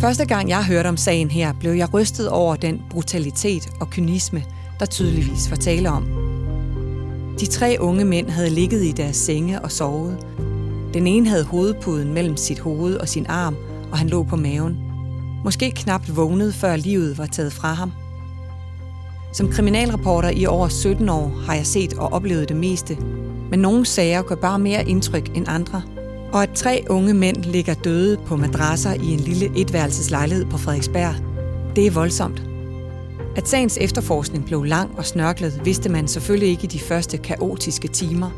Første 0.00 0.24
gang 0.24 0.48
jeg 0.48 0.64
hørte 0.64 0.86
om 0.86 0.96
sagen 0.96 1.30
her, 1.30 1.52
blev 1.60 1.72
jeg 1.72 1.94
rystet 1.94 2.28
over 2.28 2.56
den 2.56 2.82
brutalitet 2.90 3.68
og 3.80 3.90
kynisme, 3.90 4.44
der 4.80 4.86
tydeligvis 4.86 5.50
var 5.50 5.56
tale 5.56 5.90
om. 5.90 6.04
De 7.40 7.46
tre 7.46 7.76
unge 7.80 8.04
mænd 8.04 8.30
havde 8.30 8.50
ligget 8.50 8.84
i 8.84 8.92
deres 8.92 9.16
senge 9.16 9.60
og 9.60 9.72
sovet. 9.72 10.26
Den 10.94 11.06
ene 11.06 11.28
havde 11.28 11.44
hovedpuden 11.44 12.14
mellem 12.14 12.36
sit 12.36 12.58
hoved 12.58 12.96
og 12.96 13.08
sin 13.08 13.26
arm, 13.28 13.56
og 13.92 13.98
han 13.98 14.08
lå 14.08 14.22
på 14.22 14.36
maven. 14.36 14.78
Måske 15.44 15.70
knapt 15.70 16.16
vågnet, 16.16 16.54
før 16.54 16.76
livet 16.76 17.18
var 17.18 17.26
taget 17.26 17.52
fra 17.52 17.72
ham. 17.72 17.92
Som 19.32 19.48
kriminalreporter 19.48 20.30
i 20.30 20.46
over 20.46 20.68
17 20.68 21.08
år 21.08 21.28
har 21.46 21.54
jeg 21.54 21.66
set 21.66 21.94
og 21.94 22.12
oplevet 22.12 22.48
det 22.48 22.56
meste, 22.56 22.96
men 23.50 23.58
nogle 23.58 23.86
sager 23.86 24.22
gør 24.22 24.34
bare 24.34 24.58
mere 24.58 24.88
indtryk 24.88 25.36
end 25.36 25.48
andre. 25.48 25.82
Og 26.32 26.42
at 26.42 26.50
tre 26.54 26.84
unge 26.90 27.14
mænd 27.14 27.36
ligger 27.36 27.74
døde 27.74 28.16
på 28.26 28.36
madrasser 28.36 28.92
i 28.92 29.06
en 29.12 29.20
lille 29.20 29.60
etværelseslejlighed 29.60 30.44
på 30.44 30.58
Frederiksberg, 30.58 31.14
det 31.76 31.86
er 31.86 31.90
voldsomt. 31.90 32.42
At 33.36 33.48
sagens 33.48 33.78
efterforskning 33.80 34.44
blev 34.44 34.64
lang 34.64 34.98
og 34.98 35.06
snørklet, 35.06 35.60
vidste 35.64 35.88
man 35.88 36.08
selvfølgelig 36.08 36.48
ikke 36.48 36.64
i 36.64 36.66
de 36.66 36.78
første 36.78 37.18
kaotiske 37.18 37.88
timer. 37.88 38.30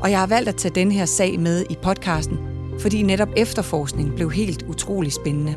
Og 0.00 0.10
jeg 0.10 0.18
har 0.18 0.26
valgt 0.26 0.48
at 0.48 0.56
tage 0.56 0.74
den 0.74 0.92
her 0.92 1.04
sag 1.04 1.40
med 1.40 1.64
i 1.70 1.76
podcasten, 1.82 2.38
fordi 2.78 3.02
netop 3.02 3.28
efterforskningen 3.36 4.14
blev 4.14 4.30
helt 4.30 4.62
utrolig 4.68 5.12
spændende. 5.12 5.54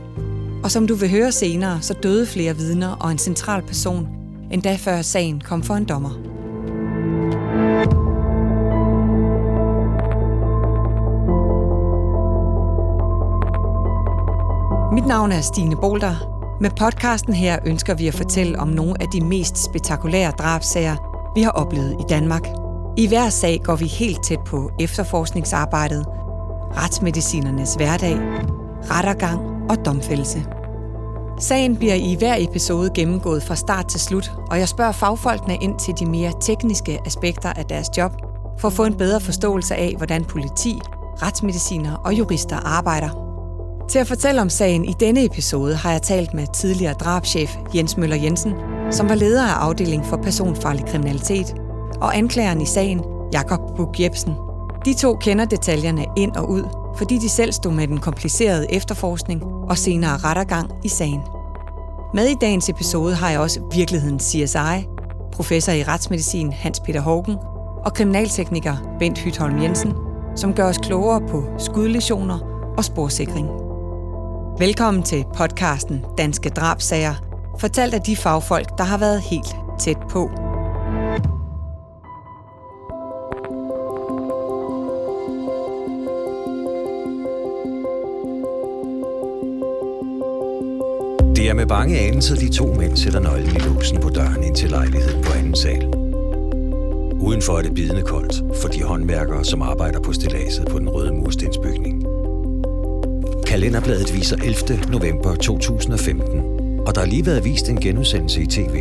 Og 0.64 0.72
som 0.72 0.88
du 0.88 0.96
vil 0.96 1.10
høre 1.10 1.32
senere, 1.32 1.82
så 1.82 1.94
døde 1.94 2.26
flere 2.26 2.56
vidner 2.56 2.90
og 2.90 3.12
en 3.12 3.18
central 3.18 3.62
person, 3.62 4.08
endda 4.52 4.76
før 4.76 5.02
sagen 5.02 5.42
kom 5.42 5.64
for 5.64 5.74
en 5.74 5.86
dommer. 5.86 6.29
Navn 15.10 15.32
er 15.32 15.42
Stine 15.42 15.76
Bolter. 15.76 16.16
Med 16.62 16.70
podcasten 16.70 17.34
her 17.34 17.60
ønsker 17.66 17.94
vi 17.94 18.08
at 18.08 18.14
fortælle 18.14 18.60
om 18.60 18.68
nogle 18.68 19.02
af 19.02 19.08
de 19.14 19.22
mest 19.22 19.58
spektakulære 19.58 20.32
drabsager, 20.32 20.96
vi 21.36 21.42
har 21.42 21.52
oplevet 21.52 21.96
i 22.00 22.04
Danmark. 22.10 22.48
I 22.98 23.08
hver 23.08 23.30
sag 23.30 23.62
går 23.64 23.76
vi 23.76 23.86
helt 23.86 24.24
tæt 24.24 24.40
på 24.46 24.72
efterforskningsarbejdet, 24.80 26.06
retsmedicinernes 26.78 27.76
hverdag, 27.76 28.18
rettergang 28.92 29.40
og 29.70 29.86
domfældelse. 29.86 30.46
Sagen 31.40 31.76
bliver 31.78 31.96
i 31.96 32.16
hver 32.20 32.36
episode 32.40 32.90
gennemgået 32.96 33.44
fra 33.44 33.56
start 33.56 33.88
til 33.88 34.00
slut, 34.00 34.32
og 34.52 34.60
jeg 34.60 34.70
spørger 34.70 34.92
fagfolkene 34.92 35.58
ind 35.62 35.80
til 35.80 35.94
de 36.00 36.06
mere 36.06 36.32
tekniske 36.42 37.00
aspekter 37.06 37.54
af 37.54 37.66
deres 37.66 37.88
job, 37.98 38.12
for 38.60 38.68
at 38.68 38.74
få 38.74 38.84
en 38.84 38.98
bedre 38.98 39.20
forståelse 39.20 39.76
af, 39.76 39.94
hvordan 39.98 40.26
politi, 40.26 40.80
retsmediciner 41.22 41.96
og 41.96 42.14
jurister 42.14 42.58
arbejder. 42.58 43.29
Til 43.90 44.00
at 44.00 44.08
fortælle 44.08 44.42
om 44.42 44.50
sagen 44.50 44.86
i 44.86 44.94
denne 45.00 45.26
episode 45.26 45.76
har 45.76 45.92
jeg 45.92 46.02
talt 46.02 46.34
med 46.34 46.48
tidligere 46.54 46.94
drabschef 46.94 47.58
Jens 47.76 47.98
Møller 47.98 48.16
Jensen, 48.16 48.54
som 48.92 49.10
var 49.10 49.16
leder 49.16 49.48
af 49.48 49.54
afdeling 49.54 50.06
for 50.06 50.18
personfarlig 50.18 50.86
kriminalitet, 50.86 51.56
og 52.02 52.18
anklageren 52.18 52.62
i 52.62 52.66
sagen, 52.66 53.02
Jakob 53.34 53.60
Bug 53.78 54.00
Jebsen. 54.00 54.34
De 54.86 54.94
to 54.94 55.16
kender 55.16 55.46
detaljerne 55.46 56.06
ind 56.18 56.36
og 56.36 56.50
ud, 56.50 56.64
fordi 56.98 57.18
de 57.18 57.30
selv 57.30 57.52
stod 57.52 57.72
med 57.72 57.88
den 57.88 57.98
komplicerede 57.98 58.72
efterforskning 58.74 59.44
og 59.44 59.78
senere 59.78 60.18
rettergang 60.18 60.72
i 60.84 60.88
sagen. 60.88 61.22
Med 62.14 62.28
i 62.28 62.36
dagens 62.42 62.70
episode 62.70 63.16
har 63.16 63.30
jeg 63.30 63.40
også 63.40 63.62
virkelighedens 63.72 64.24
CSI, 64.24 64.88
professor 65.32 65.72
i 65.72 65.84
retsmedicin 65.84 66.52
Hans 66.52 66.80
Peter 66.80 67.02
Hågen 67.02 67.36
og 67.86 67.94
kriminaltekniker 67.94 68.96
Bent 69.00 69.18
Hytholm 69.20 69.62
Jensen, 69.62 69.94
som 70.36 70.54
gør 70.54 70.66
os 70.70 70.78
klogere 70.78 71.22
på 71.28 71.44
skudlesioner 71.58 72.40
og 72.78 72.86
sporsikring. 72.86 73.69
Velkommen 74.60 75.04
til 75.04 75.26
podcasten 75.38 76.06
Danske 76.18 76.50
Drabsager, 76.50 77.16
fortalt 77.60 77.94
af 77.94 78.02
de 78.02 78.16
fagfolk, 78.16 78.78
der 78.78 78.84
har 78.84 78.98
været 78.98 79.22
helt 79.22 79.56
tæt 79.80 79.98
på. 80.10 80.32
Det 91.36 91.50
er 91.50 91.54
med 91.54 91.66
bange 91.68 92.00
anelser, 92.00 92.36
de 92.36 92.50
to 92.50 92.74
mænd 92.74 92.98
sætter 92.98 93.20
nøglen 93.20 93.56
i 93.56 93.60
låsen 93.60 94.02
på 94.02 94.10
døren 94.10 94.44
ind 94.44 94.56
til 94.56 94.70
lejligheden 94.70 95.24
på 95.24 95.34
anden 95.34 95.56
sal. 95.56 95.86
Udenfor 97.22 97.58
er 97.58 97.62
det 97.62 97.74
bidende 97.76 98.02
koldt 98.02 98.62
for 98.62 98.68
de 98.68 98.84
håndværkere, 98.84 99.46
som 99.46 99.62
arbejder 99.62 100.00
på 100.00 100.14
stilladset 100.14 100.68
på 100.68 100.80
den 100.80 100.90
røde 100.90 101.14
murstensbygning. 101.14 101.99
Kalenderbladet 103.50 104.14
viser 104.14 104.38
11. 104.38 104.92
november 104.92 105.36
2015, 105.36 106.40
og 106.88 106.96
der 106.96 107.02
har 107.02 107.08
lige 107.08 107.26
været 107.26 107.46
vist 107.46 107.70
en 107.70 107.80
genudsendelse 107.80 108.42
i 108.42 108.46
tv. 108.46 108.76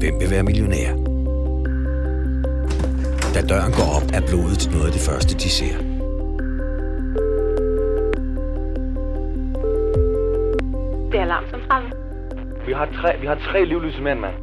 Hvem 0.00 0.14
vil 0.20 0.30
være 0.30 0.42
millionær? 0.42 0.90
Da 3.34 3.40
døren 3.50 3.72
går 3.78 3.88
op, 3.96 4.06
er 4.18 4.22
blodet 4.28 4.62
noget 4.72 4.86
af 4.86 4.92
det 4.92 5.00
første, 5.08 5.34
de 5.34 5.50
ser. 5.58 5.76
Det 11.10 11.18
er 11.20 11.24
alarmcentralen. 11.28 11.92
Vi 12.66 12.72
har 12.72 12.86
tre, 12.98 13.20
vi 13.20 13.26
har 13.26 13.38
tre 13.50 13.64
livløse 13.64 14.02
mænd, 14.02 14.20
mand. 14.20 14.34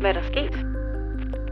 Hvad 0.00 0.10
er 0.10 0.14
der 0.20 0.26
sket? 0.32 0.69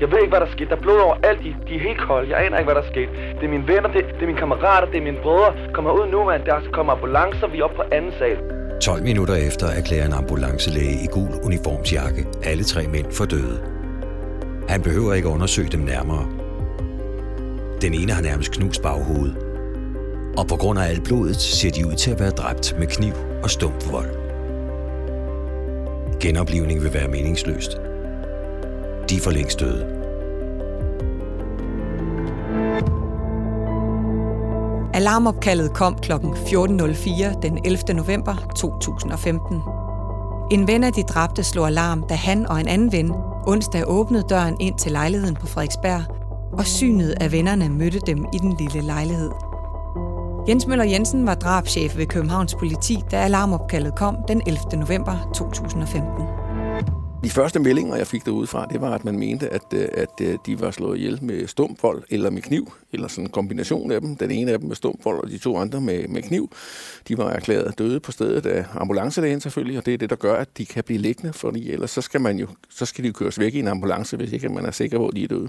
Jeg 0.00 0.10
ved 0.10 0.18
ikke, 0.18 0.30
hvad 0.30 0.40
der 0.40 0.50
skete. 0.52 0.70
Der 0.70 0.76
er 0.76 0.80
blod 0.80 0.98
over 0.98 1.14
alt. 1.22 1.40
De, 1.44 1.56
de 1.68 1.74
er 1.74 1.80
helt 1.80 2.00
kolde. 2.08 2.30
Jeg 2.30 2.46
aner 2.46 2.58
ikke, 2.58 2.72
hvad 2.72 2.82
der 2.82 2.88
skete. 2.92 3.10
Det 3.38 3.44
er 3.44 3.48
mine 3.48 3.68
venner, 3.68 3.88
det, 3.92 4.04
det 4.14 4.22
er 4.22 4.26
mine 4.26 4.38
kammerater, 4.38 4.86
det 4.92 4.98
er 4.98 5.02
mine 5.02 5.18
brødre. 5.22 5.54
Kommer 5.74 5.90
ud 5.90 6.06
nu, 6.10 6.24
mand. 6.24 6.44
Der 6.44 6.60
kommer 6.72 6.92
ambulancer. 6.92 7.46
Vi 7.46 7.58
er 7.58 7.64
oppe 7.64 7.76
på 7.76 7.82
anden 7.92 8.12
sal. 8.18 8.38
12 8.80 9.02
minutter 9.02 9.34
efter 9.34 9.66
erklærer 9.66 10.06
en 10.06 10.12
ambulancelæge 10.12 10.96
i 11.04 11.06
gul 11.06 11.30
uniformsjakke 11.44 12.26
alle 12.44 12.64
tre 12.64 12.86
mænd 12.86 13.12
for 13.12 13.24
døde. 13.24 13.58
Han 14.68 14.82
behøver 14.82 15.14
ikke 15.14 15.28
undersøge 15.28 15.68
dem 15.68 15.80
nærmere. 15.80 16.26
Den 17.82 17.94
ene 17.94 18.12
har 18.12 18.22
nærmest 18.22 18.52
knust 18.52 18.82
baghovedet. 18.82 19.36
Og 20.38 20.46
på 20.46 20.56
grund 20.56 20.78
af 20.78 20.88
alt 20.88 21.04
blodet 21.04 21.36
ser 21.36 21.70
de 21.70 21.86
ud 21.86 21.92
til 21.92 22.10
at 22.10 22.20
være 22.20 22.30
dræbt 22.30 22.76
med 22.78 22.86
kniv 22.86 23.12
og 23.42 23.50
stump 23.50 23.92
vold. 23.92 24.10
Genoplivning 26.20 26.82
vil 26.82 26.94
være 26.94 27.08
meningsløst. 27.08 27.87
De 29.10 29.16
er 29.16 29.20
for 29.20 29.30
længst 29.30 29.60
døde. 29.60 29.98
Alarmopkaldet 34.94 35.74
kom 35.74 35.98
kl. 36.02 36.12
14.04 36.12 37.40
den 37.40 37.58
11. 37.64 37.94
november 37.94 38.34
2015. 38.56 39.60
En 40.50 40.66
ven 40.66 40.84
af 40.84 40.92
de 40.92 41.02
dræbte 41.02 41.44
slog 41.44 41.66
alarm, 41.66 42.04
da 42.08 42.14
han 42.14 42.46
og 42.46 42.60
en 42.60 42.68
anden 42.68 42.92
ven 42.92 43.12
onsdag 43.46 43.84
åbnede 43.86 44.24
døren 44.28 44.56
ind 44.60 44.78
til 44.78 44.92
lejligheden 44.92 45.36
på 45.36 45.46
Frederiksberg, 45.46 46.02
og 46.52 46.66
synet 46.66 47.14
af 47.20 47.32
vennerne 47.32 47.68
mødte 47.68 48.00
dem 48.06 48.26
i 48.32 48.38
den 48.38 48.56
lille 48.58 48.80
lejlighed. 48.80 49.30
Jens 50.48 50.66
Møller 50.66 50.84
Jensen 50.84 51.26
var 51.26 51.34
drabschef 51.34 51.96
ved 51.96 52.06
Københavns 52.06 52.54
politi, 52.54 53.04
da 53.10 53.16
alarmopkaldet 53.16 53.94
kom 53.96 54.16
den 54.28 54.42
11. 54.46 54.58
november 54.76 55.30
2015. 55.34 56.47
De 57.24 57.30
første 57.30 57.58
meldinger, 57.58 57.96
jeg 57.96 58.06
fik 58.06 58.24
derudefra, 58.24 58.66
det 58.66 58.80
var, 58.80 58.94
at 58.94 59.04
man 59.04 59.18
mente, 59.18 59.48
at, 59.48 59.62
øh, 59.74 59.88
at 59.92 60.20
øh, 60.22 60.38
de 60.46 60.60
var 60.60 60.70
slået 60.70 60.98
ihjel 60.98 61.24
med 61.24 61.46
stumvold 61.46 62.02
eller 62.10 62.30
med 62.30 62.42
kniv, 62.42 62.72
eller 62.92 63.08
sådan 63.08 63.24
en 63.24 63.30
kombination 63.30 63.92
af 63.92 64.00
dem. 64.00 64.16
Den 64.16 64.30
ene 64.30 64.52
af 64.52 64.58
dem 64.58 64.68
med 64.68 64.76
stumvold, 64.76 65.24
og 65.24 65.30
de 65.30 65.38
to 65.38 65.56
andre 65.56 65.80
med, 65.80 66.08
med 66.08 66.22
kniv. 66.22 66.52
De 67.08 67.18
var 67.18 67.30
erklæret 67.30 67.78
døde 67.78 68.00
på 68.00 68.12
stedet 68.12 68.46
af 68.46 68.64
ambulancelægen 68.74 69.40
selvfølgelig, 69.40 69.78
og 69.78 69.86
det 69.86 69.94
er 69.94 69.98
det, 69.98 70.10
der 70.10 70.16
gør, 70.16 70.34
at 70.34 70.58
de 70.58 70.66
kan 70.66 70.84
blive 70.84 70.98
liggende, 70.98 71.32
fordi 71.32 71.70
ellers 71.70 71.90
så 71.90 72.00
skal, 72.00 72.20
man 72.20 72.38
jo, 72.38 72.46
så 72.68 72.86
skal 72.86 73.04
de 73.04 73.08
jo 73.08 73.12
køres 73.12 73.38
væk 73.38 73.54
i 73.54 73.58
en 73.58 73.68
ambulance, 73.68 74.16
hvis 74.16 74.32
ikke 74.32 74.48
man 74.48 74.64
er 74.64 74.70
sikker 74.70 74.98
på, 74.98 75.08
at 75.08 75.14
de 75.16 75.24
er 75.24 75.28
døde. 75.28 75.48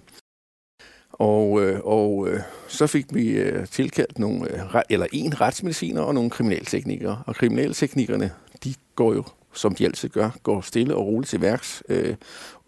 Og, 1.12 1.62
øh, 1.62 1.80
og 1.83 2.27
øh, 2.30 2.39
så 2.68 2.88
fik 2.88 3.06
vi 3.13 3.30
øh, 3.30 3.68
tilkaldt 3.68 4.19
nogle, 4.19 4.54
øh, 4.54 4.81
eller 4.89 5.07
en 5.12 5.42
retsmediciner 5.42 6.01
og 6.01 6.13
nogle 6.13 6.30
kriminalteknikere. 6.30 7.24
Og 7.25 7.36
kriminalteknikerne, 7.36 8.31
de 8.63 8.74
går 8.95 9.13
jo 9.13 9.24
som 9.54 9.75
de 9.75 9.86
altid 9.86 10.10
gør, 10.10 10.30
går 10.44 10.62
stille 10.62 10.96
og 10.96 11.06
roligt 11.06 11.30
til 11.30 11.42
værks, 11.42 11.84
øh, 11.90 12.16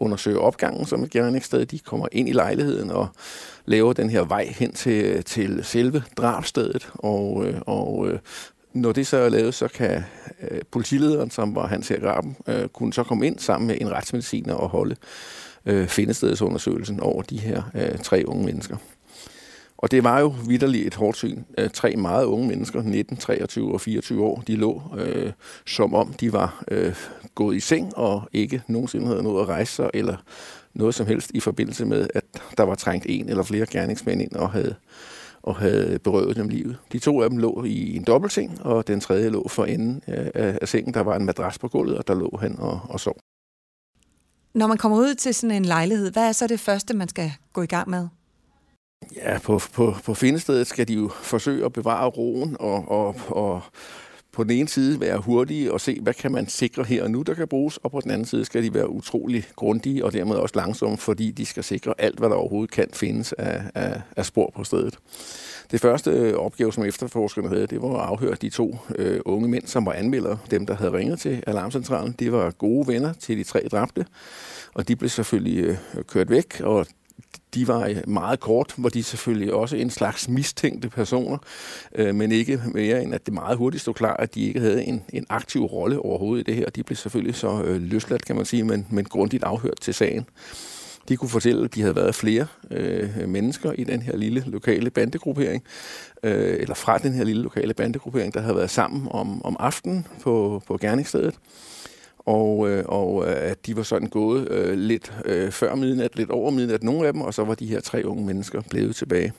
undersøger 0.00 0.38
opgangen 0.38 0.86
som 0.86 1.02
et 1.02 1.10
gerningssted. 1.10 1.66
De 1.66 1.78
kommer 1.78 2.06
ind 2.12 2.28
i 2.28 2.32
lejligheden 2.32 2.90
og 2.90 3.08
laver 3.64 3.92
den 3.92 4.10
her 4.10 4.24
vej 4.24 4.54
hen 4.58 4.72
til, 4.72 5.24
til 5.24 5.64
selve 5.64 6.02
drabstedet. 6.16 6.88
Og, 6.94 7.46
øh, 7.46 7.60
og 7.66 8.08
øh, 8.08 8.18
når 8.72 8.92
det 8.92 9.06
så 9.06 9.16
er 9.16 9.28
lavet, 9.28 9.54
så 9.54 9.68
kan 9.68 10.04
øh, 10.50 10.60
politilederen, 10.70 11.30
som 11.30 11.54
var 11.54 11.66
Hans 11.66 11.92
Graben, 12.00 12.36
øh, 12.46 12.68
kunne 12.68 12.92
så 12.92 13.02
komme 13.02 13.26
ind 13.26 13.38
sammen 13.38 13.66
med 13.66 13.76
en 13.80 13.90
retsmediciner 13.90 14.54
og 14.54 14.68
holde 14.68 14.96
øh, 15.66 15.88
findestedsundersøgelsen 15.88 17.00
over 17.00 17.22
de 17.22 17.38
her 17.38 17.62
øh, 17.74 17.98
tre 17.98 18.24
unge 18.26 18.44
mennesker. 18.44 18.76
Og 19.82 19.90
det 19.90 20.04
var 20.04 20.20
jo 20.20 20.34
vidderligt 20.48 20.86
et 20.86 20.94
hårdt 20.94 21.16
syn. 21.16 21.42
Øh, 21.58 21.70
tre 21.70 21.96
meget 21.96 22.24
unge 22.24 22.48
mennesker, 22.48 22.82
19, 22.82 23.16
23 23.16 23.72
og 23.72 23.80
24 23.80 24.24
år, 24.24 24.42
de 24.46 24.56
lå 24.56 24.82
øh, 24.98 25.32
som 25.66 25.94
om 25.94 26.12
de 26.12 26.32
var 26.32 26.64
øh, 26.68 26.94
gået 27.34 27.56
i 27.56 27.60
seng 27.60 27.96
og 27.96 28.28
ikke 28.32 28.62
nogensinde 28.66 29.06
havde 29.06 29.22
noget 29.22 29.42
at 29.42 29.48
rejse 29.48 29.72
sig 29.72 29.90
eller 29.94 30.16
noget 30.74 30.94
som 30.94 31.06
helst 31.06 31.30
i 31.34 31.40
forbindelse 31.40 31.84
med, 31.84 32.08
at 32.14 32.24
der 32.56 32.62
var 32.62 32.74
trængt 32.74 33.06
en 33.08 33.28
eller 33.28 33.42
flere 33.42 33.66
gerningsmænd 33.66 34.22
ind 34.22 34.32
og 34.32 34.50
havde, 34.50 34.74
og 35.42 35.56
havde 35.56 35.98
berøvet 35.98 36.36
dem 36.36 36.48
livet. 36.48 36.76
De 36.92 36.98
to 36.98 37.22
af 37.22 37.30
dem 37.30 37.38
lå 37.38 37.64
i 37.64 37.96
en 37.96 38.04
dobbeltseng, 38.04 38.62
og 38.62 38.86
den 38.86 39.00
tredje 39.00 39.28
lå 39.28 39.48
for 39.48 39.64
enden 39.64 40.02
af, 40.06 40.58
af 40.62 40.68
sengen. 40.68 40.94
Der 40.94 41.00
var 41.00 41.16
en 41.16 41.24
madras 41.24 41.58
på 41.58 41.68
gulvet, 41.68 41.98
og 41.98 42.08
der 42.08 42.14
lå 42.14 42.38
han 42.40 42.58
og, 42.58 42.80
og 42.88 43.00
sov. 43.00 43.16
Når 44.54 44.66
man 44.66 44.76
kommer 44.76 44.98
ud 44.98 45.14
til 45.14 45.34
sådan 45.34 45.56
en 45.56 45.64
lejlighed, 45.64 46.12
hvad 46.12 46.28
er 46.28 46.32
så 46.32 46.46
det 46.46 46.60
første, 46.60 46.96
man 46.96 47.08
skal 47.08 47.32
gå 47.52 47.62
i 47.62 47.66
gang 47.66 47.90
med? 47.90 48.08
Ja, 49.16 49.38
på, 49.38 49.60
på, 49.72 49.94
på 50.04 50.14
findestedet 50.14 50.66
skal 50.66 50.88
de 50.88 50.94
jo 50.94 51.08
forsøge 51.08 51.64
at 51.64 51.72
bevare 51.72 52.08
roen 52.08 52.56
og, 52.60 52.88
og, 52.88 53.16
og 53.28 53.62
på 54.32 54.44
den 54.44 54.50
ene 54.50 54.68
side 54.68 55.00
være 55.00 55.18
hurtige 55.18 55.72
og 55.72 55.80
se, 55.80 55.98
hvad 56.02 56.14
kan 56.14 56.32
man 56.32 56.48
sikre 56.48 56.84
her 56.84 57.02
og 57.02 57.10
nu, 57.10 57.22
der 57.22 57.34
kan 57.34 57.48
bruges, 57.48 57.76
og 57.76 57.90
på 57.90 58.00
den 58.00 58.10
anden 58.10 58.26
side 58.26 58.44
skal 58.44 58.62
de 58.62 58.74
være 58.74 58.90
utrolig 58.90 59.44
grundige 59.56 60.04
og 60.04 60.12
dermed 60.12 60.36
også 60.36 60.52
langsomme, 60.56 60.96
fordi 60.96 61.30
de 61.30 61.46
skal 61.46 61.64
sikre 61.64 61.94
alt, 61.98 62.18
hvad 62.18 62.28
der 62.28 62.34
overhovedet 62.34 62.70
kan 62.70 62.88
findes 62.92 63.32
af, 63.32 63.62
af, 63.74 64.00
af 64.16 64.26
spor 64.26 64.52
på 64.56 64.64
stedet. 64.64 64.98
Det 65.70 65.80
første 65.80 66.10
øh, 66.10 66.34
opgave, 66.34 66.72
som 66.72 66.84
efterforskerne 66.84 67.48
havde, 67.48 67.66
det 67.66 67.82
var 67.82 67.88
at 67.88 68.08
afhøre 68.08 68.34
de 68.34 68.50
to 68.50 68.78
øh, 68.98 69.20
unge 69.24 69.48
mænd, 69.48 69.66
som 69.66 69.86
var 69.86 69.92
anmeldere, 69.92 70.38
dem 70.50 70.66
der 70.66 70.74
havde 70.74 70.92
ringet 70.92 71.18
til 71.18 71.42
alarmcentralen. 71.46 72.14
De 72.18 72.32
var 72.32 72.50
gode 72.50 72.88
venner 72.88 73.12
til 73.12 73.38
de 73.38 73.44
tre 73.44 73.68
dræbte, 73.72 74.06
og 74.74 74.88
de 74.88 74.96
blev 74.96 75.10
selvfølgelig 75.10 75.64
øh, 75.64 75.76
kørt 76.08 76.30
væk, 76.30 76.60
og 76.60 76.86
de 77.54 77.68
var 77.68 77.86
øh, 77.86 77.96
meget 78.06 78.40
kort, 78.40 78.74
hvor 78.76 78.88
de 78.88 79.02
selvfølgelig 79.02 79.54
også 79.54 79.76
en 79.76 79.90
slags 79.90 80.28
mistænkte 80.28 80.88
personer, 80.88 81.38
øh, 81.94 82.14
men 82.14 82.32
ikke 82.32 82.62
mere 82.74 83.02
end 83.02 83.14
at 83.14 83.26
det 83.26 83.34
meget 83.34 83.56
hurtigt 83.56 83.80
stod 83.80 83.94
klart, 83.94 84.20
at 84.20 84.34
de 84.34 84.42
ikke 84.42 84.60
havde 84.60 84.84
en, 84.84 85.02
en 85.12 85.26
aktiv 85.28 85.64
rolle 85.64 85.98
overhovedet 85.98 86.48
i 86.48 86.50
det 86.50 86.54
her. 86.54 86.70
De 86.70 86.82
blev 86.82 86.96
selvfølgelig 86.96 87.34
så 87.34 87.62
øh, 87.62 87.82
løsladt, 87.82 88.24
kan 88.24 88.36
man 88.36 88.44
sige, 88.44 88.64
men, 88.64 88.86
men 88.90 89.04
grundigt 89.04 89.44
afhørt 89.44 89.80
til 89.80 89.94
sagen. 89.94 90.26
De 91.08 91.16
kunne 91.16 91.28
fortælle, 91.28 91.64
at 91.64 91.74
de 91.74 91.80
havde 91.80 91.96
været 91.96 92.14
flere 92.14 92.46
øh, 92.70 93.28
mennesker 93.28 93.72
i 93.72 93.84
den 93.84 94.02
her 94.02 94.16
lille 94.16 94.44
lokale 94.46 94.90
bandegruppering, 94.90 95.62
øh, 96.22 96.56
eller 96.60 96.74
fra 96.74 96.98
den 96.98 97.12
her 97.12 97.24
lille 97.24 97.42
lokale 97.42 97.74
bandegruppering, 97.74 98.34
der 98.34 98.40
havde 98.40 98.56
været 98.56 98.70
sammen 98.70 99.08
om, 99.10 99.44
om 99.44 99.56
aftenen 99.60 100.06
på, 100.22 100.62
på 100.66 100.76
gerningsstedet 100.76 101.34
og, 102.26 102.70
øh, 102.70 102.84
og 102.88 103.28
øh, 103.28 103.34
at 103.36 103.66
de 103.66 103.76
var 103.76 103.82
sådan 103.82 104.08
gået 104.08 104.50
øh, 104.50 104.78
lidt 104.78 105.12
øh, 105.24 105.50
før 105.50 105.74
midnat, 105.74 106.16
lidt 106.16 106.30
over 106.30 106.50
midnat, 106.50 106.82
nogle 106.82 107.06
af 107.06 107.12
dem, 107.12 107.22
og 107.22 107.34
så 107.34 107.44
var 107.44 107.54
de 107.54 107.66
her 107.66 107.80
tre 107.80 108.04
unge 108.04 108.26
mennesker 108.26 108.62
blevet 108.70 108.96
tilbage. 108.96 109.32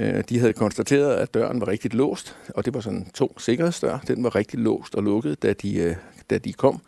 Øh, 0.00 0.24
de 0.28 0.38
havde 0.38 0.52
konstateret, 0.52 1.14
at 1.14 1.34
døren 1.34 1.60
var 1.60 1.68
rigtig 1.68 1.94
låst, 1.94 2.36
og 2.48 2.64
det 2.64 2.74
var 2.74 2.80
sådan 2.80 2.98
en 2.98 3.10
tung 3.14 3.40
sikkerhedsdør. 3.40 3.98
Den 4.08 4.24
var 4.24 4.34
rigtig 4.34 4.58
låst 4.58 4.94
og 4.94 5.02
lukket, 5.02 5.42
da 5.42 5.52
de, 5.52 5.78
øh, 5.78 5.96
da 6.30 6.38
de 6.38 6.52
kom 6.52 6.80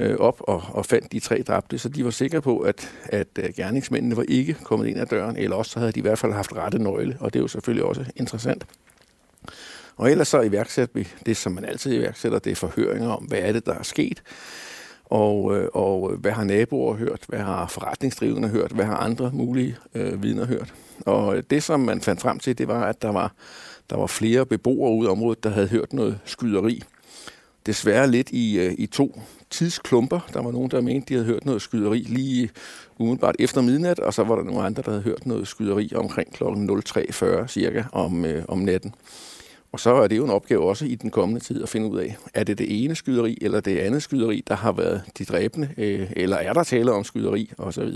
øh, 0.00 0.16
op 0.16 0.40
og, 0.40 0.62
og 0.68 0.86
fandt 0.86 1.12
de 1.12 1.20
tre 1.20 1.42
dræbte, 1.42 1.78
så 1.78 1.88
de 1.88 2.04
var 2.04 2.10
sikre 2.10 2.42
på, 2.42 2.58
at, 2.58 2.92
at 3.04 3.28
øh, 3.38 3.50
gerningsmændene 3.56 4.16
var 4.16 4.24
ikke 4.28 4.56
kommet 4.64 4.86
ind 4.86 5.00
ad 5.00 5.06
døren, 5.06 5.36
eller 5.36 5.56
også 5.56 5.70
så 5.72 5.78
havde 5.78 5.92
de 5.92 5.98
i 5.98 6.02
hvert 6.02 6.18
fald 6.18 6.32
haft 6.32 6.52
rette 6.52 6.78
nøgle, 6.78 7.16
og 7.20 7.32
det 7.32 7.38
er 7.38 7.42
jo 7.42 7.48
selvfølgelig 7.48 7.84
også 7.84 8.04
interessant. 8.16 8.66
Og 9.96 10.10
ellers 10.10 10.28
så 10.28 10.40
iværksætter 10.40 10.94
vi 10.94 11.08
det, 11.26 11.36
som 11.36 11.52
man 11.52 11.64
altid 11.64 11.94
iværksætter, 11.94 12.38
det 12.38 12.50
er 12.50 12.56
forhøringer 12.56 13.08
om, 13.08 13.24
hvad 13.24 13.38
er 13.38 13.52
det, 13.52 13.66
der 13.66 13.74
er 13.74 13.82
sket, 13.82 14.22
og, 15.10 15.56
øh, 15.56 15.68
og 15.74 16.12
øh, 16.12 16.20
hvad 16.20 16.32
har 16.32 16.44
naboer 16.44 16.94
hørt, 16.94 17.20
hvad 17.28 17.38
har 17.38 17.66
forretningsdrivende 17.66 18.48
hørt, 18.48 18.72
hvad 18.72 18.84
har 18.84 18.96
andre 18.96 19.30
mulige 19.34 19.76
øh, 19.94 20.22
vidner 20.22 20.46
hørt. 20.46 20.74
Og 21.06 21.36
øh, 21.36 21.42
det, 21.50 21.62
som 21.62 21.80
man 21.80 22.00
fandt 22.00 22.20
frem 22.20 22.38
til, 22.38 22.58
det 22.58 22.68
var, 22.68 22.84
at 22.84 23.02
der 23.02 23.12
var, 23.12 23.32
der 23.90 23.96
var 23.96 24.06
flere 24.06 24.46
beboere 24.46 24.92
ude 24.92 25.06
i 25.06 25.10
området, 25.10 25.44
der 25.44 25.50
havde 25.50 25.68
hørt 25.68 25.92
noget 25.92 26.18
skyderi. 26.24 26.82
Desværre 27.66 28.10
lidt 28.10 28.30
i, 28.30 28.66
i 28.74 28.86
to 28.86 29.20
tidsklumper. 29.50 30.20
Der 30.32 30.42
var 30.42 30.50
nogen, 30.50 30.70
der 30.70 30.80
mente, 30.80 31.08
de 31.08 31.14
havde 31.14 31.26
hørt 31.26 31.44
noget 31.44 31.62
skyderi 31.62 31.98
lige 31.98 32.50
umiddelbart 32.98 33.36
efter 33.38 33.60
midnat, 33.60 33.98
og 33.98 34.14
så 34.14 34.24
var 34.24 34.36
der 34.36 34.42
nogle 34.42 34.62
andre, 34.62 34.82
der 34.82 34.90
havde 34.90 35.02
hørt 35.02 35.26
noget 35.26 35.48
skyderi 35.48 35.92
omkring 35.94 36.32
kl. 36.32 36.44
03.40 36.44 37.46
cirka 37.46 37.84
om, 37.92 38.24
øh, 38.24 38.44
om 38.48 38.58
natten. 38.58 38.94
Og 39.72 39.80
så 39.80 39.94
er 39.94 40.08
det 40.08 40.16
jo 40.16 40.24
en 40.24 40.30
opgave 40.30 40.68
også 40.68 40.84
i 40.84 40.94
den 40.94 41.10
kommende 41.10 41.44
tid 41.44 41.62
at 41.62 41.68
finde 41.68 41.90
ud 41.90 41.98
af, 41.98 42.16
er 42.34 42.44
det 42.44 42.58
det 42.58 42.84
ene 42.84 42.94
skyderi 42.94 43.38
eller 43.40 43.60
det 43.60 43.78
andet 43.78 44.02
skyderi, 44.02 44.44
der 44.48 44.54
har 44.54 44.72
været 44.72 45.02
de 45.18 45.24
dræbende, 45.24 45.68
øh, 45.76 46.10
eller 46.16 46.36
er 46.36 46.52
der 46.52 46.62
tale 46.62 46.92
om 46.92 47.04
skyderi 47.04 47.52
osv. 47.58 47.92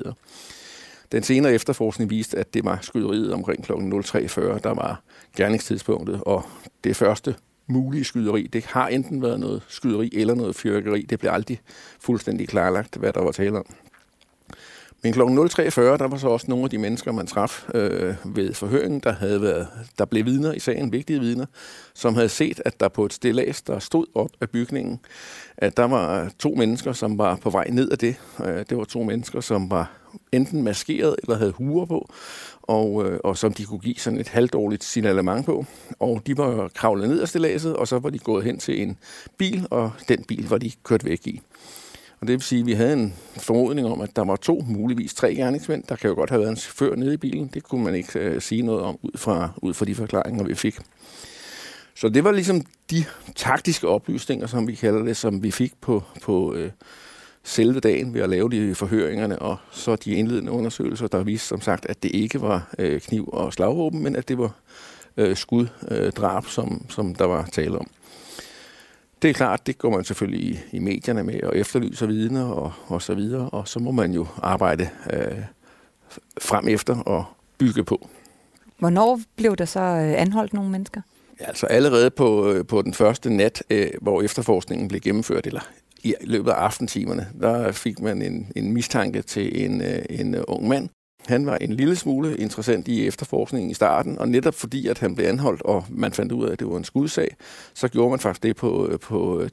Den 1.13 1.23
senere 1.23 1.53
efterforskning 1.53 2.11
viste, 2.11 2.39
at 2.39 2.55
det 2.55 2.65
var 2.65 2.79
skyderiet 2.83 3.33
omkring 3.33 3.65
kl. 3.65 3.73
03.40, 3.73 4.59
der 4.59 4.75
var 4.75 5.03
gerningstidspunktet, 5.37 6.21
og 6.27 6.43
det 6.85 6.97
første 6.97 7.35
mulige 7.67 8.05
skyderi, 8.05 8.43
det 8.43 8.65
har 8.65 8.89
enten 8.89 9.23
været 9.23 9.41
noget 9.41 9.63
skyderi 9.69 10.11
eller 10.13 10.35
noget 10.35 10.57
fyrkeri. 10.57 11.03
Det 11.03 11.19
blev 11.19 11.31
aldrig 11.31 11.61
fuldstændig 12.01 12.49
klarlagt, 12.49 12.97
hvad 12.97 13.13
der 13.13 13.23
var 13.23 13.33
tale 13.33 13.59
om. 13.59 13.67
Men 15.05 15.13
kl. 15.13 15.21
03.40, 15.21 15.81
der 15.81 16.09
var 16.09 16.17
så 16.17 16.29
også 16.29 16.47
nogle 16.49 16.65
af 16.65 16.71
de 16.71 16.79
mennesker, 16.79 17.13
man 17.13 17.27
traf 17.27 17.65
øh, 17.75 18.15
ved 18.25 18.55
forhøringen, 18.55 19.01
der, 19.01 19.13
havde 19.13 19.43
været, 19.43 19.69
der 19.99 20.05
blev 20.05 20.25
vidner 20.25 20.53
i 20.53 20.59
sagen, 20.59 20.93
vigtige 20.93 21.21
vidner, 21.21 21.47
som 21.95 22.15
havde 22.15 22.29
set, 22.29 22.61
at 22.65 22.81
der 22.81 22.89
på 22.89 23.05
et 23.05 23.13
stillads, 23.13 23.63
der 23.63 23.79
stod 23.79 24.07
op 24.15 24.31
af 24.41 24.51
bygningen, 24.51 25.01
at 25.57 25.77
der 25.77 25.85
var 25.85 26.31
to 26.39 26.55
mennesker, 26.55 26.93
som 26.93 27.19
var 27.19 27.37
på 27.37 27.51
vej 27.51 27.69
ned 27.71 27.91
af 27.91 27.99
det. 27.99 28.17
Øh, 28.45 28.65
det 28.69 28.77
var 28.77 28.85
to 28.85 29.03
mennesker, 29.03 29.41
som 29.41 29.71
var 29.71 29.91
enten 30.33 30.63
maskeret 30.63 31.17
eller 31.23 31.37
havde 31.37 31.53
huer 31.53 31.85
på, 31.85 32.11
og, 32.63 33.05
øh, 33.07 33.21
og 33.25 33.39
som 33.39 33.53
de 33.53 33.65
kunne 33.65 33.81
give 33.81 33.97
sådan 33.99 34.21
et 34.21 34.29
halvdårligt 34.29 34.85
signalement 34.85 35.47
på. 35.47 35.67
Og 35.99 36.23
de 36.27 36.39
var 36.39 36.69
kravlet 36.75 37.09
ned 37.09 37.21
af 37.21 37.29
stilladset, 37.29 37.77
og 37.77 37.89
så 37.89 37.99
var 37.99 38.11
de 38.11 38.19
gået 38.19 38.45
hen 38.45 38.59
til 38.59 38.83
en 38.83 38.97
bil, 39.37 39.67
og 39.71 39.93
den 40.09 40.25
bil 40.25 40.49
var 40.49 40.59
de 40.59 40.71
kørt 40.85 41.05
væk 41.05 41.27
i. 41.27 41.41
Og 42.25 42.29
det 42.29 42.33
vil 42.33 42.43
sige, 42.43 42.61
at 42.61 42.67
vi 42.67 42.73
havde 42.73 42.93
en 42.93 43.15
formodning 43.37 43.87
om, 43.87 44.01
at 44.01 44.17
der 44.17 44.25
var 44.25 44.37
to, 44.37 44.65
muligvis 44.67 45.15
tre 45.15 45.35
gerningsmænd. 45.35 45.85
Der 45.89 45.97
kan 45.97 46.11
jo 46.11 46.17
godt 46.17 46.31
have 46.31 46.41
været 46.41 46.51
en 46.51 46.57
chauffør 46.57 46.97
nede 46.97 47.15
i 47.15 47.17
bilen. 47.17 47.51
Det 47.55 47.63
kunne 47.63 47.85
man 47.85 47.95
ikke 47.95 48.19
øh, 48.19 48.43
sige 48.43 48.63
noget 48.63 48.83
om 48.83 48.99
ud 49.03 49.11
fra, 49.17 49.51
ud 49.57 49.75
fra 49.75 49.85
de 49.85 49.95
forklaringer, 49.95 50.45
vi 50.45 50.55
fik. 50.55 50.79
Så 51.95 52.09
det 52.09 52.25
var 52.25 52.33
ligesom 52.33 52.63
de 52.91 53.05
taktiske 53.37 53.89
oplysninger, 53.89 54.47
som 54.47 54.69
vi 54.69 54.75
kalder 54.75 55.03
det, 55.03 55.17
som 55.17 55.43
vi 55.43 55.51
fik 55.51 55.73
på, 55.81 56.03
på 56.23 56.55
øh, 56.55 56.71
selve 57.43 57.81
dagen 57.81 58.15
ved 58.15 58.21
at 58.21 58.31
lave 58.31 58.51
de 58.51 58.75
forhøringerne, 58.75 59.39
og 59.39 59.57
så 59.71 59.97
de 59.97 60.15
indledende 60.15 60.53
undersøgelser, 60.53 61.07
der 61.07 61.23
viste 61.23 61.47
som 61.47 61.61
sagt, 61.61 61.87
at 61.87 62.03
det 62.03 62.11
ikke 62.15 62.41
var 62.41 62.75
øh, 62.79 63.01
kniv 63.01 63.29
og 63.33 63.53
slagvåben, 63.53 64.03
men 64.03 64.17
at 64.17 64.29
det 64.29 64.39
var 64.39 64.51
øh, 65.17 65.37
skuddrab, 65.37 66.47
som, 66.47 66.87
som 66.89 67.15
der 67.15 67.25
var 67.25 67.49
tale 67.53 67.79
om. 67.79 67.87
Det 69.25 69.31
er 69.31 69.35
klart, 69.35 69.67
det 69.67 69.79
går 69.79 69.91
man 69.91 70.05
selvfølgelig 70.05 70.41
i, 70.41 70.61
i 70.73 70.79
medierne 70.79 71.23
med 71.23 71.43
og 71.43 71.57
efterlyser 71.57 72.07
vidner 72.07 72.45
og, 72.45 72.73
og 72.87 73.03
så 73.03 73.15
videre, 73.15 73.51
og 73.51 73.69
så 73.69 73.79
må 73.79 73.91
man 73.91 74.13
jo 74.13 74.27
arbejde 74.43 74.89
øh, 75.13 75.39
frem 76.41 76.69
efter 76.69 76.97
og 76.97 77.25
bygge 77.59 77.85
på. 77.85 78.09
Hvornår 78.79 79.21
blev 79.37 79.57
der 79.57 79.65
så 79.65 79.81
øh, 79.81 80.21
anholdt 80.21 80.53
nogle 80.53 80.71
mennesker? 80.71 81.01
Ja, 81.41 81.45
altså 81.45 81.67
allerede 81.67 82.11
på, 82.11 82.53
øh, 82.53 82.67
på 82.67 82.83
den 82.83 82.95
første 82.95 83.31
nat, 83.31 83.63
øh, 83.71 83.91
hvor 84.03 84.23
efterforskningen 84.23 84.89
blev 84.89 85.01
gennemført, 85.01 85.47
eller 85.47 85.69
i 86.03 86.15
løbet 86.21 86.51
af 86.51 86.55
aftentimerne, 86.55 87.29
der 87.41 87.73
fik 87.73 88.01
man 88.01 88.23
en, 88.23 88.53
en 88.57 88.73
mistanke 88.73 89.23
til 89.23 89.65
en, 89.65 89.83
en 90.11 90.37
ung 90.37 90.69
mand, 90.69 90.89
han 91.27 91.47
var 91.47 91.57
en 91.57 91.73
lille 91.73 91.97
smule 91.97 92.37
interessant 92.37 92.89
i 92.89 93.07
efterforskningen 93.07 93.71
i 93.71 93.75
starten, 93.75 94.19
og 94.19 94.29
netop 94.29 94.55
fordi, 94.55 94.89
at 94.89 94.99
han 94.99 95.15
blev 95.15 95.27
anholdt, 95.27 95.63
og 95.63 95.85
man 95.89 96.13
fandt 96.13 96.33
ud 96.33 96.47
af, 96.47 96.53
at 96.53 96.59
det 96.61 96.69
var 96.69 96.77
en 96.77 96.85
skudsag, 96.85 97.37
så 97.75 97.89
gjorde 97.89 98.11
man 98.11 98.19
faktisk 98.19 98.43
det 98.43 98.57
på, 98.57 98.89
øh, 98.89 98.99
på 98.99 99.41
øh, 99.41 99.49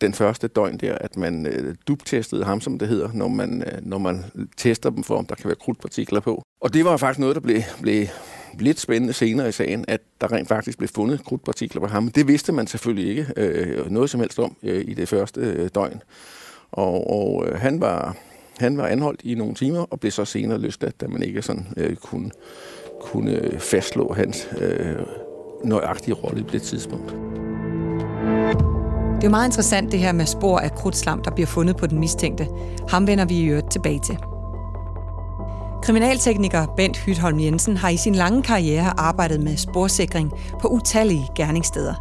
den 0.00 0.14
første 0.14 0.48
døgn 0.48 0.76
der, 0.76 0.98
at 0.98 1.16
man 1.16 1.46
øh, 1.46 1.74
dubtestede 1.88 2.44
ham, 2.44 2.60
som 2.60 2.78
det 2.78 2.88
hedder, 2.88 3.08
når 3.14 3.28
man, 3.28 3.62
øh, 3.62 3.86
når 3.86 3.98
man 3.98 4.24
tester 4.56 4.90
dem 4.90 5.04
for, 5.04 5.16
om 5.16 5.26
der 5.26 5.34
kan 5.34 5.46
være 5.48 5.56
krudtpartikler 5.56 6.20
på. 6.20 6.42
Og 6.60 6.74
det 6.74 6.84
var 6.84 6.96
faktisk 6.96 7.18
noget, 7.18 7.34
der 7.34 7.40
blev, 7.40 7.60
blev 7.82 8.06
lidt 8.58 8.80
spændende 8.80 9.12
senere 9.12 9.48
i 9.48 9.52
sagen, 9.52 9.84
at 9.88 10.00
der 10.20 10.32
rent 10.32 10.48
faktisk 10.48 10.78
blev 10.78 10.88
fundet 10.88 11.24
krudtpartikler 11.24 11.80
på 11.80 11.86
ham. 11.86 12.08
Det 12.08 12.28
vidste 12.28 12.52
man 12.52 12.66
selvfølgelig 12.66 13.08
ikke 13.08 13.26
øh, 13.36 13.90
noget 13.90 14.10
som 14.10 14.20
helst 14.20 14.38
om 14.38 14.56
øh, 14.62 14.84
i 14.88 14.94
det 14.94 15.08
første 15.08 15.40
øh, 15.40 15.68
døgn. 15.74 16.02
Og, 16.70 17.10
og 17.10 17.46
øh, 17.46 17.60
han 17.60 17.80
var 17.80 18.16
han 18.58 18.76
var 18.76 18.86
anholdt 18.86 19.20
i 19.24 19.34
nogle 19.34 19.54
timer 19.54 19.80
og 19.80 20.00
blev 20.00 20.12
så 20.12 20.24
senere 20.24 20.58
løsladt, 20.58 21.00
da 21.00 21.06
man 21.06 21.22
ikke 21.22 21.42
sådan 21.42 21.66
øh, 21.76 21.96
kunne, 21.96 22.30
kunne 23.00 23.30
øh, 23.30 23.58
fastslå 23.58 24.12
hans 24.12 24.48
øh, 24.60 24.96
nøjagtige 25.64 26.14
rolle 26.14 26.44
på 26.44 26.50
det 26.52 26.62
tidspunkt. 26.62 27.14
Det 29.16 29.24
er 29.24 29.30
meget 29.30 29.46
interessant 29.46 29.92
det 29.92 30.00
her 30.00 30.12
med 30.12 30.26
spor 30.26 30.58
af 30.58 30.72
krudtslam, 30.72 31.22
der 31.22 31.30
bliver 31.30 31.46
fundet 31.46 31.76
på 31.76 31.86
den 31.86 31.98
mistænkte. 31.98 32.46
Ham 32.88 33.06
vender 33.06 33.24
vi 33.24 33.34
i 33.34 33.44
øvrigt 33.44 33.70
tilbage 33.70 34.00
til. 34.06 34.18
Kriminaltekniker 35.82 36.66
Bent 36.76 36.96
Hytholm 36.96 37.40
Jensen 37.40 37.76
har 37.76 37.88
i 37.88 37.96
sin 37.96 38.14
lange 38.14 38.42
karriere 38.42 39.00
arbejdet 39.00 39.40
med 39.40 39.56
sporsikring 39.56 40.32
på 40.60 40.68
utallige 40.68 41.28
gerningssteder. 41.36 41.94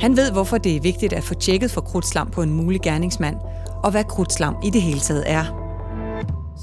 Han 0.00 0.16
ved, 0.16 0.32
hvorfor 0.32 0.58
det 0.58 0.76
er 0.76 0.80
vigtigt 0.80 1.12
at 1.12 1.24
få 1.24 1.34
tjekket 1.34 1.70
for 1.70 1.80
krudtslam 1.80 2.30
på 2.30 2.42
en 2.42 2.50
mulig 2.50 2.80
gerningsmand, 2.80 3.36
og 3.82 3.90
hvad 3.90 4.04
krudtslam 4.04 4.56
i 4.64 4.70
det 4.70 4.82
hele 4.82 5.00
taget 5.00 5.24
er. 5.26 5.59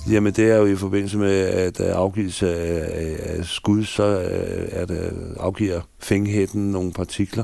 Jamen 0.09 0.33
det 0.33 0.51
er 0.51 0.55
jo 0.55 0.65
i 0.65 0.75
forbindelse 0.75 1.17
med, 1.17 1.39
at 1.39 1.79
øh, 1.79 1.87
afgivelse 1.89 2.55
af, 2.55 3.37
af 3.37 3.45
skud, 3.45 3.83
så 3.83 4.03
at, 4.03 4.69
er 4.71 4.85
det, 4.85 5.13
afgiver 5.39 5.81
fænghætten 5.99 6.71
nogle 6.71 6.93
partikler, 6.93 7.43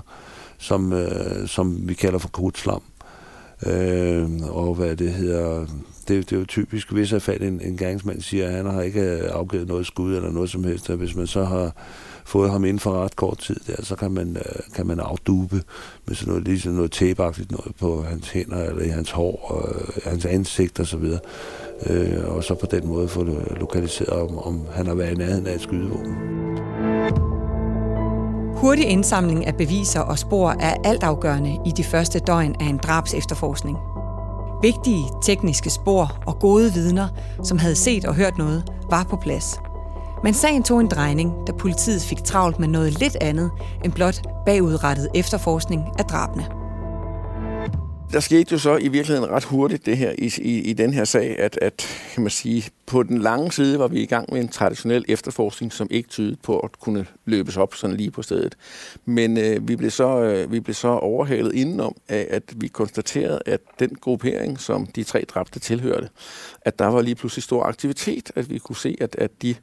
som, 0.58 0.94
øh, 0.94 1.48
som 1.48 1.88
vi 1.88 1.94
kalder 1.94 2.20
for 2.20 2.30
krudtslam. 2.30 2.82
Øh, 3.66 4.30
og 4.50 4.76
hvad 4.76 4.96
det 4.96 5.12
hedder, 5.12 5.66
det, 6.08 6.30
det 6.30 6.34
er 6.34 6.40
jo 6.40 6.46
typisk, 6.46 6.92
hvis 6.92 7.12
jeg 7.12 7.22
fat 7.22 7.42
en, 7.42 7.62
en 7.62 7.78
gangsmand 7.78 8.22
siger, 8.22 8.48
at 8.48 8.54
han 8.54 8.66
har 8.66 8.82
ikke 8.82 9.02
øh, 9.02 9.30
afgivet 9.32 9.68
noget 9.68 9.88
skud 9.88 10.16
eller 10.16 10.32
noget 10.32 10.50
som 10.50 10.64
helst, 10.64 10.90
og 10.90 10.98
hvis 10.98 11.16
man 11.16 11.28
så 11.28 11.44
har 11.44 11.76
fået 12.26 12.52
ham 12.52 12.66
inden 12.66 12.80
for 12.80 13.04
ret 13.04 13.16
kort 13.16 13.38
tid, 13.38 13.56
der, 13.68 13.84
så 13.84 13.96
kan 13.96 14.12
man, 14.12 14.38
øh, 14.38 14.60
kan 14.76 14.88
man 14.88 15.00
afdupe 15.00 15.64
med 16.06 16.16
sådan 16.16 16.32
noget, 16.32 16.48
ligesom 16.48 16.74
noget 16.74 16.92
tæbagtigt 16.92 17.52
noget 17.52 17.76
på 17.80 18.02
hans 18.10 18.30
hænder, 18.30 18.64
eller 18.64 18.84
i 18.84 18.88
hans 18.88 19.12
hår, 19.12 19.46
og 19.52 19.76
øh, 19.76 20.04
hans 20.12 20.26
ansigt 20.26 20.80
og 20.80 20.88
så 20.88 20.98
videre. 20.98 21.20
Øh, 21.90 22.36
og 22.36 22.44
så 22.44 22.56
på 22.56 22.66
den 22.66 22.88
måde 22.88 23.08
få 23.08 23.24
det 23.24 23.58
lokaliseret, 23.60 24.22
om, 24.22 24.38
om 24.38 24.62
han 24.72 24.88
har 24.88 24.96
været 24.96 25.12
i 25.12 25.16
nærheden 25.16 25.48
af 25.48 25.56
et 25.56 25.62
skydevåben. 25.62 26.16
Hurtig 28.56 28.86
indsamling 28.86 29.46
af 29.46 29.56
beviser 29.56 30.00
og 30.00 30.20
spor 30.20 30.50
er 30.50 30.76
altafgørende 30.84 31.60
i 31.66 31.72
de 31.78 31.84
første 31.84 32.20
døgn 32.20 32.56
af 32.60 32.66
en 32.66 32.78
drabs 32.78 33.14
efterforskning. 33.14 33.78
Vigtige 34.62 35.06
tekniske 35.24 35.70
spor 35.70 36.24
og 36.28 36.40
gode 36.40 36.74
vidner, 36.74 37.08
som 37.44 37.58
havde 37.58 37.76
set 37.76 38.06
og 38.06 38.16
hørt 38.16 38.38
noget, 38.38 38.64
var 38.90 39.04
på 39.04 39.16
plads. 39.16 39.73
Men 40.24 40.34
sagen 40.34 40.64
tog 40.64 40.80
en 40.80 40.88
drejning, 40.88 41.34
da 41.48 41.52
politiet 41.52 42.02
fik 42.02 42.24
travlt 42.24 42.60
med 42.60 42.68
noget 42.68 43.00
lidt 43.00 43.18
andet 43.22 43.52
end 43.84 43.94
blot 43.94 44.22
bagudrettet 44.46 45.10
efterforskning 45.16 45.84
af 46.00 46.06
drabene 46.06 46.64
der 48.14 48.20
skete 48.20 48.52
jo 48.52 48.58
så 48.58 48.78
i 48.78 48.88
virkeligheden 48.88 49.32
ret 49.32 49.44
hurtigt 49.44 49.86
det 49.86 49.98
her 49.98 50.14
i, 50.18 50.34
i, 50.42 50.60
i 50.60 50.74
den 50.74 50.94
her 50.94 51.06
sag, 51.06 51.40
at, 51.40 51.60
at 51.62 51.88
kan 52.14 52.24
man 52.24 52.30
sige, 52.30 52.70
på 52.86 53.04
den 53.04 53.18
lange 53.18 53.52
side 53.52 53.80
var 53.80 53.88
vi 53.88 54.02
i 54.02 54.06
gang 54.06 54.34
med 54.34 54.42
en 54.42 54.48
traditionel 54.48 55.06
efterforskning, 55.08 55.74
som 55.74 55.88
ikke 55.92 56.10
tydede 56.10 56.38
på 56.44 56.60
at 56.60 56.80
kunne 56.80 57.06
løbes 57.26 57.58
op 57.58 57.76
sådan 57.76 57.98
lige 57.98 58.12
på 58.12 58.22
stedet. 58.22 58.58
Men 59.06 59.38
øh, 59.38 59.68
vi, 59.68 59.76
blev 59.76 59.92
så, 59.92 60.22
øh, 60.22 60.52
vi 60.52 60.60
blev 60.60 60.74
så 60.74 60.88
overhalet 60.88 61.54
indenom 61.54 61.96
af, 62.10 62.28
at 62.30 62.44
vi 62.56 62.68
konstaterede, 62.68 63.40
at 63.46 63.62
den 63.80 63.96
gruppering, 64.02 64.60
som 64.60 64.86
de 64.86 65.04
tre 65.04 65.26
dræbte 65.28 65.60
tilhørte, 65.60 66.10
at 66.62 66.80
der 66.80 66.86
var 66.86 67.02
lige 67.02 67.16
pludselig 67.16 67.44
stor 67.44 67.64
aktivitet, 67.64 68.32
at 68.36 68.50
vi 68.50 68.58
kunne 68.58 68.76
se, 68.76 68.98
at, 69.02 69.16
at 69.16 69.32
de 69.42 69.56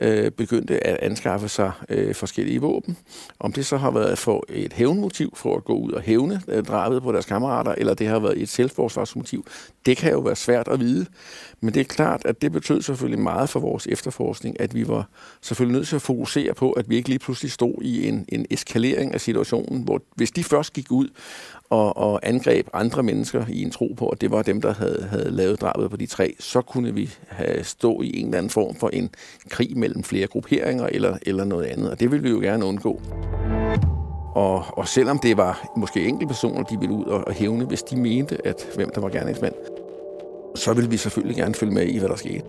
øh, 0.00 0.30
begyndte 0.30 0.86
at 0.86 0.96
anskaffe 1.02 1.48
sig 1.48 1.72
øh, 1.88 2.14
forskellige 2.14 2.60
våben. 2.60 2.96
Om 3.40 3.52
det 3.52 3.66
så 3.66 3.76
har 3.76 3.90
været 3.90 4.18
for 4.18 4.44
et 4.48 4.72
hævnmotiv 4.72 5.36
for 5.36 5.56
at 5.56 5.64
gå 5.64 5.78
ud 5.78 5.92
og 5.92 6.00
hævne 6.00 6.42
øh, 6.48 6.64
drabet 6.64 7.02
på 7.02 7.12
deres 7.12 7.26
kammerater, 7.26 7.74
eller 7.78 7.94
det 7.94 8.06
har 8.06 8.18
været 8.18 8.42
et 8.42 8.48
selvforsvarsmotiv, 8.48 9.46
det 9.86 9.96
kan 9.96 10.12
jo 10.12 10.18
være 10.18 10.36
svært 10.36 10.68
at 10.68 10.80
vide. 10.80 11.06
Men 11.60 11.74
det 11.74 11.80
er 11.80 11.84
klart, 11.84 12.22
at 12.24 12.42
det 12.42 12.52
betød 12.52 12.82
selvfølgelig 12.82 13.22
meget 13.22 13.48
for 13.48 13.60
vores 13.60 13.86
efterforskning, 13.86 14.60
at 14.60 14.74
vi 14.74 14.88
var 14.88 15.08
selvfølgelig 15.40 15.78
nødt 15.78 15.88
til 15.88 15.96
at 15.96 16.02
fokusere 16.02 16.54
på, 16.54 16.72
at 16.72 16.90
vi 16.90 16.96
ikke 16.96 17.08
lige 17.08 17.18
pludselig 17.18 17.52
stod 17.52 17.82
i 17.82 18.08
en, 18.08 18.24
en 18.28 18.46
eskalering 18.50 19.14
af 19.14 19.20
situationen, 19.20 19.82
hvor 19.82 20.02
hvis 20.14 20.30
de 20.30 20.44
først 20.44 20.72
gik 20.72 20.92
ud 20.92 21.08
og, 21.70 21.96
og 21.96 22.20
angreb 22.22 22.68
andre 22.72 23.02
mennesker 23.02 23.44
i 23.48 23.62
en 23.62 23.70
tro 23.70 23.94
på, 23.96 24.08
at 24.08 24.20
det 24.20 24.30
var 24.30 24.42
dem, 24.42 24.60
der 24.60 24.74
havde, 24.74 25.06
havde 25.10 25.30
lavet 25.30 25.60
drabet 25.60 25.90
på 25.90 25.96
de 25.96 26.06
tre, 26.06 26.34
så 26.40 26.60
kunne 26.60 26.94
vi 26.94 27.10
have 27.28 27.64
stå 27.64 28.02
i 28.02 28.20
en 28.20 28.26
eller 28.26 28.38
anden 28.38 28.50
form 28.50 28.74
for 28.74 28.88
en 28.88 29.10
krig 29.48 29.78
mellem 29.78 30.04
flere 30.04 30.26
grupperinger 30.26 30.86
eller, 30.86 31.18
eller 31.22 31.44
noget 31.44 31.64
andet, 31.64 31.90
og 31.90 32.00
det 32.00 32.10
ville 32.10 32.22
vi 32.22 32.30
jo 32.30 32.38
gerne 32.38 32.64
undgå. 32.64 33.00
Og, 34.34 34.64
og 34.68 34.88
selvom 34.88 35.18
det 35.18 35.36
var 35.36 35.72
måske 35.76 36.06
enkelte 36.06 36.26
personer, 36.26 36.62
de 36.62 36.78
ville 36.80 36.94
ud 36.94 37.04
og, 37.04 37.26
og 37.26 37.32
hævne, 37.32 37.64
hvis 37.64 37.82
de 37.82 37.96
mente, 37.96 38.46
at 38.46 38.68
hvem 38.74 38.90
der 38.94 39.00
var 39.00 39.08
gerningsmand, 39.08 39.54
så 40.54 40.72
ville 40.72 40.90
vi 40.90 40.96
selvfølgelig 40.96 41.36
gerne 41.36 41.54
følge 41.54 41.74
med 41.74 41.86
i, 41.86 41.98
hvad 41.98 42.08
der 42.08 42.16
skete. 42.16 42.44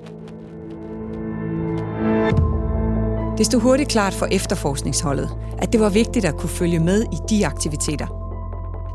Det 3.37 3.45
stod 3.45 3.59
hurtigt 3.59 3.89
klart 3.89 4.13
for 4.13 4.25
efterforskningsholdet, 4.25 5.29
at 5.57 5.73
det 5.73 5.81
var 5.81 5.89
vigtigt 5.89 6.25
at 6.25 6.35
kunne 6.35 6.49
følge 6.49 6.79
med 6.79 7.01
i 7.01 7.17
de 7.29 7.45
aktiviteter. 7.45 8.18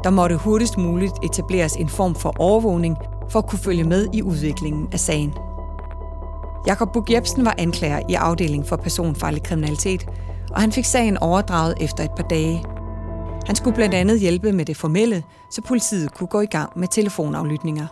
Der 0.04 0.10
måtte 0.10 0.36
hurtigst 0.36 0.78
muligt 0.78 1.12
etableres 1.22 1.72
en 1.72 1.88
form 1.88 2.14
for 2.14 2.34
overvågning 2.38 2.96
for 3.28 3.38
at 3.38 3.46
kunne 3.46 3.58
følge 3.58 3.84
med 3.84 4.08
i 4.12 4.22
udviklingen 4.22 4.88
af 4.92 5.00
sagen. 5.00 5.34
Jakob 6.66 6.92
Bug 6.92 7.10
Jebsen 7.10 7.44
var 7.44 7.54
anklager 7.58 8.00
i 8.08 8.14
afdelingen 8.14 8.68
for 8.68 8.76
personfarlig 8.76 9.42
kriminalitet, 9.42 10.06
og 10.50 10.60
han 10.60 10.72
fik 10.72 10.84
sagen 10.84 11.18
overdraget 11.18 11.74
efter 11.80 12.04
et 12.04 12.10
par 12.16 12.28
dage. 12.28 12.64
Han 13.46 13.56
skulle 13.56 13.76
blandt 13.76 13.94
andet 13.94 14.20
hjælpe 14.20 14.52
med 14.52 14.64
det 14.64 14.76
formelle, 14.76 15.22
så 15.50 15.62
politiet 15.62 16.14
kunne 16.14 16.26
gå 16.26 16.40
i 16.40 16.46
gang 16.46 16.78
med 16.78 16.88
telefonaflytninger 16.88 17.86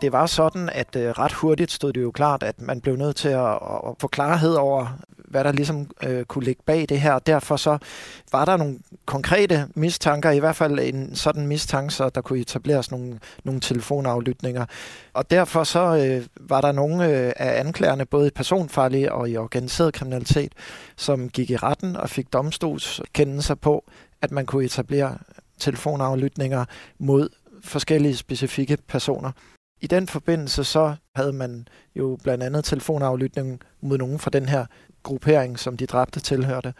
det 0.00 0.12
var 0.12 0.26
sådan, 0.26 0.68
at 0.72 0.96
øh, 0.96 1.10
ret 1.10 1.32
hurtigt 1.32 1.72
stod 1.72 1.92
det 1.92 2.02
jo 2.02 2.10
klart, 2.10 2.42
at 2.42 2.60
man 2.60 2.80
blev 2.80 2.96
nødt 2.96 3.16
til 3.16 3.28
at, 3.28 3.52
at 3.86 3.94
få 3.98 4.08
klarhed 4.08 4.54
over, 4.54 4.86
hvad 5.30 5.44
der 5.44 5.52
ligesom 5.52 5.90
øh, 6.02 6.24
kunne 6.24 6.44
ligge 6.44 6.62
bag 6.66 6.86
det 6.88 7.00
her. 7.00 7.18
Derfor 7.18 7.56
så 7.56 7.78
var 8.32 8.44
der 8.44 8.56
nogle 8.56 8.78
konkrete 9.06 9.66
mistanker, 9.74 10.30
i 10.30 10.38
hvert 10.38 10.56
fald 10.56 10.78
en 10.78 11.16
sådan 11.16 11.46
mistanke, 11.46 11.94
så 11.94 12.08
der 12.08 12.20
kunne 12.20 12.38
etableres 12.38 12.90
nogle, 12.90 13.18
nogle 13.44 13.60
telefonaflytninger. 13.60 14.66
Og 15.12 15.30
derfor 15.30 15.64
så 15.64 15.96
øh, 15.96 16.26
var 16.40 16.60
der 16.60 16.72
nogle 16.72 17.04
øh, 17.04 17.32
af 17.36 17.60
anklagerne, 17.60 18.06
både 18.06 18.26
i 18.26 18.30
personfarlig 18.30 19.12
og 19.12 19.30
i 19.30 19.36
organiseret 19.36 19.94
kriminalitet, 19.94 20.52
som 20.96 21.28
gik 21.28 21.50
i 21.50 21.56
retten 21.56 21.96
og 21.96 22.10
fik 22.10 22.32
domstolskendelser 22.32 23.54
på, 23.54 23.84
at 24.22 24.30
man 24.30 24.46
kunne 24.46 24.64
etablere 24.64 25.18
telefonaflytninger 25.58 26.64
mod 26.98 27.28
forskellige 27.64 28.16
specifikke 28.16 28.78
personer. 28.88 29.32
I 29.80 29.86
den 29.86 30.08
forbindelse 30.08 30.64
så 30.64 30.94
havde 31.16 31.32
man 31.32 31.68
jo 31.96 32.18
blandt 32.22 32.44
andet 32.44 32.64
telefonaflytning 32.64 33.60
mod 33.80 33.98
nogen 33.98 34.18
fra 34.18 34.30
den 34.30 34.48
her 34.48 34.66
gruppering, 35.02 35.58
som 35.58 35.76
de 35.76 35.86
dræbte 35.86 36.20
tilhørte. 36.20 36.74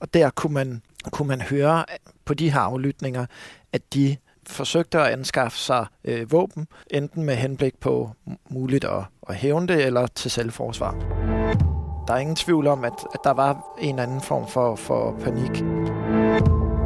Og 0.00 0.14
der 0.14 0.30
kunne 0.30 0.54
man, 0.54 0.82
kunne 1.10 1.28
man 1.28 1.40
høre 1.40 1.84
på 2.24 2.34
de 2.34 2.50
her 2.50 2.60
aflytninger, 2.60 3.26
at 3.72 3.82
de 3.94 4.16
forsøgte 4.46 5.00
at 5.00 5.06
anskaffe 5.06 5.58
sig 5.58 5.86
øh, 6.04 6.32
våben, 6.32 6.66
enten 6.90 7.22
med 7.22 7.34
henblik 7.34 7.80
på 7.80 8.10
muligt 8.50 8.84
at, 8.84 9.04
at 9.28 9.34
hævne 9.34 9.68
det, 9.68 9.84
eller 9.86 10.06
til 10.06 10.30
selvforsvar. 10.30 10.92
Der 12.06 12.14
er 12.14 12.18
ingen 12.18 12.36
tvivl 12.36 12.66
om, 12.66 12.84
at, 12.84 12.92
at 13.14 13.20
der 13.24 13.30
var 13.30 13.76
en 13.80 13.98
anden 13.98 14.20
form 14.20 14.48
for, 14.48 14.76
for 14.76 15.16
panik. 15.20 15.62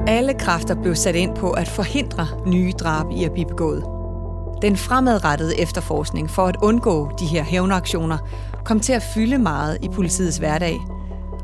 Alle 0.09 0.35
kræfter 0.35 0.83
blev 0.83 0.95
sat 0.95 1.15
ind 1.15 1.37
på 1.37 1.51
at 1.51 1.69
forhindre 1.69 2.27
nye 2.47 2.73
drab 2.73 3.07
i 3.11 3.25
at 3.25 3.33
blive 3.33 3.47
begået. 3.47 3.96
Den 4.63 4.77
fremadrettede 4.77 5.61
efterforskning 5.61 6.31
for 6.31 6.43
at 6.43 6.57
undgå 6.63 7.11
de 7.19 7.27
her 7.27 7.43
hævnaktioner 7.43 8.19
kom 8.65 8.81
til 8.81 8.93
at 8.93 9.03
fylde 9.03 9.39
meget 9.39 9.79
i 9.83 9.89
politiets 9.89 10.37
hverdag, 10.37 10.81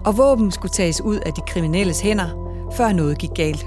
og 0.04 0.16
våben 0.16 0.50
skulle 0.50 0.72
tages 0.72 1.00
ud 1.00 1.16
af 1.16 1.32
de 1.32 1.40
kriminelles 1.46 2.00
hænder, 2.00 2.28
før 2.76 2.92
noget 2.92 3.18
gik 3.18 3.30
galt. 3.34 3.66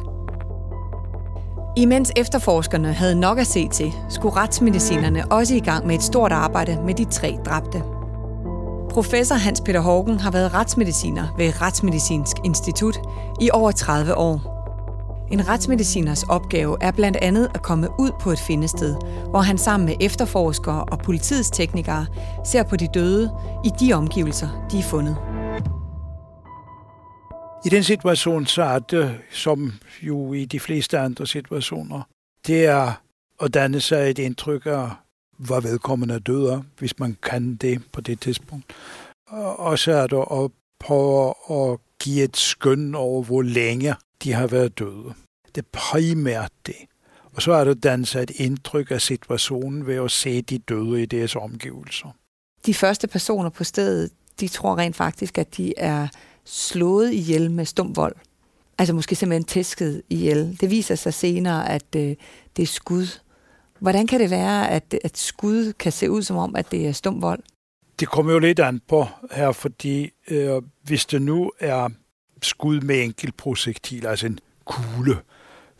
Imens 1.77 2.11
efterforskerne 2.15 2.93
havde 2.93 3.19
nok 3.19 3.39
at 3.39 3.47
se 3.47 3.67
til, 3.67 3.93
skulle 4.09 4.35
retsmedicinerne 4.35 5.31
også 5.31 5.55
i 5.55 5.59
gang 5.59 5.87
med 5.87 5.95
et 5.95 6.03
stort 6.03 6.31
arbejde 6.31 6.79
med 6.85 6.93
de 6.93 7.05
tre 7.05 7.37
dræbte. 7.45 7.83
Professor 8.89 9.35
Hans 9.35 9.61
Peter 9.61 9.79
Hågen 9.79 10.19
har 10.19 10.31
været 10.31 10.53
retsmediciner 10.53 11.27
ved 11.37 11.61
Retsmedicinsk 11.61 12.37
Institut 12.43 12.99
i 13.41 13.49
over 13.53 13.71
30 13.71 14.17
år. 14.17 14.54
En 15.35 15.47
retsmediciners 15.47 16.23
opgave 16.23 16.77
er 16.81 16.91
blandt 16.91 17.17
andet 17.17 17.51
at 17.53 17.61
komme 17.61 17.89
ud 17.99 18.11
på 18.21 18.31
et 18.31 18.39
findested, 18.39 18.95
hvor 19.29 19.39
han 19.41 19.57
sammen 19.57 19.85
med 19.85 19.95
efterforskere 20.01 20.83
og 20.83 20.99
politiets 20.99 21.49
teknikere 21.49 22.05
ser 22.45 22.63
på 22.63 22.75
de 22.75 22.87
døde 22.93 23.31
i 23.65 23.69
de 23.79 23.93
omgivelser, 23.93 24.67
de 24.71 24.79
er 24.79 24.83
fundet. 24.83 25.17
I 27.65 27.69
den 27.69 27.83
situation, 27.83 28.45
så 28.45 28.63
er 28.63 28.79
det, 28.79 29.19
som 29.31 29.73
jo 30.01 30.33
i 30.33 30.45
de 30.45 30.59
fleste 30.59 30.99
andre 30.99 31.27
situationer, 31.27 32.01
det 32.47 32.65
er 32.65 33.01
at 33.41 33.53
danne 33.53 33.79
sig 33.79 34.09
et 34.09 34.19
indtryk 34.19 34.65
af, 34.65 34.89
hvor 35.37 35.59
vedkommende 35.59 36.19
døde, 36.19 36.63
hvis 36.79 36.99
man 36.99 37.17
kan 37.23 37.55
det 37.55 37.81
på 37.93 38.01
det 38.01 38.21
tidspunkt. 38.21 38.65
Og 39.57 39.79
så 39.79 39.91
er 39.91 40.07
det 40.07 40.25
at 40.31 40.51
prøve 40.79 41.33
at 41.51 41.79
give 41.99 42.23
et 42.23 42.37
skøn 42.37 42.95
over, 42.95 43.23
hvor 43.23 43.41
længe 43.41 43.95
de 44.23 44.33
har 44.33 44.47
været 44.47 44.79
døde. 44.79 45.13
Det 45.55 45.65
primært 45.67 46.51
det. 46.65 46.75
Og 47.33 47.41
så 47.41 47.53
er 47.53 47.63
det 47.63 47.83
dannet 47.83 48.15
et 48.15 48.31
indtryk 48.35 48.91
af 48.91 49.01
situationen 49.01 49.87
ved 49.87 49.95
at 49.95 50.11
se 50.11 50.41
de 50.41 50.57
døde 50.57 51.03
i 51.03 51.05
deres 51.05 51.35
omgivelser. 51.35 52.15
De 52.65 52.73
første 52.73 53.07
personer 53.07 53.49
på 53.49 53.63
stedet, 53.63 54.11
de 54.39 54.47
tror 54.47 54.77
rent 54.77 54.95
faktisk, 54.95 55.37
at 55.37 55.57
de 55.57 55.73
er 55.77 56.07
slået 56.45 57.13
ihjel 57.13 57.51
med 57.51 57.65
stum 57.65 57.95
vold. 57.95 58.15
Altså 58.77 58.93
måske 58.93 59.15
simpelthen 59.15 59.43
tæsket 59.43 60.01
ihjel. 60.09 60.57
Det 60.61 60.69
viser 60.69 60.95
sig 60.95 61.13
senere, 61.13 61.69
at 61.69 61.85
øh, 61.95 62.15
det 62.57 62.63
er 62.63 62.67
skud. 62.67 63.19
Hvordan 63.79 64.07
kan 64.07 64.19
det 64.19 64.29
være, 64.29 64.69
at, 64.69 64.95
at 65.03 65.17
skud 65.17 65.73
kan 65.73 65.91
se 65.91 66.11
ud 66.11 66.21
som 66.21 66.37
om, 66.37 66.55
at 66.55 66.71
det 66.71 66.87
er 66.87 66.91
stum 66.91 67.21
vold? 67.21 67.43
Det 67.99 68.07
kommer 68.07 68.33
jo 68.33 68.39
lidt 68.39 68.59
an 68.59 68.81
på 68.87 69.05
her, 69.31 69.51
fordi 69.51 70.11
øh, 70.27 70.61
hvis 70.83 71.05
det 71.05 71.21
nu 71.21 71.51
er 71.59 71.89
skud 72.41 72.81
med 72.81 73.03
enkelt 73.03 73.37
projektil, 73.37 74.07
altså 74.07 74.25
en 74.25 74.39
kugle 74.65 75.17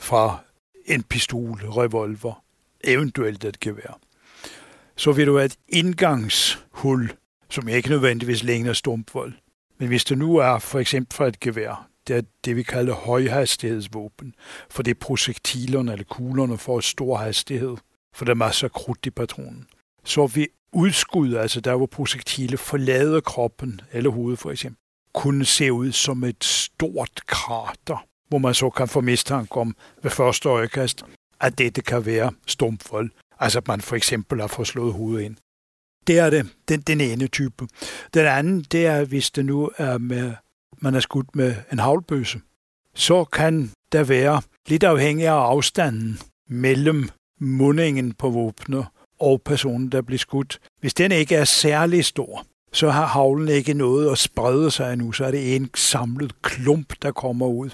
fra 0.06 0.40
en 0.86 1.04
pistol, 1.04 1.58
revolver, 1.58 2.44
eventuelt 2.84 3.44
et 3.44 3.60
gevær, 3.60 4.00
så 4.96 5.12
vil 5.12 5.28
du 5.28 5.36
have 5.36 5.46
et 5.46 5.58
indgangshul, 5.70 7.12
som 7.50 7.68
ikke 7.68 7.90
nødvendigvis 7.90 8.44
ligner 8.44 8.74
stumpvold. 8.74 9.34
Men 9.78 9.88
hvis 9.88 10.06
det 10.06 10.18
nu 10.18 10.38
er 10.38 10.60
for 10.60 10.80
eksempel 10.80 11.16
fra 11.16 11.28
et 11.28 11.40
gevær, 11.40 11.88
det 12.08 12.16
er 12.16 12.22
det, 12.46 12.56
vi 12.56 12.64
kalder 12.64 12.94
højhastighedsvåben, 12.94 14.36
for 14.70 14.84
det 14.84 14.92
er 14.92 15.00
projektilerne 15.00 15.92
eller 15.92 16.06
kuglerne 16.06 16.58
får 16.58 16.80
stor 16.80 17.18
hastighed, 17.18 17.78
for 18.14 18.26
der 18.26 18.32
er 18.32 18.36
masser 18.36 18.68
af 18.68 18.72
krudt 18.72 19.06
i 19.06 19.10
patronen. 19.10 19.68
Så 20.04 20.28
vi 20.28 20.48
udskud, 20.74 21.34
altså 21.34 21.62
der 21.62 21.76
hvor 21.76 21.86
projektile 21.86 22.58
forlader 22.58 23.20
kroppen 23.20 23.82
eller 23.92 24.10
hovedet 24.10 24.40
for 24.40 24.52
eksempel, 24.52 24.80
kunne 25.14 25.46
se 25.46 25.74
ud 25.74 25.92
som 25.92 26.24
et 26.24 26.44
stort 26.44 27.22
krater, 27.28 28.06
hvor 28.28 28.38
man 28.38 28.54
så 28.54 28.70
kan 28.70 28.88
få 28.88 29.02
mistanke 29.02 29.58
om 29.58 29.76
ved 30.04 30.12
første 30.12 30.50
øjekast, 30.50 31.04
at 31.42 31.58
dette 31.58 31.82
kan 31.82 32.06
være 32.06 32.32
stumfold. 32.48 33.12
Altså 33.40 33.60
at 33.60 33.68
man 33.68 33.82
for 33.82 33.96
eksempel 33.96 34.42
har 34.42 34.48
fået 34.48 34.68
slået 34.68 34.94
hovedet 34.94 35.26
ind. 35.26 35.36
Det 36.08 36.20
er 36.20 36.30
det, 36.30 36.50
den, 36.70 36.82
den 36.82 37.02
ene 37.02 37.28
type. 37.28 37.68
Den 38.14 38.26
anden, 38.26 38.66
det 38.72 38.86
er, 38.86 39.06
hvis 39.06 39.32
det 39.32 39.46
nu 39.46 39.70
er 39.78 39.98
med, 39.98 40.34
man 40.78 40.96
er 40.96 41.00
skudt 41.00 41.36
med 41.36 41.56
en 41.72 41.80
havlbøse, 41.80 42.42
så 42.96 43.24
kan 43.24 43.72
der 43.92 44.04
være, 44.04 44.42
lidt 44.68 44.84
afhængig 44.84 45.28
af 45.28 45.34
afstanden 45.34 46.20
mellem 46.50 47.10
mundingen 47.40 48.14
på 48.14 48.30
våbnet 48.30 48.86
og 49.20 49.42
personen, 49.42 49.92
der 49.92 50.02
bliver 50.02 50.20
skudt. 50.20 50.60
Hvis 50.80 50.94
den 50.94 51.12
ikke 51.12 51.36
er 51.36 51.44
særlig 51.44 52.06
stor, 52.06 52.46
så 52.76 52.90
har 52.90 53.06
havlen 53.06 53.48
ikke 53.48 53.74
noget 53.74 54.12
at 54.12 54.18
sprede 54.18 54.72
sig 54.72 54.96
nu, 54.96 55.12
så 55.12 55.26
er 55.26 55.32
det 55.32 55.56
en 55.56 55.70
samlet 55.76 56.42
klump, 56.42 56.94
der 57.02 57.12
kommer 57.12 57.48
ud. 57.48 57.70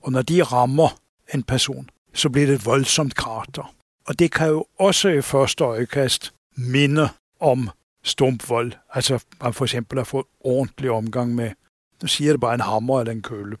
Og 0.00 0.12
når 0.12 0.22
de 0.22 0.42
rammer 0.42 0.88
en 1.34 1.42
person, 1.42 1.88
så 2.14 2.28
bliver 2.28 2.46
det 2.46 2.54
et 2.54 2.66
voldsomt 2.66 3.14
krater. 3.14 3.74
Og 4.06 4.18
det 4.18 4.32
kan 4.32 4.48
jo 4.48 4.66
også 4.78 5.08
i 5.08 5.22
første 5.22 5.64
øjekast 5.64 6.34
minde 6.56 7.08
om 7.40 7.70
stumpvold. 8.04 8.72
Altså 8.94 9.24
man 9.42 9.52
for 9.52 9.64
eksempel 9.64 9.98
har 9.98 10.04
fået 10.04 10.26
ordentlig 10.40 10.90
omgang 10.90 11.34
med, 11.34 11.50
nu 12.02 12.08
siger 12.08 12.32
det 12.32 12.40
bare 12.40 12.54
en 12.54 12.60
hammer 12.60 13.00
eller 13.00 13.12
en 13.12 13.22
køle. 13.22 13.56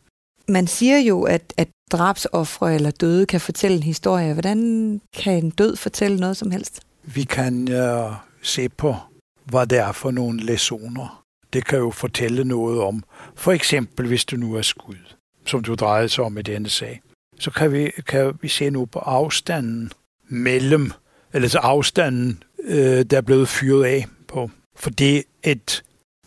Man 0.48 0.66
siger 0.66 0.98
jo, 0.98 1.22
at, 1.22 1.54
at 1.56 1.68
drabsoffre 1.92 2.74
eller 2.74 2.90
døde 2.90 3.26
kan 3.26 3.40
fortælle 3.40 3.76
en 3.76 3.82
historie. 3.82 4.32
Hvordan 4.32 5.00
kan 5.16 5.44
en 5.44 5.50
død 5.50 5.76
fortælle 5.76 6.16
noget 6.20 6.36
som 6.36 6.50
helst? 6.50 6.80
Vi 7.02 7.22
kan 7.22 7.68
uh, 7.68 8.12
se 8.42 8.68
på, 8.68 8.96
hvad 9.44 9.66
det 9.66 9.78
er 9.78 9.92
for 9.92 10.10
nogle 10.10 10.42
lesoner. 10.42 11.24
Det 11.52 11.64
kan 11.64 11.78
jo 11.78 11.90
fortælle 11.90 12.44
noget 12.44 12.80
om, 12.80 13.04
for 13.34 13.52
eksempel 13.52 14.06
hvis 14.06 14.24
du 14.24 14.36
nu 14.36 14.54
er 14.54 14.62
skud, 14.62 15.14
som 15.46 15.62
du 15.62 15.74
drejede 15.74 16.08
sig 16.08 16.24
om 16.24 16.38
i 16.38 16.42
denne 16.42 16.68
sag, 16.68 17.00
så 17.38 17.50
kan 17.50 17.72
vi, 17.72 17.90
kan 18.06 18.38
vi 18.40 18.48
se 18.48 18.70
nu 18.70 18.84
på 18.84 18.98
afstanden 18.98 19.92
mellem, 20.28 20.92
eller 21.32 21.48
så 21.48 21.58
afstanden, 21.58 22.42
øh, 22.64 23.02
der 23.02 23.16
er 23.16 23.20
blevet 23.20 23.48
fyret 23.48 23.84
af 23.84 24.06
på. 24.28 24.50
For 24.76 24.90
det, 24.90 25.24
et, 25.42 25.82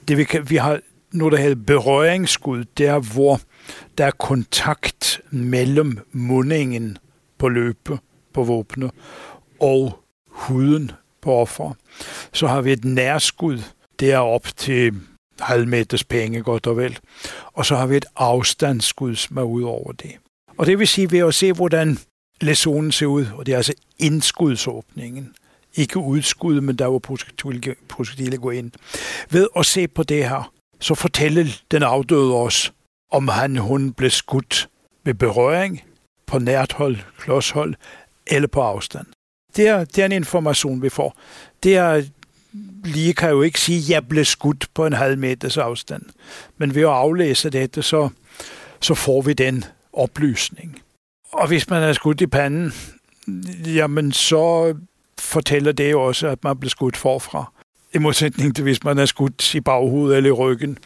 det 0.08 0.18
vi, 0.18 0.24
kan, 0.24 0.50
vi 0.50 0.56
har 0.56 0.80
noget, 1.12 1.32
der 1.32 1.38
hedder 1.38 1.64
berøringsskud, 1.68 2.64
der 2.64 3.00
hvor 3.00 3.42
der 3.98 4.06
er 4.06 4.12
kontakt 4.12 5.22
mellem 5.30 6.00
mundingen 6.12 6.98
på 7.38 7.50
løbe 7.50 7.98
på 8.34 8.44
våbnet 8.44 8.92
og 9.60 10.00
huden 10.28 10.92
på 11.22 11.34
offer. 11.34 11.74
Så 12.34 12.48
har 12.48 12.62
vi 12.62 12.72
et 12.72 12.86
nærskud, 12.86 13.60
derop 14.00 14.48
til 14.56 14.94
halv 15.40 15.68
meters 15.68 16.04
penge 16.04 16.44
godt 16.44 16.68
og 16.68 16.78
vel. 16.78 17.00
Og 17.54 17.66
så 17.66 17.76
har 17.76 17.88
vi 17.88 17.98
et 17.98 18.06
afstandsskud, 18.16 19.16
som 19.16 19.38
er 19.38 19.42
ud 19.42 19.64
over 19.64 19.92
det. 19.92 20.12
Og 20.58 20.66
det 20.66 20.80
vil 20.80 20.88
sige 20.88 21.12
ved 21.12 21.20
at 21.20 21.34
se, 21.34 21.54
hvordan 21.54 21.98
lesonen 22.42 22.92
ser 22.92 23.06
ud, 23.06 23.26
og 23.36 23.46
det 23.46 23.52
er 23.52 23.58
altså 23.58 23.74
indskudsåbningen. 24.00 25.36
Ikke 25.76 25.98
udskud, 25.98 26.62
men 26.62 26.76
der 26.76 26.86
var 26.86 27.00
projektilet 27.90 28.42
gå 28.42 28.50
ind. 28.50 28.72
Ved 29.30 29.48
at 29.56 29.66
se 29.66 29.88
på 29.88 30.04
det 30.04 30.30
her, 30.30 30.52
så 30.80 30.96
fortæller 30.96 31.46
den 31.72 31.84
afdøde 31.84 32.34
os, 32.34 32.74
om 33.12 33.28
han 33.28 33.58
hun 33.58 33.94
blev 33.94 34.10
skudt 34.10 34.70
med 35.06 35.14
berøring, 35.14 35.84
på 36.28 36.40
nært 36.40 36.74
hold, 36.74 36.98
klodshold 37.18 37.76
eller 38.28 38.48
på 38.48 38.62
afstand. 38.62 39.08
Det 39.58 39.68
er, 39.68 39.86
det 39.86 39.98
er 39.98 40.06
en 40.06 40.12
information, 40.12 40.82
vi 40.82 40.90
får. 40.90 41.18
Det 41.64 41.76
er, 41.78 42.04
lige 42.84 43.14
kan 43.14 43.30
jo 43.30 43.42
ikke 43.42 43.60
sige, 43.60 43.80
at 43.80 43.90
jeg 43.90 44.08
blev 44.08 44.26
skudt 44.26 44.68
på 44.74 44.86
en 44.86 44.94
halv 44.94 45.18
meters 45.18 45.58
afstand. 45.58 46.04
Men 46.58 46.76
ved 46.76 46.82
at 46.82 46.88
aflæse 46.88 47.50
dette, 47.50 47.82
så, 47.84 48.10
så 48.82 48.96
får 48.96 49.22
vi 49.22 49.34
den 49.34 49.66
oplysning. 49.94 50.82
Og 51.32 51.48
hvis 51.48 51.70
man 51.70 51.84
er 51.84 51.94
skudt 51.94 52.22
i 52.22 52.28
panden, 52.28 52.74
jamen 53.66 54.12
så 54.12 54.76
fortæller 55.20 55.72
det 55.72 55.92
jo 55.92 56.02
også, 56.04 56.28
at 56.28 56.44
man 56.44 56.58
blev 56.58 56.70
skudt 56.70 56.98
forfra. 56.98 57.52
I 57.94 57.98
modsætning 57.98 58.56
til, 58.56 58.64
hvis 58.64 58.84
man 58.84 58.98
er 58.98 59.06
skudt 59.06 59.56
i 59.56 59.62
baghovedet 59.62 60.18
eller 60.18 60.30
i 60.30 60.34
ryggen. 60.34 60.78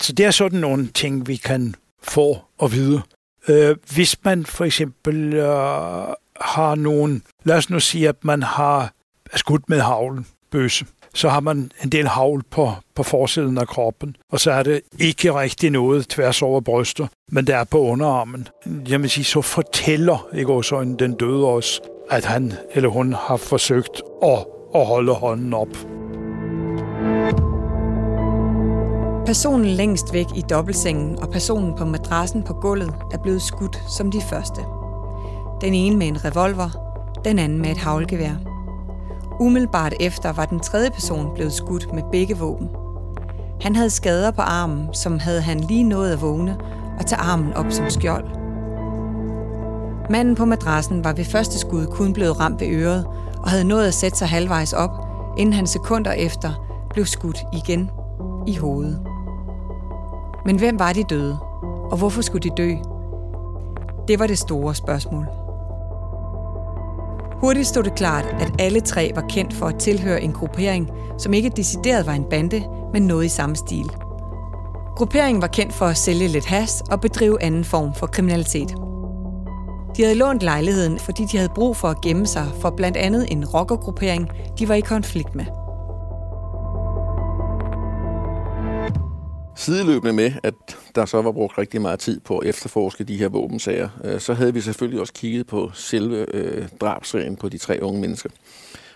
Så 0.00 0.12
det 0.12 0.26
er 0.26 0.30
sådan 0.30 0.60
nogle 0.60 0.88
ting, 0.88 1.28
vi 1.28 1.36
kan 1.36 1.74
få 2.02 2.38
at 2.62 2.72
vide. 2.72 3.02
Øh, 3.48 3.76
hvis 3.94 4.24
man 4.24 4.46
for 4.46 4.64
eksempel 4.64 5.34
øh, 5.34 6.06
har 6.40 6.74
nogen, 6.74 7.22
lad 7.44 7.56
os 7.56 7.70
nu 7.70 7.80
sige, 7.80 8.08
at 8.08 8.24
man 8.24 8.42
har 8.42 8.92
skudt 9.34 9.68
med 9.68 9.80
havlen, 9.80 10.26
bøsse, 10.50 10.86
så 11.14 11.28
har 11.28 11.40
man 11.40 11.70
en 11.82 11.88
del 11.88 12.08
havl 12.08 12.42
på, 12.50 12.72
på 12.94 13.02
forsiden 13.02 13.58
af 13.58 13.68
kroppen, 13.68 14.16
og 14.32 14.40
så 14.40 14.50
er 14.50 14.62
det 14.62 14.80
ikke 14.98 15.34
rigtig 15.34 15.70
noget 15.70 16.08
tværs 16.08 16.42
over 16.42 16.60
brystet, 16.60 17.08
men 17.28 17.46
det 17.46 17.54
er 17.54 17.64
på 17.64 17.78
underarmen. 17.78 18.48
Jeg 18.88 19.02
vil 19.02 19.10
sige, 19.10 19.24
så 19.24 19.42
fortæller 19.42 20.28
ikke 20.34 20.52
også 20.52 20.96
den 20.98 21.14
døde 21.14 21.44
os, 21.44 21.80
at 22.10 22.24
han 22.24 22.52
eller 22.70 22.88
hun 22.88 23.12
har 23.12 23.36
forsøgt 23.36 24.02
at, 24.22 24.46
at 24.74 24.86
holde 24.86 25.12
hånden 25.12 25.54
op. 25.54 25.76
Personen 29.26 29.66
længst 29.66 30.12
væk 30.12 30.26
i 30.36 30.42
dobbeltsengen 30.50 31.18
og 31.18 31.30
personen 31.30 31.74
på 31.78 31.84
madrassen 31.84 32.42
på 32.42 32.52
gulvet 32.54 32.94
er 33.12 33.18
blevet 33.22 33.42
skudt 33.42 33.78
som 33.96 34.10
de 34.10 34.20
første. 34.30 34.83
Den 35.64 35.74
ene 35.74 35.96
med 35.96 36.06
en 36.06 36.24
revolver, 36.24 36.70
den 37.24 37.38
anden 37.38 37.58
med 37.58 37.70
et 37.70 37.76
havlgevær. 37.76 38.34
Umiddelbart 39.40 39.94
efter 40.00 40.32
var 40.32 40.44
den 40.44 40.60
tredje 40.60 40.90
person 40.90 41.34
blevet 41.34 41.52
skudt 41.52 41.92
med 41.92 42.02
begge 42.12 42.38
våben. 42.38 42.68
Han 43.60 43.76
havde 43.76 43.90
skader 43.90 44.30
på 44.30 44.42
armen, 44.42 44.88
som 44.92 45.18
havde 45.18 45.40
han 45.40 45.60
lige 45.60 45.82
nået 45.82 46.12
at 46.12 46.22
vågne 46.22 46.56
og 46.98 47.06
tage 47.06 47.20
armen 47.20 47.52
op 47.52 47.66
som 47.70 47.90
skjold. 47.90 48.24
Manden 50.10 50.34
på 50.34 50.44
madrassen 50.44 51.04
var 51.04 51.12
ved 51.12 51.24
første 51.24 51.58
skud 51.58 51.86
kun 51.86 52.12
blevet 52.12 52.40
ramt 52.40 52.60
ved 52.60 52.68
øret 52.68 53.06
og 53.42 53.50
havde 53.50 53.64
nået 53.64 53.86
at 53.86 53.94
sætte 53.94 54.18
sig 54.18 54.28
halvvejs 54.28 54.72
op, 54.72 54.90
inden 55.38 55.52
han 55.52 55.66
sekunder 55.66 56.12
efter 56.12 56.80
blev 56.92 57.06
skudt 57.06 57.44
igen 57.52 57.90
i 58.46 58.56
hovedet. 58.56 59.00
Men 60.46 60.58
hvem 60.58 60.78
var 60.78 60.92
de 60.92 61.04
døde? 61.04 61.38
Og 61.90 61.96
hvorfor 61.96 62.22
skulle 62.22 62.50
de 62.50 62.54
dø? 62.56 62.74
Det 64.08 64.18
var 64.18 64.26
det 64.26 64.38
store 64.38 64.74
spørgsmål. 64.74 65.43
Hurtigt 67.44 67.66
stod 67.66 67.82
det 67.82 67.94
klart, 67.94 68.24
at 68.40 68.52
alle 68.58 68.80
tre 68.80 69.10
var 69.14 69.24
kendt 69.28 69.54
for 69.54 69.66
at 69.66 69.78
tilhøre 69.78 70.22
en 70.22 70.32
gruppering, 70.32 70.90
som 71.18 71.34
ikke 71.34 71.50
decideret 71.56 72.06
var 72.06 72.12
en 72.12 72.24
bande, 72.30 72.62
men 72.92 73.06
noget 73.06 73.24
i 73.24 73.28
samme 73.28 73.56
stil. 73.56 73.90
Grupperingen 74.96 75.42
var 75.42 75.48
kendt 75.48 75.72
for 75.72 75.86
at 75.86 75.96
sælge 75.96 76.28
lidt 76.28 76.46
has 76.46 76.82
og 76.90 77.00
bedrive 77.00 77.42
anden 77.42 77.64
form 77.64 77.94
for 77.94 78.06
kriminalitet. 78.06 78.74
De 79.96 80.02
havde 80.02 80.14
lånt 80.14 80.42
lejligheden, 80.42 80.98
fordi 80.98 81.24
de 81.32 81.36
havde 81.36 81.52
brug 81.54 81.76
for 81.76 81.88
at 81.88 82.00
gemme 82.00 82.26
sig 82.26 82.46
for 82.60 82.70
blandt 82.70 82.96
andet 82.96 83.32
en 83.32 83.44
rockergruppering, 83.46 84.28
de 84.58 84.68
var 84.68 84.74
i 84.74 84.80
konflikt 84.80 85.34
med. 85.34 85.44
Sideløbende 89.56 90.12
med, 90.12 90.32
at 90.42 90.54
der 90.94 91.04
så 91.04 91.22
var 91.22 91.32
brugt 91.32 91.58
rigtig 91.58 91.80
meget 91.80 91.98
tid 91.98 92.20
på 92.20 92.38
at 92.38 92.48
efterforske 92.48 93.04
de 93.04 93.16
her 93.16 93.28
våbensager, 93.28 93.88
øh, 94.04 94.20
så 94.20 94.34
havde 94.34 94.54
vi 94.54 94.60
selvfølgelig 94.60 95.00
også 95.00 95.12
kigget 95.12 95.46
på 95.46 95.70
selve 95.74 96.34
øh, 96.34 96.68
drabsserien 96.80 97.36
på 97.36 97.48
de 97.48 97.58
tre 97.58 97.78
unge 97.82 98.00
mennesker. 98.00 98.30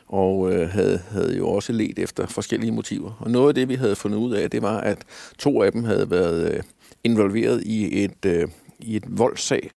Og 0.08 0.52
øh, 0.52 0.68
havde, 0.68 1.02
havde 1.10 1.36
jo 1.36 1.48
også 1.48 1.72
let 1.72 1.98
efter 1.98 2.26
forskellige 2.26 2.72
motiver. 2.72 3.12
Og 3.20 3.30
noget 3.30 3.48
af 3.48 3.54
det, 3.54 3.68
vi 3.68 3.74
havde 3.74 3.96
fundet 3.96 4.18
ud 4.18 4.32
af, 4.32 4.50
det 4.50 4.62
var, 4.62 4.80
at 4.80 4.98
to 5.38 5.62
af 5.62 5.72
dem 5.72 5.84
havde 5.84 6.10
været 6.10 6.54
øh, 6.54 6.62
involveret 7.04 7.62
i 7.64 8.04
et, 8.04 8.24
øh, 8.26 8.48
i 8.78 8.96
et 8.96 9.04
voldssag, 9.08 9.70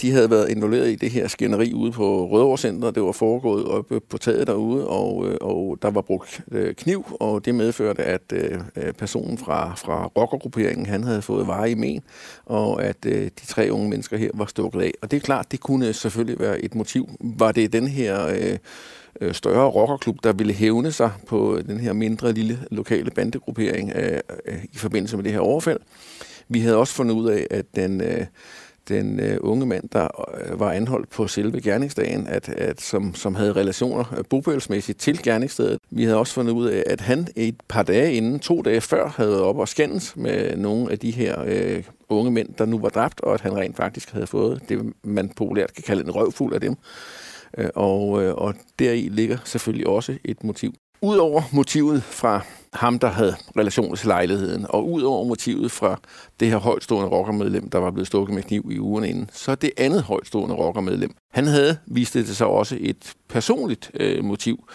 de 0.00 0.12
havde 0.12 0.30
været 0.30 0.48
involveret 0.50 0.90
i 0.90 0.94
det 0.94 1.10
her 1.10 1.28
skænderi 1.28 1.72
ude 1.74 1.92
på 1.92 2.28
Rødovre 2.28 2.92
Det 2.92 3.02
var 3.02 3.12
foregået 3.12 3.64
oppe 3.64 4.00
på 4.00 4.18
taget 4.18 4.46
derude, 4.46 4.88
og, 4.88 5.26
øh, 5.26 5.36
og 5.40 5.78
der 5.82 5.90
var 5.90 6.00
brugt 6.00 6.40
øh, 6.52 6.74
kniv, 6.74 7.06
og 7.20 7.44
det 7.44 7.54
medførte, 7.54 8.18
øh, 8.32 8.60
at 8.74 8.96
personen 8.96 9.38
fra, 9.38 9.74
fra 9.74 10.06
rockergrupperingen, 10.06 10.86
han 10.86 11.04
havde 11.04 11.22
fået 11.22 11.46
vare 11.46 11.70
i 11.70 11.74
men, 11.74 12.02
og 12.46 12.84
at 12.84 13.04
de 13.04 13.46
tre 13.46 13.68
unge 13.70 13.88
mennesker 13.88 14.16
her 14.16 14.30
var 14.34 14.46
stukket 14.46 14.80
af. 14.80 14.92
Og 15.02 15.10
det 15.10 15.16
er 15.16 15.20
klart, 15.20 15.52
det 15.52 15.60
kunne 15.60 15.92
selvfølgelig 15.92 16.40
være 16.40 16.60
et 16.64 16.74
motiv. 16.74 17.08
Var 17.20 17.52
det 17.52 17.72
den 17.72 17.88
her 17.88 18.26
øh, 19.20 19.34
større 19.34 19.70
rockerklub, 19.70 20.16
der 20.24 20.32
ville 20.32 20.52
hævne 20.52 20.92
sig 20.92 21.10
på 21.26 21.60
den 21.66 21.80
her 21.80 21.92
mindre 21.92 22.32
lille 22.32 22.58
lokale 22.70 23.10
bandegruppering 23.10 23.92
øh, 23.96 24.20
i 24.72 24.78
forbindelse 24.78 25.16
med 25.16 25.24
det 25.24 25.32
her 25.32 25.40
overfald? 25.40 25.80
Vi 26.48 26.60
havde 26.60 26.76
også 26.76 26.94
fundet 26.94 27.14
ud 27.14 27.28
af, 27.30 27.46
at 27.50 27.64
den... 27.76 28.00
Øh, 28.00 28.26
den 28.88 29.20
øh, 29.20 29.38
unge 29.40 29.66
mand, 29.66 29.88
der 29.88 30.08
øh, 30.44 30.60
var 30.60 30.72
anholdt 30.72 31.10
på 31.10 31.26
selve 31.26 31.60
gerningsdagen, 31.60 32.26
at, 32.26 32.48
at 32.48 32.80
som, 32.80 33.14
som 33.14 33.34
havde 33.34 33.52
relationer 33.52 34.14
øh, 34.18 34.24
bopælsmæssigt 34.30 35.00
til 35.00 35.22
gerningsstedet. 35.22 35.78
Vi 35.90 36.04
havde 36.04 36.16
også 36.16 36.34
fundet 36.34 36.52
ud 36.52 36.66
af, 36.66 36.84
at 36.86 37.00
han 37.00 37.28
et 37.36 37.56
par 37.68 37.82
dage 37.82 38.14
inden, 38.14 38.38
to 38.38 38.62
dage 38.62 38.80
før, 38.80 39.08
havde 39.16 39.30
været 39.30 39.42
op 39.42 39.58
og 39.58 39.68
skændes 39.68 40.16
med 40.16 40.56
nogle 40.56 40.92
af 40.92 40.98
de 40.98 41.10
her 41.10 41.44
øh, 41.46 41.82
unge 42.08 42.30
mænd, 42.30 42.48
der 42.58 42.66
nu 42.66 42.78
var 42.78 42.88
dræbt, 42.88 43.20
og 43.20 43.34
at 43.34 43.40
han 43.40 43.56
rent 43.56 43.76
faktisk 43.76 44.12
havde 44.12 44.26
fået 44.26 44.62
det, 44.68 44.92
man 45.04 45.28
populært 45.28 45.74
kan 45.74 45.82
kalde 45.82 46.04
en 46.04 46.10
røvfuld 46.10 46.54
af 46.54 46.60
dem. 46.60 46.76
Øh, 47.58 47.68
og, 47.74 48.24
øh, 48.24 48.34
og 48.34 48.54
deri 48.78 49.08
ligger 49.12 49.38
selvfølgelig 49.44 49.86
også 49.86 50.18
et 50.24 50.44
motiv. 50.44 50.74
Udover 51.02 51.42
motivet 51.52 52.02
fra 52.02 52.40
ham, 52.72 52.98
der 52.98 53.08
havde 53.08 53.36
relation 53.56 53.96
til 53.96 54.06
lejligheden. 54.06 54.66
Og 54.68 54.90
ud 54.90 55.02
over 55.02 55.24
motivet 55.24 55.70
fra 55.70 56.00
det 56.40 56.48
her 56.48 56.58
højtstående 56.58 57.08
rockermedlem, 57.08 57.70
der 57.70 57.78
var 57.78 57.90
blevet 57.90 58.06
stukket 58.06 58.34
med 58.34 58.42
kniv 58.42 58.68
i 58.70 58.80
ugen 58.80 59.04
inden, 59.04 59.30
så 59.32 59.54
det 59.54 59.70
andet 59.76 60.02
højtstående 60.02 60.54
rockermedlem, 60.54 61.14
han 61.32 61.46
havde 61.46 61.78
vist 61.86 62.14
det 62.14 62.36
sig 62.36 62.46
også 62.46 62.76
et 62.80 63.14
personligt 63.28 63.90
øh, 63.94 64.24
motiv. 64.24 64.68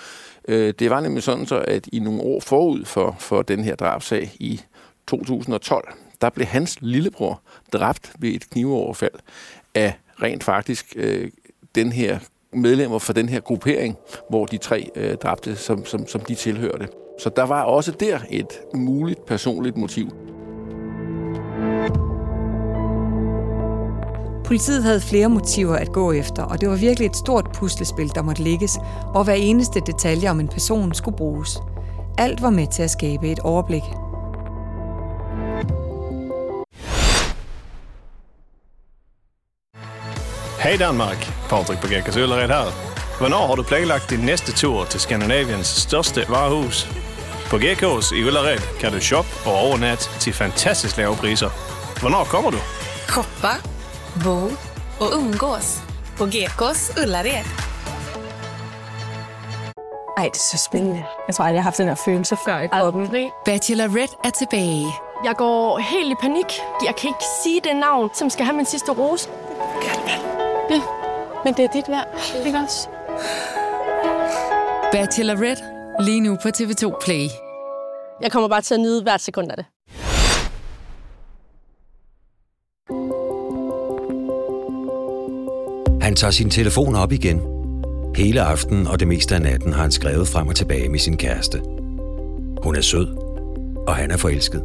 Øh, 0.47 0.73
det 0.79 0.89
var 0.89 0.99
nemlig 0.99 1.23
sådan 1.23 1.45
så, 1.45 1.57
at 1.67 1.87
i 1.91 1.99
nogle 1.99 2.21
år 2.21 2.39
forud 2.39 2.85
for, 2.85 3.15
for 3.19 3.41
den 3.41 3.63
her 3.63 3.75
drabsag 3.75 4.31
i 4.39 4.61
2012, 5.07 5.93
der 6.21 6.29
blev 6.29 6.47
hans 6.47 6.77
lillebror 6.81 7.41
dræbt 7.73 8.13
ved 8.19 8.29
et 8.29 8.49
knivoverfald 8.49 9.19
af 9.75 9.93
rent 10.21 10.43
faktisk 10.43 10.93
øh, 10.95 11.31
den 11.75 11.91
her 11.91 12.19
medlemmer 12.53 12.99
for 12.99 13.13
den 13.13 13.29
her 13.29 13.39
gruppering, 13.39 13.97
hvor 14.29 14.45
de 14.45 14.57
tre 14.57 14.89
øh, 14.95 15.17
dræbte, 15.17 15.55
som, 15.55 15.85
som, 15.85 16.07
som 16.07 16.21
de 16.21 16.35
tilhørte. 16.35 16.87
Så 17.19 17.29
der 17.35 17.43
var 17.43 17.63
også 17.63 17.91
der 17.91 18.19
et 18.29 18.59
muligt 18.73 19.25
personligt 19.25 19.77
motiv. 19.77 20.09
Politiet 24.45 24.83
havde 24.83 25.01
flere 25.01 25.29
motiver 25.29 25.75
at 25.75 25.91
gå 25.91 26.11
efter, 26.11 26.43
og 26.43 26.61
det 26.61 26.69
var 26.69 26.75
virkelig 26.75 27.05
et 27.05 27.15
stort 27.15 27.49
puslespil, 27.53 28.11
der 28.15 28.21
måtte 28.21 28.43
lægges, 28.43 28.77
og 29.13 29.23
hver 29.23 29.33
eneste 29.33 29.79
detalje 29.79 30.29
om 30.29 30.39
en 30.39 30.47
person 30.47 30.93
skulle 30.93 31.17
bruges. 31.17 31.57
Alt 32.17 32.41
var 32.41 32.49
med 32.49 32.67
til 32.67 32.83
at 32.83 32.91
skabe 32.91 33.31
et 33.31 33.39
overblik. 33.39 33.83
Hej 40.63 40.75
Danmark, 40.79 41.33
Patrik 41.49 41.79
på 41.79 41.87
Gekkas 41.87 42.17
Øllered 42.17 42.47
her. 42.47 42.93
Hvornår 43.17 43.47
har 43.47 43.55
du 43.55 43.63
planlagt 43.63 44.09
din 44.09 44.19
næste 44.19 44.51
tur 44.51 44.85
til 44.85 44.99
Skandinaviens 44.99 45.67
største 45.67 46.25
varehus? 46.29 47.02
På 47.53 47.59
Gekås 47.59 48.11
i 48.11 48.23
Ullared 48.23 48.59
kan 48.79 48.91
du 48.91 48.99
shoppe 48.99 49.29
og 49.45 49.53
overnatte 49.53 50.19
til 50.19 50.33
fantastisk 50.33 50.97
lave 50.97 51.15
priser. 51.15 51.49
Hvornår 52.01 52.23
kommer 52.23 52.51
du? 52.51 52.57
Shoppa, 53.09 53.53
bo 54.23 54.37
och 54.99 55.17
umgås 55.17 55.81
på 56.17 56.25
Gekås 56.25 56.91
Ullared. 57.03 57.45
Ej, 60.17 60.23
det 60.23 60.39
er 60.39 60.49
så 60.51 60.57
spændende. 60.57 61.03
Jeg 61.27 61.35
tror 61.35 61.45
aldrig, 61.45 61.55
jeg 61.55 61.63
har 61.63 61.69
haft 61.69 61.77
den 61.77 61.87
her 61.87 61.95
følelse 62.05 62.37
før 62.45 62.59
i 62.59 62.67
kroppen. 62.67 63.09
Bachelorette 63.45 64.15
er 64.23 64.29
tilbage. 64.29 64.87
Jeg 65.23 65.35
går 65.37 65.77
helt 65.79 66.11
i 66.11 66.15
panik. 66.21 66.49
Jeg 66.85 66.95
kan 66.95 67.07
ikke 67.07 67.27
sige 67.43 67.61
det 67.63 67.75
navn, 67.75 68.09
som 68.13 68.29
skal 68.29 68.45
have 68.45 68.55
min 68.55 68.65
sidste 68.65 68.91
rose. 68.91 69.29
Ja, 70.69 70.81
men 71.45 71.53
det 71.53 71.63
er 71.65 71.69
dit 71.73 71.89
værd. 71.89 72.07
Ikke 72.45 72.57
også? 72.57 72.87
Bachelorette 74.91 75.72
lige 75.99 76.21
nu 76.21 76.37
på 76.41 76.47
TV2 76.47 77.05
Play. 77.05 77.27
Jeg 78.21 78.31
kommer 78.31 78.49
bare 78.49 78.61
til 78.61 78.73
at 78.73 78.79
nyde 78.79 79.03
hvert 79.03 79.21
sekund 79.21 79.51
af 79.51 79.57
det. 79.57 79.65
Han 86.01 86.15
tager 86.15 86.31
sin 86.31 86.49
telefon 86.49 86.95
op 86.95 87.11
igen. 87.11 87.41
Hele 88.15 88.41
aftenen 88.41 88.87
og 88.87 88.99
det 88.99 89.07
meste 89.07 89.35
af 89.35 89.41
natten 89.41 89.73
har 89.73 89.81
han 89.81 89.91
skrevet 89.91 90.27
frem 90.27 90.47
og 90.47 90.55
tilbage 90.55 90.89
med 90.89 90.99
sin 90.99 91.17
kæreste. 91.17 91.61
Hun 92.63 92.75
er 92.75 92.81
sød, 92.81 93.07
og 93.87 93.95
han 93.95 94.11
er 94.11 94.17
forelsket. 94.17 94.63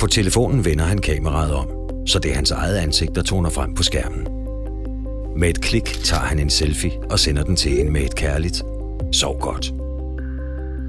På 0.00 0.06
telefonen 0.06 0.64
vender 0.64 0.84
han 0.84 0.98
kameraet 0.98 1.54
om, 1.54 1.68
så 2.06 2.18
det 2.18 2.30
er 2.30 2.34
hans 2.34 2.50
eget 2.50 2.76
ansigt, 2.76 3.14
der 3.14 3.22
toner 3.22 3.50
frem 3.50 3.74
på 3.74 3.82
skærmen. 3.82 4.26
Med 5.36 5.48
et 5.48 5.60
klik 5.60 5.84
tager 5.84 6.22
han 6.22 6.38
en 6.38 6.50
selfie 6.50 6.92
og 7.10 7.18
sender 7.18 7.44
den 7.44 7.56
til 7.56 7.70
hende 7.70 7.92
med 7.92 8.00
et 8.00 8.14
kærligt 8.14 8.62
Sov 9.12 9.40
godt. 9.40 9.81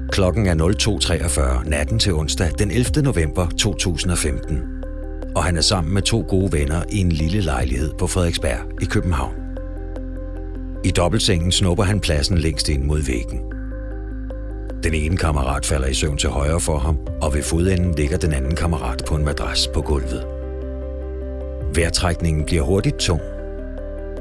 Klokken 0.08 0.46
er 0.46 0.54
02.43 0.54 1.68
natten 1.68 1.98
til 1.98 2.14
onsdag 2.14 2.50
den 2.58 2.70
11. 2.70 3.02
november 3.02 3.46
2015. 3.46 4.58
Og 5.36 5.44
han 5.44 5.56
er 5.56 5.60
sammen 5.60 5.94
med 5.94 6.02
to 6.02 6.24
gode 6.28 6.52
venner 6.52 6.82
i 6.92 6.98
en 6.98 7.12
lille 7.12 7.40
lejlighed 7.40 7.92
på 7.98 8.06
Frederiksberg 8.06 8.82
i 8.82 8.84
København. 8.84 9.34
I 10.84 10.90
dobbeltsengen 10.90 11.52
snupper 11.52 11.84
han 11.84 12.00
pladsen 12.00 12.38
længst 12.38 12.68
ind 12.68 12.84
mod 12.84 13.02
væggen. 13.02 13.40
Den 14.82 14.94
ene 14.94 15.16
kammerat 15.16 15.66
falder 15.66 15.86
i 15.86 15.94
søvn 15.94 16.16
til 16.16 16.30
højre 16.30 16.60
for 16.60 16.78
ham, 16.78 16.98
og 17.22 17.34
ved 17.34 17.42
fodenden 17.42 17.94
ligger 17.94 18.16
den 18.18 18.32
anden 18.32 18.56
kammerat 18.56 19.02
på 19.08 19.14
en 19.14 19.24
madras 19.24 19.68
på 19.74 19.80
gulvet. 19.82 20.26
Vejrtrækningen 21.74 22.44
bliver 22.44 22.62
hurtigt 22.62 22.96
tung, 22.96 23.20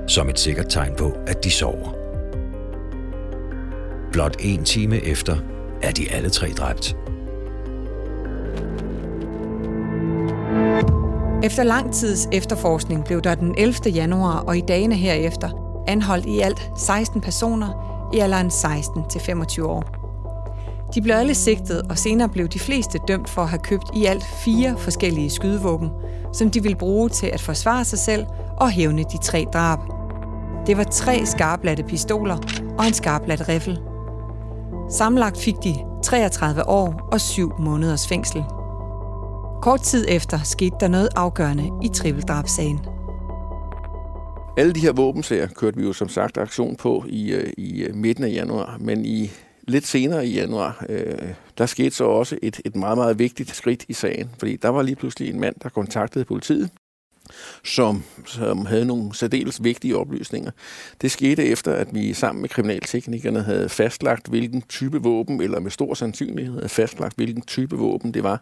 som 0.07 0.29
et 0.29 0.39
sikkert 0.39 0.69
tegn 0.69 0.93
på, 0.97 1.17
at 1.27 1.43
de 1.43 1.51
sover. 1.51 1.95
Blot 4.11 4.35
en 4.39 4.63
time 4.63 5.05
efter 5.05 5.37
er 5.83 5.91
de 5.91 6.11
alle 6.11 6.29
tre 6.29 6.47
dræbt. 6.57 6.95
Efter 11.43 11.63
lang 11.63 11.93
tids 11.93 12.27
efterforskning 12.31 13.05
blev 13.05 13.21
der 13.21 13.35
den 13.35 13.55
11. 13.57 13.75
januar 13.85 14.39
og 14.39 14.57
i 14.57 14.61
dagene 14.61 14.95
herefter 14.95 15.49
anholdt 15.87 16.25
i 16.25 16.39
alt 16.39 16.71
16 16.77 17.21
personer 17.21 17.93
i 18.13 18.19
alderen 18.19 18.51
16 18.51 19.03
til 19.09 19.21
25 19.21 19.67
år. 19.67 19.83
De 20.95 21.01
blev 21.01 21.15
alle 21.15 21.35
sigtet, 21.35 21.81
og 21.89 21.97
senere 21.97 22.29
blev 22.29 22.47
de 22.47 22.59
fleste 22.59 22.99
dømt 23.07 23.29
for 23.29 23.41
at 23.41 23.49
have 23.49 23.59
købt 23.59 23.85
i 23.95 24.05
alt 24.05 24.23
fire 24.45 24.75
forskellige 24.77 25.29
skydevåben, 25.29 25.89
som 26.33 26.51
de 26.51 26.63
ville 26.63 26.77
bruge 26.77 27.09
til 27.09 27.27
at 27.27 27.41
forsvare 27.41 27.85
sig 27.85 27.99
selv 27.99 28.25
og 28.57 28.69
hævne 28.69 29.03
de 29.03 29.17
tre 29.23 29.45
drab. 29.53 29.79
Det 30.67 30.77
var 30.77 30.83
tre 30.83 31.25
skarplatte 31.25 31.83
pistoler 31.83 32.37
og 32.77 32.87
en 32.87 32.93
skarplat 32.93 33.49
riffel. 33.49 33.79
Samlagt 34.89 35.37
fik 35.37 35.55
de 35.63 35.73
33 36.03 36.67
år 36.67 37.09
og 37.11 37.21
7 37.21 37.51
måneders 37.59 38.07
fængsel. 38.07 38.43
Kort 39.61 39.81
tid 39.81 40.05
efter 40.09 40.39
skete 40.43 40.75
der 40.79 40.87
noget 40.87 41.09
afgørende 41.15 41.71
i 41.83 41.87
trippeldrabsagen. 41.87 42.79
Alle 44.57 44.73
de 44.73 44.79
her 44.79 44.91
våbensager 44.91 45.47
kørte 45.47 45.77
vi 45.77 45.83
jo 45.83 45.93
som 45.93 46.09
sagt 46.09 46.37
aktion 46.37 46.75
på 46.75 47.05
i, 47.07 47.31
øh, 47.31 47.53
i 47.57 47.83
øh, 47.83 47.95
midten 47.95 48.23
af 48.23 48.29
januar, 48.29 48.77
men 48.79 49.05
i 49.05 49.31
lidt 49.67 49.87
senere 49.87 50.27
i 50.27 50.33
januar, 50.33 50.85
øh, 50.89 51.33
der 51.57 51.65
skete 51.65 51.91
så 51.91 52.03
også 52.03 52.37
et, 52.41 52.61
et 52.65 52.75
meget, 52.75 52.97
meget 52.97 53.19
vigtigt 53.19 53.55
skridt 53.55 53.85
i 53.87 53.93
sagen, 53.93 54.29
fordi 54.39 54.55
der 54.55 54.69
var 54.69 54.81
lige 54.81 54.95
pludselig 54.95 55.29
en 55.29 55.39
mand, 55.39 55.55
der 55.63 55.69
kontaktede 55.69 56.25
politiet, 56.25 56.69
som, 57.63 58.03
som 58.25 58.65
havde 58.65 58.85
nogle 58.85 59.15
særdeles 59.15 59.63
vigtige 59.63 59.97
oplysninger. 59.97 60.51
Det 61.01 61.11
skete 61.11 61.45
efter, 61.45 61.73
at 61.73 61.87
vi 61.91 62.13
sammen 62.13 62.41
med 62.41 62.49
kriminalteknikerne 62.49 63.41
havde 63.41 63.69
fastlagt, 63.69 64.27
hvilken 64.27 64.61
type 64.61 64.97
våben, 64.97 65.41
eller 65.41 65.59
med 65.59 65.71
stor 65.71 65.93
sandsynlighed 65.93 66.53
havde 66.53 66.69
fastlagt, 66.69 67.15
hvilken 67.15 67.41
type 67.41 67.75
våben 67.75 68.13
det 68.13 68.23
var, 68.23 68.41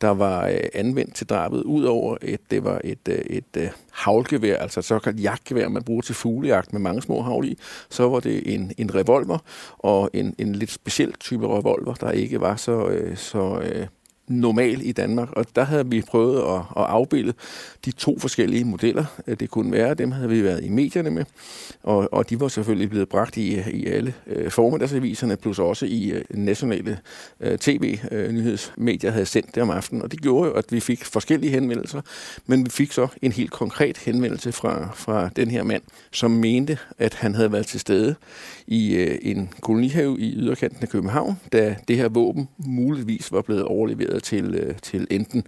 der 0.00 0.08
var 0.08 0.46
øh, 0.46 0.60
anvendt 0.74 1.14
til 1.14 1.26
drabet, 1.26 1.62
udover 1.62 2.16
at 2.22 2.40
det 2.50 2.64
var 2.64 2.80
et, 2.84 3.08
øh, 3.08 3.14
et, 3.14 3.44
et 3.56 3.70
havlgevær, 3.92 4.56
altså 4.56 4.80
et 4.80 4.84
såkaldt 4.84 5.22
jagtgevær, 5.22 5.68
man 5.68 5.82
bruger 5.82 6.02
til 6.02 6.14
fuglejagt 6.14 6.72
med 6.72 6.80
mange 6.80 7.02
små 7.02 7.22
havl 7.22 7.46
i, 7.46 7.58
så 7.90 8.08
var 8.08 8.20
det 8.20 8.54
en, 8.54 8.72
en 8.78 8.94
revolver, 8.94 9.38
og 9.78 10.10
en, 10.12 10.34
en 10.38 10.54
lidt 10.54 10.70
speciel 10.70 11.12
type 11.12 11.46
revolver, 11.46 11.94
der 11.94 12.10
ikke 12.10 12.40
var 12.40 12.56
så, 12.56 12.98
så 13.14 13.62
normal 14.28 14.80
i 14.86 14.92
Danmark, 14.92 15.32
og 15.32 15.46
der 15.56 15.64
havde 15.64 15.86
vi 15.86 16.00
prøvet 16.00 16.38
at, 16.38 16.60
at 16.76 16.84
afbilde 16.88 17.32
de 17.84 17.90
to 17.90 18.18
forskellige 18.18 18.64
modeller. 18.64 19.04
Øh, 19.26 19.36
det 19.40 19.50
kunne 19.50 19.72
være, 19.72 19.94
dem 19.94 20.12
havde 20.12 20.28
vi 20.28 20.44
været 20.44 20.64
i 20.64 20.68
medierne 20.68 21.10
med, 21.10 21.24
og, 21.82 22.08
og 22.12 22.30
de 22.30 22.40
var 22.40 22.48
selvfølgelig 22.48 22.90
blevet 22.90 23.08
bragt 23.08 23.36
i, 23.36 23.70
i 23.70 23.86
alle 23.86 24.14
øh, 24.26 24.50
formiddagsaviserne, 24.50 25.36
plus 25.36 25.58
også 25.58 25.86
i 25.86 26.10
øh, 26.10 26.24
nationale 26.30 26.98
øh, 27.40 27.58
tv-nyhedsmedier 27.58 29.10
øh, 29.10 29.14
havde 29.14 29.26
sendt 29.26 29.54
det 29.54 29.62
om 29.62 29.70
aftenen, 29.70 30.02
og 30.02 30.10
det 30.10 30.20
gjorde 30.20 30.48
jo, 30.48 30.54
at 30.54 30.64
vi 30.70 30.80
fik 30.80 31.04
forskellige 31.04 31.50
henvendelser, 31.50 32.00
men 32.46 32.64
vi 32.64 32.70
fik 32.70 32.92
så 32.92 33.08
en 33.22 33.32
helt 33.32 33.50
konkret 33.50 33.98
henvendelse 33.98 34.52
fra, 34.52 34.88
fra 34.94 35.28
den 35.36 35.50
her 35.50 35.62
mand, 35.62 35.82
som 36.12 36.30
mente, 36.30 36.78
at 36.98 37.14
han 37.14 37.34
havde 37.34 37.52
været 37.52 37.66
til 37.66 37.80
stede 37.80 38.14
i 38.66 38.94
øh, 38.94 39.18
en 39.22 39.48
kolonihave 39.60 40.20
i 40.20 40.34
yderkanten 40.36 40.78
af 40.82 40.88
København, 40.88 41.40
da 41.52 41.76
det 41.88 41.96
her 41.96 42.08
våben 42.08 42.48
muligvis 42.58 43.32
var 43.32 43.42
blevet 43.42 43.64
overleveret 43.64 44.22
til, 44.22 44.54
øh, 44.54 44.74
til 44.82 45.06
enten 45.10 45.44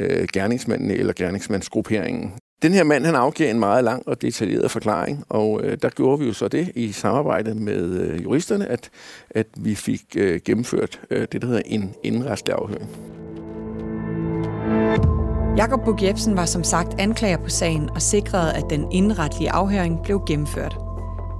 øh, 0.00 0.28
gerningsmanden 0.32 0.90
eller 0.90 1.12
gerningsmandsgrupperingen. 1.12 2.32
Den 2.62 2.72
her 2.72 2.84
mand 2.84 3.04
han 3.04 3.14
afgav 3.14 3.50
en 3.50 3.58
meget 3.58 3.84
lang 3.84 4.08
og 4.08 4.22
detaljeret 4.22 4.70
forklaring, 4.70 5.24
og 5.28 5.60
øh, 5.62 5.78
der 5.82 5.88
gjorde 5.88 6.18
vi 6.18 6.26
jo 6.26 6.32
så 6.32 6.48
det 6.48 6.72
i 6.74 6.92
samarbejde 6.92 7.54
med 7.54 8.00
øh, 8.00 8.22
juristerne, 8.22 8.66
at, 8.66 8.90
at 9.30 9.46
vi 9.56 9.74
fik 9.74 10.02
øh, 10.16 10.40
gennemført 10.44 11.00
øh, 11.10 11.26
det, 11.32 11.42
der 11.42 11.48
hedder 11.48 11.62
en 11.66 11.94
indrestlig 12.02 12.54
afhøring. 12.54 12.90
Jakob 15.56 15.84
Bug 15.84 16.02
Jebsen 16.02 16.36
var 16.36 16.44
som 16.44 16.64
sagt 16.64 17.00
anklager 17.00 17.36
på 17.36 17.48
sagen 17.48 17.90
og 17.90 18.02
sikrede, 18.02 18.52
at 18.52 18.64
den 18.70 18.92
indretlige 18.92 19.50
afhøring 19.50 20.02
blev 20.02 20.22
gennemført. 20.26 20.89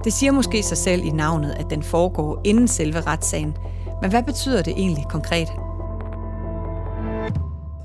Det 0.03 0.13
siger 0.13 0.31
måske 0.31 0.63
sig 0.63 0.77
selv 0.77 1.05
i 1.05 1.09
navnet, 1.09 1.51
at 1.51 1.69
den 1.69 1.83
foregår 1.83 2.41
inden 2.43 2.67
selve 2.67 3.01
retssagen, 3.01 3.57
men 4.01 4.09
hvad 4.09 4.23
betyder 4.23 4.61
det 4.61 4.73
egentlig 4.73 5.05
konkret? 5.09 5.47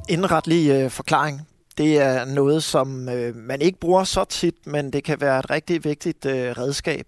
Indretlig 0.08 0.70
øh, 0.70 0.90
forklaring, 0.90 1.40
det 1.78 1.98
er 1.98 2.24
noget, 2.24 2.62
som 2.62 3.08
øh, 3.08 3.36
man 3.36 3.60
ikke 3.60 3.78
bruger 3.78 4.04
så 4.04 4.24
tit, 4.24 4.66
men 4.66 4.92
det 4.92 5.04
kan 5.04 5.20
være 5.20 5.38
et 5.38 5.50
rigtig 5.50 5.84
vigtigt 5.84 6.26
øh, 6.26 6.50
redskab, 6.50 7.06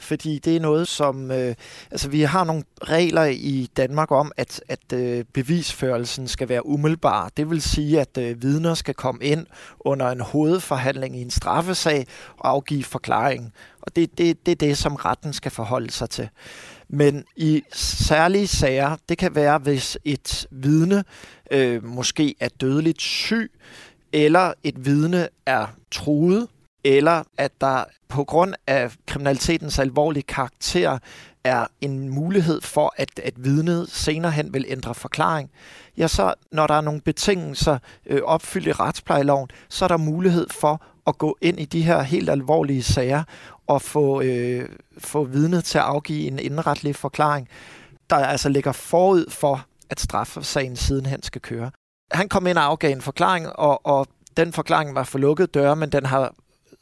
fordi 0.00 0.38
det 0.38 0.56
er 0.56 0.60
noget, 0.60 0.88
som... 0.88 1.30
Øh, 1.30 1.54
altså, 1.90 2.08
vi 2.08 2.22
har 2.22 2.44
nogle 2.44 2.64
regler 2.82 3.24
i 3.24 3.70
Danmark 3.76 4.10
om, 4.12 4.32
at, 4.36 4.62
at 4.68 4.92
øh, 4.92 5.24
bevisførelsen 5.32 6.28
skal 6.28 6.48
være 6.48 6.66
umiddelbar. 6.66 7.30
Det 7.36 7.50
vil 7.50 7.62
sige, 7.62 8.00
at 8.00 8.18
øh, 8.18 8.42
vidner 8.42 8.74
skal 8.74 8.94
komme 8.94 9.24
ind 9.24 9.46
under 9.80 10.08
en 10.08 10.20
hovedforhandling 10.20 11.16
i 11.16 11.22
en 11.22 11.30
straffesag 11.30 12.06
og 12.38 12.50
afgive 12.50 12.84
forklaring. 12.84 13.52
Og 13.82 13.96
det, 13.96 14.18
det, 14.18 14.46
det 14.46 14.52
er 14.52 14.56
det, 14.56 14.78
som 14.78 14.94
retten 14.94 15.32
skal 15.32 15.50
forholde 15.50 15.90
sig 15.90 16.10
til. 16.10 16.28
Men 16.88 17.24
i 17.36 17.62
særlige 17.72 18.46
sager, 18.46 18.96
det 19.08 19.18
kan 19.18 19.34
være, 19.34 19.58
hvis 19.58 19.98
et 20.04 20.46
vidne 20.50 21.04
øh, 21.50 21.84
måske 21.84 22.34
er 22.40 22.48
dødeligt 22.60 23.00
syg, 23.00 23.52
eller 24.12 24.52
et 24.64 24.84
vidne 24.84 25.28
er 25.46 25.66
truet, 25.90 26.48
eller 26.84 27.22
at 27.38 27.52
der 27.60 27.84
på 28.08 28.24
grund 28.24 28.54
af 28.66 28.92
kriminalitetens 29.06 29.78
alvorlige 29.78 30.22
karakter 30.22 30.98
er 31.44 31.66
en 31.80 32.08
mulighed 32.08 32.60
for, 32.60 32.94
at, 32.96 33.20
at 33.24 33.44
vidnet 33.44 33.90
senere 33.90 34.32
hen 34.32 34.54
vil 34.54 34.64
ændre 34.68 34.94
forklaring, 34.94 35.50
ja, 35.96 36.08
så 36.08 36.34
når 36.52 36.66
der 36.66 36.74
er 36.74 36.80
nogle 36.80 37.00
betingelser 37.00 37.78
øh, 38.06 38.22
opfyldt 38.22 38.66
i 38.66 38.72
retsplejeloven, 38.72 39.48
så 39.68 39.84
er 39.84 39.88
der 39.88 39.96
mulighed 39.96 40.46
for 40.50 40.82
at 41.06 41.18
gå 41.18 41.36
ind 41.40 41.60
i 41.60 41.64
de 41.64 41.82
her 41.82 42.02
helt 42.02 42.30
alvorlige 42.30 42.82
sager 42.82 43.22
og 43.66 43.82
få, 43.82 44.22
øh, 44.22 44.68
få 44.98 45.24
vidnet 45.24 45.64
til 45.64 45.78
at 45.78 45.84
afgive 45.84 46.26
en 46.26 46.38
indretlig 46.38 46.96
forklaring, 46.96 47.48
der 48.10 48.16
altså 48.16 48.48
ligger 48.48 48.72
forud 48.72 49.30
for, 49.30 49.66
at 49.90 50.00
straffesagen 50.00 50.76
sidenhen 50.76 51.22
skal 51.22 51.40
køre. 51.40 51.70
Han 52.12 52.28
kom 52.28 52.46
ind 52.46 52.58
og 52.58 52.64
afgav 52.64 52.92
en 52.92 53.00
forklaring, 53.00 53.46
og, 53.56 53.86
og 53.86 54.06
den 54.36 54.52
forklaring 54.52 54.94
var 54.94 55.04
for 55.04 55.18
lukkede 55.18 55.46
døre, 55.46 55.76
men 55.76 55.92
den 55.92 56.06
har 56.06 56.34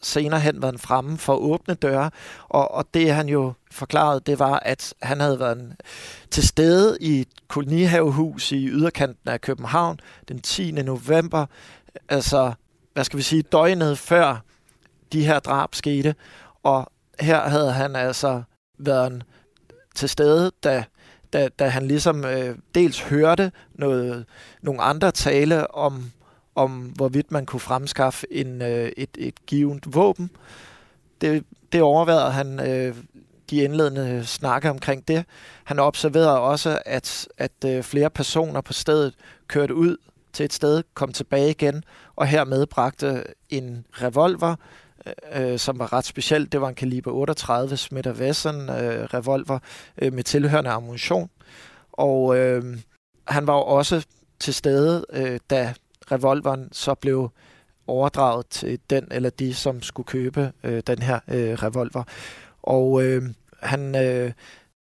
senere 0.03 0.41
hen 0.41 0.62
været 0.62 0.81
fremme 0.81 1.19
for 1.19 1.35
åbne 1.35 1.75
døre, 1.75 2.11
og, 2.49 2.75
og 2.75 2.85
det 2.95 3.12
han 3.14 3.29
jo 3.29 3.53
forklarede, 3.71 4.21
det 4.27 4.38
var, 4.38 4.59
at 4.59 4.95
han 5.03 5.21
havde 5.21 5.41
været 5.41 5.77
til 6.31 6.49
stede 6.49 6.99
i 7.01 7.21
et 7.21 7.29
kolonihavehus 7.49 8.53
i 8.53 8.69
yderkanten 8.69 9.29
af 9.29 9.41
København 9.41 10.01
den 10.29 10.41
10. 10.41 10.73
november, 10.73 11.47
altså, 12.09 12.53
hvad 12.93 13.05
skal 13.05 13.17
vi 13.17 13.23
sige, 13.23 13.43
døgnet 13.43 13.99
før 13.99 14.45
de 15.12 15.27
her 15.27 15.38
drab 15.38 15.75
skete, 15.75 16.14
og 16.62 16.93
her 17.21 17.49
havde 17.49 17.73
han 17.73 17.97
altså 17.97 18.43
været 18.79 19.25
til 19.95 20.09
stede, 20.09 20.53
da, 20.64 20.85
da, 21.33 21.49
da 21.59 21.69
han 21.69 21.88
ligesom 21.88 22.25
øh, 22.25 22.57
dels 22.75 23.01
hørte 23.01 23.53
noget, 23.75 24.25
nogle 24.62 24.83
andre 24.83 25.11
tale 25.11 25.75
om, 25.75 26.11
om 26.55 26.71
hvorvidt 26.71 27.33
man 27.33 27.47
kunne 27.47 27.61
fremskaffe 27.61 28.27
en, 28.31 28.62
øh, 28.62 28.93
et, 28.97 29.11
et 29.19 29.47
givet 29.47 29.95
våben. 29.95 30.31
Det, 31.21 31.45
det 31.73 31.83
overvejede 31.83 32.31
han 32.31 32.61
øh, 32.69 32.97
de 33.51 33.57
indledende 33.57 34.27
snakke 34.27 34.71
omkring 34.71 35.09
det. 35.09 35.25
Han 35.64 35.79
observerede 35.79 36.41
også, 36.41 36.79
at, 36.87 37.29
at 37.38 37.64
øh, 37.67 37.83
flere 37.83 38.11
personer 38.11 38.61
på 38.61 38.73
stedet 38.73 39.14
kørte 39.49 39.75
ud 39.75 39.97
til 40.33 40.45
et 40.45 40.53
sted, 40.53 40.83
kom 40.95 41.12
tilbage 41.12 41.51
igen, 41.51 41.85
og 42.17 42.27
hermed 42.27 42.67
bragte 42.67 43.25
en 43.51 43.85
revolver, 43.93 44.57
Øh, 45.06 45.52
øh, 45.52 45.58
som 45.58 45.78
var 45.78 45.92
ret 45.92 46.04
specielt. 46.04 46.52
Det 46.52 46.61
var 46.61 46.68
en 46.68 46.74
kaliber 46.74 47.12
38 47.12 47.76
Smith 47.76 48.08
Wesson 48.08 48.70
øh, 48.70 49.04
revolver 49.04 49.58
øh, 49.98 50.12
med 50.12 50.22
tilhørende 50.22 50.70
ammunition. 50.70 51.30
Og 51.92 52.38
øh, 52.38 52.78
han 53.28 53.46
var 53.46 53.54
jo 53.54 53.62
også 53.62 54.06
til 54.40 54.54
stede, 54.54 55.06
øh, 55.12 55.38
da 55.50 55.74
revolveren 56.12 56.68
så 56.72 56.94
blev 56.94 57.30
overdraget 57.87 58.46
til 58.46 58.80
den 58.90 59.08
eller 59.11 59.30
de, 59.30 59.54
som 59.54 59.82
skulle 59.82 60.06
købe 60.06 60.52
øh, 60.64 60.82
den 60.87 61.02
her 61.02 61.20
øh, 61.28 61.52
revolver. 61.52 62.04
Og 62.62 63.02
øh, 63.02 63.22
han 63.62 63.96
øh, 63.96 64.32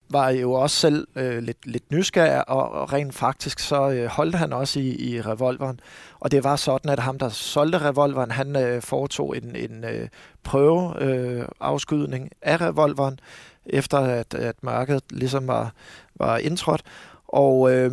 var 0.10 0.30
jo 0.30 0.52
også 0.52 0.76
selv 0.76 1.08
øh, 1.16 1.44
lidt, 1.44 1.68
lidt 1.68 1.92
nysgerrig, 1.92 2.50
og, 2.50 2.72
og 2.72 2.94
rent 2.94 3.16
faktisk 3.16 3.60
så 3.60 3.90
øh, 3.90 4.06
holdt 4.06 4.36
han 4.36 4.54
også 4.54 4.80
i, 4.80 4.96
i 4.96 5.22
revolveren. 5.22 5.80
Og 6.20 6.32
det 6.32 6.44
var 6.44 6.56
sådan, 6.56 6.92
at 6.92 7.00
ham, 7.00 7.20
der 7.20 7.30
solgte 7.30 7.78
revolveren, 7.78 8.32
han 8.32 8.56
øh, 8.56 8.82
foretog 8.82 9.38
en, 9.38 9.56
en 9.56 9.84
øh, 9.84 10.08
prøve 10.44 11.04
øh, 11.04 11.46
afskydning 11.60 12.30
af 12.42 12.62
revolveren, 12.62 13.20
efter 13.66 13.98
at, 13.98 14.34
at 14.34 14.56
mørket 14.64 15.02
ligesom 15.10 15.48
var, 15.48 15.74
var 16.16 16.38
indtrådt. 16.38 16.82
Og 17.28 17.72
øh, 17.74 17.92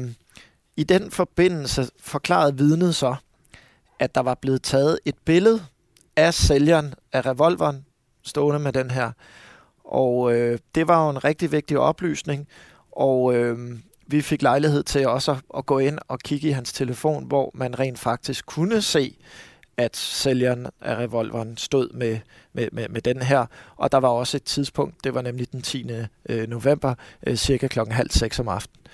i 0.77 0.85
den 0.85 1.11
forbindelse 1.11 1.89
forklarede 2.01 2.57
vidnet 2.57 2.95
så, 2.95 3.15
at 3.99 4.15
der 4.15 4.21
var 4.21 4.35
blevet 4.35 4.63
taget 4.63 4.99
et 5.05 5.15
billede 5.25 5.65
af 6.17 6.35
sælgeren 6.35 6.95
af 7.13 7.27
revolveren, 7.27 7.85
stående 8.23 8.59
med 8.61 8.73
den 8.73 8.91
her 8.91 9.11
og 9.85 10.35
øh, 10.35 10.59
det 10.75 10.89
var 10.89 11.05
jo 11.05 11.11
en 11.11 11.25
rigtig 11.25 11.53
vigtig 11.53 11.79
oplysning, 11.79 12.49
og 12.93 13.35
øh, 13.35 13.79
vi 14.07 14.21
fik 14.21 14.43
lejlighed 14.43 14.83
til 14.83 15.09
også 15.09 15.33
at, 15.33 15.39
at 15.57 15.67
gå 15.67 15.79
ind 15.79 15.99
og 16.09 16.19
kigge 16.19 16.49
i 16.49 16.51
hans 16.51 16.73
telefon, 16.73 17.25
hvor 17.25 17.51
man 17.55 17.79
rent 17.79 17.99
faktisk 17.99 18.47
kunne 18.47 18.83
se, 18.83 19.17
at 19.77 19.97
sælgeren 19.97 20.67
af 20.81 20.97
revolveren 20.97 21.57
stod 21.57 21.89
med, 21.95 22.19
med, 22.53 22.69
med, 22.73 22.89
med 22.89 23.01
den 23.01 23.23
her. 23.23 23.47
Og 23.77 23.93
der 23.93 23.99
var 23.99 24.09
også 24.09 24.37
et 24.37 24.43
tidspunkt, 24.43 25.05
det 25.05 25.15
var 25.15 25.23
nemlig 25.23 25.53
den 25.53 25.63
10. 25.63 25.91
Øh, 26.29 26.49
november, 26.49 26.95
øh, 27.27 27.37
cirka 27.37 27.67
klokken 27.67 27.95
halv 27.95 28.11
seks 28.11 28.39
om 28.39 28.49
aftenen. 28.49 28.87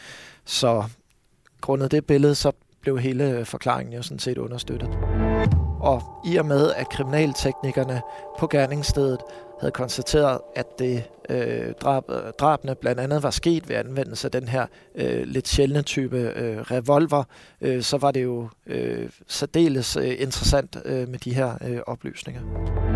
Så 0.45 0.85
grundet 1.61 1.91
det 1.91 2.07
billede, 2.07 2.35
så 2.35 2.53
blev 2.81 2.99
hele 2.99 3.31
øh, 3.31 3.47
forklaringen 3.47 3.95
jo 3.95 4.03
sådan 4.03 4.19
set 4.19 4.39
understøttet. 4.39 4.91
Og 5.81 6.03
i 6.27 6.37
og 6.37 6.47
med, 6.47 6.73
at 6.73 6.89
kriminalteknikerne 6.89 8.01
på 8.39 8.47
gerningsstedet 8.47 9.21
havde 9.61 9.73
konstateret, 9.73 10.41
at 10.57 10.79
det 10.79 11.05
øh, 11.31 11.73
drab, 11.81 12.05
drabene 12.39 12.75
blandt 12.75 13.01
andet 13.01 13.23
var 13.23 13.31
sket 13.31 13.69
ved 13.69 13.77
anvendelse 13.77 14.27
af 14.27 14.33
den 14.33 14.49
her 14.49 14.67
øh, 14.95 15.23
lidt 15.25 15.49
sjældne 15.49 15.83
type 15.83 16.19
øh, 16.19 16.59
revolver, 16.59 17.25
øh, 17.61 17.83
så 17.83 17.99
var 17.99 18.11
det 18.11 18.23
jo 18.23 18.49
øh, 18.67 19.11
særdeles 19.27 19.97
øh, 19.97 20.15
interessant 20.19 20.77
øh, 20.85 21.09
med 21.09 21.19
de 21.19 21.35
her 21.35 21.59
øh, 21.67 21.79
oplysninger 21.87 22.90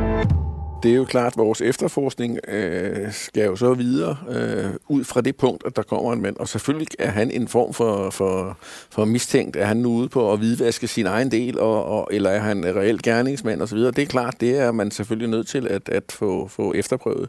det 0.84 0.92
er 0.92 0.96
jo 0.96 1.04
klart, 1.04 1.32
at 1.32 1.38
vores 1.38 1.60
efterforskning 1.60 2.38
øh, 2.48 3.12
skal 3.12 3.44
jo 3.44 3.56
så 3.56 3.74
videre 3.74 4.16
øh, 4.30 4.70
ud 4.88 5.04
fra 5.04 5.20
det 5.20 5.36
punkt, 5.36 5.62
at 5.66 5.76
der 5.76 5.82
kommer 5.82 6.12
en 6.12 6.22
mand. 6.22 6.36
Og 6.36 6.48
selvfølgelig 6.48 6.88
er 6.98 7.10
han 7.10 7.30
en 7.30 7.48
form 7.48 7.74
for, 7.74 8.10
for, 8.10 8.58
for 8.90 9.04
mistænkt. 9.04 9.56
Er 9.56 9.64
han 9.64 9.76
nu 9.76 9.92
ude 9.92 10.08
på 10.08 10.32
at 10.32 10.38
hvidvaske 10.38 10.88
sin 10.88 11.06
egen 11.06 11.30
del, 11.30 11.58
og, 11.58 11.84
og, 11.84 12.08
eller 12.10 12.30
er 12.30 12.38
han 12.38 12.64
reelt 12.64 13.02
gerningsmand 13.02 13.62
osv.? 13.62 13.78
Det 13.78 13.98
er 13.98 14.06
klart, 14.06 14.40
det 14.40 14.58
er 14.58 14.72
man 14.72 14.90
selvfølgelig 14.90 15.28
nødt 15.28 15.46
til 15.46 15.68
at, 15.68 15.88
at 15.88 16.04
få, 16.12 16.48
få 16.48 16.72
efterprøvet. 16.72 17.28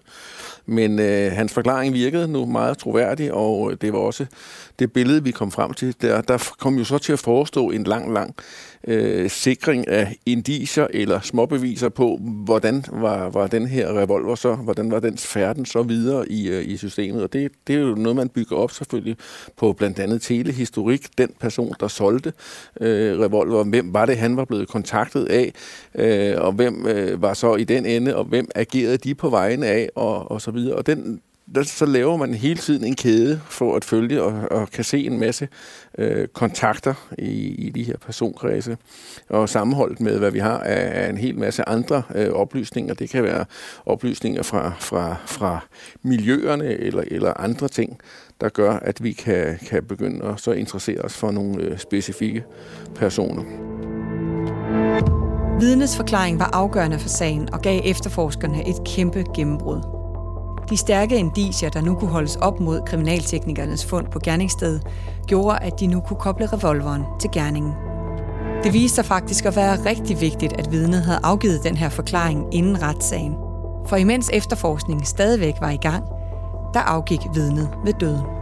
Men 0.66 1.00
øh, 1.00 1.32
hans 1.32 1.54
forklaring 1.54 1.94
virkede 1.94 2.28
nu 2.28 2.46
meget 2.46 2.78
troværdig, 2.78 3.34
og 3.34 3.82
det 3.82 3.94
var 3.94 4.00
også 4.00 4.26
det 4.80 4.94
billede, 4.94 5.24
vi 5.24 5.32
kom 5.32 5.52
frem 5.52 5.74
til. 5.74 5.96
Der, 6.02 6.22
der 6.22 6.54
kom 6.60 6.78
jo 6.78 6.84
så 6.84 6.98
til 6.98 7.14
at 7.14 7.20
forestå 7.20 7.70
en 7.70 7.84
lang, 7.84 8.14
lang 8.14 8.36
øh, 8.88 9.30
sikring 9.30 9.88
af 9.88 10.16
indiser 10.26 10.88
eller 10.90 11.20
småbeviser 11.20 11.90
på, 11.90 12.20
hvordan 12.22 12.84
var, 12.92 13.30
var 13.30 13.48
den 13.48 13.68
her 13.68 14.02
revolver 14.02 14.36
så, 14.36 14.56
hvordan 14.56 14.92
var 14.92 15.00
dens 15.00 15.28
færden 15.28 15.66
så 15.66 15.84
videre 15.84 16.32
i, 16.32 16.50
øh, 16.50 16.68
i 16.68 16.78
systemet. 16.78 17.24
Og 17.24 17.34
det, 17.34 17.52
det 17.68 17.76
er 17.76 17.80
jo 17.80 17.96
noget, 17.96 18.16
man 18.16 18.30
bygger 18.30 18.56
op 18.56 18.72
selvfølgelig 18.72 19.18
på 19.58 19.74
blandt 19.74 20.00
andet 20.00 20.22
telehistorik, 20.22 21.18
den 21.18 21.30
person, 21.40 21.74
der 21.80 21.88
solgte 21.88 22.34
øh, 22.82 23.20
revolver, 23.20 23.64
hvem 23.64 23.94
var 23.94 24.06
det, 24.06 24.18
han 24.18 24.38
var 24.38 24.46
blevet 24.46 24.68
kontaktet 24.68 25.26
af, 25.26 25.54
øh, 25.96 26.42
og 26.42 26.52
hvem 26.52 26.88
øh, 26.88 27.22
var 27.22 27.34
så 27.34 27.56
i 27.56 27.64
den 27.64 27.86
ende, 27.86 28.16
og 28.16 28.26
hvem 28.26 28.48
agerede 28.56 28.98
de 28.98 29.16
på 29.16 29.30
vegne 29.30 29.66
af, 29.68 29.90
og, 29.96 30.32
og 30.32 30.42
så 30.42 30.52
videre. 30.52 30.76
Og 30.76 30.86
den, 30.86 31.22
der, 31.56 31.64
så 31.64 31.86
laver 31.86 32.18
man 32.18 32.34
hele 32.34 32.60
tiden 32.60 32.84
en 32.84 32.96
kæde 32.96 33.42
for 33.50 33.76
at 33.76 33.86
følge 33.86 34.24
og, 34.24 34.52
og 34.52 34.70
kan 34.70 34.84
se 34.84 35.06
en 35.06 35.20
masse 35.20 35.48
øh, 35.98 36.28
kontakter 36.28 36.94
i, 37.18 37.56
i 37.56 37.70
de 37.70 37.84
her 37.84 37.98
personkredse. 38.06 38.78
Og 39.30 39.50
sammenholdt 39.50 40.00
med, 40.00 40.20
hvad 40.20 40.32
vi 40.32 40.40
har 40.40 40.60
af, 40.60 41.06
af 41.06 41.10
en 41.10 41.18
hel 41.18 41.38
masse 41.38 41.70
andre 41.70 42.04
øh, 42.16 42.30
oplysninger. 42.30 42.94
Det 42.94 43.10
kan 43.10 43.24
være 43.24 43.46
oplysninger 43.86 44.44
fra, 44.44 44.74
fra, 44.80 45.16
fra 45.26 45.60
miljøerne 46.04 46.66
eller, 46.66 47.04
eller 47.08 47.34
andre 47.40 47.68
ting, 47.68 48.00
der 48.42 48.50
gør, 48.50 48.72
at 48.72 49.04
vi 49.04 49.12
kan, 49.12 49.60
kan 49.68 49.84
begynde 49.84 50.26
at 50.26 50.40
så 50.40 50.52
interessere 50.52 51.02
os 51.02 51.18
for 51.18 51.32
nogle 51.32 51.64
øh, 51.64 51.78
specifikke 51.78 52.44
personer. 52.96 53.44
Vidnes 55.60 55.98
forklaring 55.98 56.40
var 56.40 56.50
afgørende 56.54 57.00
for 57.00 57.10
sagen 57.10 57.54
og 57.54 57.62
gav 57.62 57.82
efterforskerne 57.84 58.70
et 58.70 58.76
kæmpe 58.86 59.24
gennembrud. 59.36 59.95
De 60.70 60.78
stærke 60.78 61.18
indicier, 61.18 61.70
der 61.70 61.82
nu 61.82 61.96
kunne 61.96 62.12
holdes 62.12 62.36
op 62.36 62.60
mod 62.60 62.82
kriminalteknikernes 62.86 63.86
fund 63.86 64.08
på 64.08 64.20
gerningsstedet, 64.20 64.88
gjorde, 65.28 65.60
at 65.60 65.80
de 65.80 65.88
nu 65.88 66.00
kunne 66.00 66.20
koble 66.20 66.46
revolveren 66.46 67.04
til 67.20 67.32
gerningen. 67.32 67.74
Det 68.64 68.74
viste 68.74 68.96
sig 68.96 69.06
faktisk 69.06 69.46
at 69.46 69.56
være 69.56 69.86
rigtig 69.86 70.22
vigtigt, 70.22 70.54
at 70.54 70.72
vidnet 70.72 71.02
havde 71.02 71.20
afgivet 71.24 71.64
den 71.64 71.78
her 71.78 71.90
forklaring 71.90 72.46
inden 72.52 72.82
retssagen. 72.82 73.36
For 73.88 73.96
imens 73.96 74.30
efterforskningen 74.34 75.06
stadigvæk 75.06 75.54
var 75.62 75.70
i 75.70 75.78
gang, 75.78 76.04
der 76.74 76.80
afgik 76.80 77.22
vidnet 77.34 77.70
ved 77.86 77.94
døden. 77.94 78.35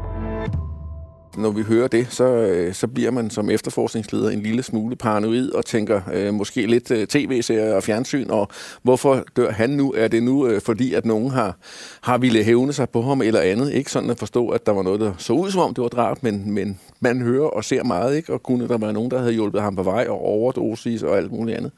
Når 1.37 1.51
vi 1.51 1.61
hører 1.61 1.87
det, 1.87 2.07
så, 2.09 2.23
øh, 2.23 2.73
så 2.73 2.87
bliver 2.87 3.11
man 3.11 3.29
som 3.29 3.49
efterforskningsleder 3.49 4.29
en 4.29 4.41
lille 4.41 4.63
smule 4.63 4.95
paranoid 4.95 5.51
og 5.51 5.65
tænker 5.65 6.01
øh, 6.13 6.33
måske 6.33 6.65
lidt 6.65 6.91
øh, 6.91 7.07
tv-serier 7.07 7.75
og 7.75 7.83
fjernsyn, 7.83 8.29
og 8.29 8.47
hvorfor 8.83 9.23
dør 9.37 9.51
han 9.51 9.69
nu? 9.69 9.93
Er 9.97 10.07
det 10.07 10.23
nu 10.23 10.47
øh, 10.47 10.61
fordi, 10.61 10.93
at 10.93 11.05
nogen 11.05 11.31
har, 11.31 11.57
har 12.01 12.17
ville 12.17 12.43
hævne 12.43 12.73
sig 12.73 12.89
på 12.89 13.01
ham 13.01 13.21
eller 13.21 13.39
andet? 13.39 13.73
Ikke 13.73 13.91
sådan 13.91 14.09
at 14.09 14.19
forstå, 14.19 14.49
at 14.49 14.65
der 14.65 14.71
var 14.71 14.83
noget, 14.83 14.99
der 14.99 15.13
så 15.17 15.33
ud 15.33 15.51
som 15.51 15.61
om 15.61 15.73
det 15.73 15.81
var 15.81 15.87
drab, 15.87 16.23
men, 16.23 16.51
men 16.51 16.79
man 16.99 17.21
hører 17.21 17.47
og 17.47 17.63
ser 17.63 17.83
meget, 17.83 18.15
ikke? 18.15 18.33
og 18.33 18.43
kunne 18.43 18.67
der 18.67 18.77
være 18.77 18.93
nogen, 18.93 19.11
der 19.11 19.19
havde 19.19 19.33
hjulpet 19.33 19.61
ham 19.61 19.75
på 19.75 19.83
vej 19.83 20.05
og 20.09 20.21
overdosis 20.21 21.03
og 21.03 21.17
alt 21.17 21.31
muligt 21.31 21.57
andet. 21.57 21.71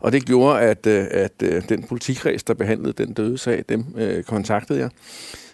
Og 0.00 0.12
det 0.12 0.26
gjorde, 0.26 0.60
at, 0.60 0.86
øh, 0.86 1.06
at, 1.10 1.32
at 1.42 1.54
øh, 1.54 1.68
den 1.68 1.82
politikreds, 1.82 2.42
der 2.42 2.54
behandlede 2.54 2.92
den 2.92 3.12
døde 3.12 3.38
sag, 3.38 3.64
dem 3.68 3.84
øh, 3.96 4.22
kontaktede 4.24 4.78
jeg 4.78 4.90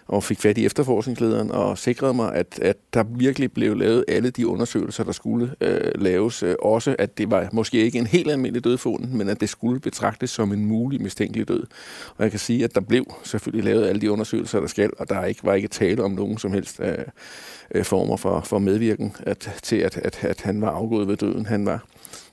og 0.09 0.23
fik 0.23 0.39
fat 0.39 0.57
i 0.57 0.65
efterforskningslederen 0.65 1.51
og 1.51 1.77
sikrede 1.77 2.13
mig, 2.13 2.35
at, 2.35 2.59
at 2.61 2.77
der 2.93 3.03
virkelig 3.03 3.51
blev 3.51 3.77
lavet 3.77 4.05
alle 4.07 4.29
de 4.29 4.47
undersøgelser, 4.47 5.03
der 5.03 5.11
skulle 5.11 5.55
øh, 5.61 5.91
laves. 5.95 6.43
Øh, 6.43 6.55
også 6.61 6.95
at 6.99 7.17
det 7.17 7.31
var 7.31 7.49
måske 7.51 7.77
ikke 7.77 7.97
en 7.97 8.07
helt 8.07 8.31
almindelig 8.31 8.63
dødfunden, 8.63 9.17
men 9.17 9.29
at 9.29 9.41
det 9.41 9.49
skulle 9.49 9.79
betragtes 9.79 10.29
som 10.29 10.53
en 10.53 10.65
mulig 10.65 11.01
mistænkelig 11.01 11.47
død. 11.47 11.63
Og 12.17 12.23
jeg 12.23 12.31
kan 12.31 12.39
sige, 12.39 12.63
at 12.63 12.75
der 12.75 12.81
blev 12.81 13.05
selvfølgelig 13.23 13.65
lavet 13.65 13.87
alle 13.87 14.01
de 14.01 14.11
undersøgelser, 14.11 14.59
der 14.59 14.67
skal, 14.67 14.89
og 14.99 15.09
der 15.09 15.25
ikke, 15.25 15.43
var 15.43 15.53
ikke 15.53 15.67
tale 15.67 16.03
om 16.03 16.11
nogen 16.11 16.37
som 16.37 16.53
helst 16.53 16.79
øh, 16.79 16.97
øh, 17.71 17.83
former 17.83 18.17
for, 18.17 18.41
for 18.41 18.59
medvirken 18.59 19.15
at, 19.19 19.59
til, 19.63 19.75
at, 19.75 19.97
at, 19.97 20.23
at 20.23 20.41
han 20.41 20.61
var 20.61 20.69
afgået 20.69 21.07
ved 21.07 21.17
døden. 21.17 21.45
Han 21.45 21.65
var 21.65 21.85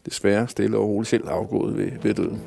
desværre 0.06 0.48
stille 0.48 0.76
og 0.78 0.88
roligt 0.88 1.10
selv 1.10 1.28
afgået 1.28 1.76
ved, 1.76 1.90
ved 2.02 2.14
døden. 2.14 2.40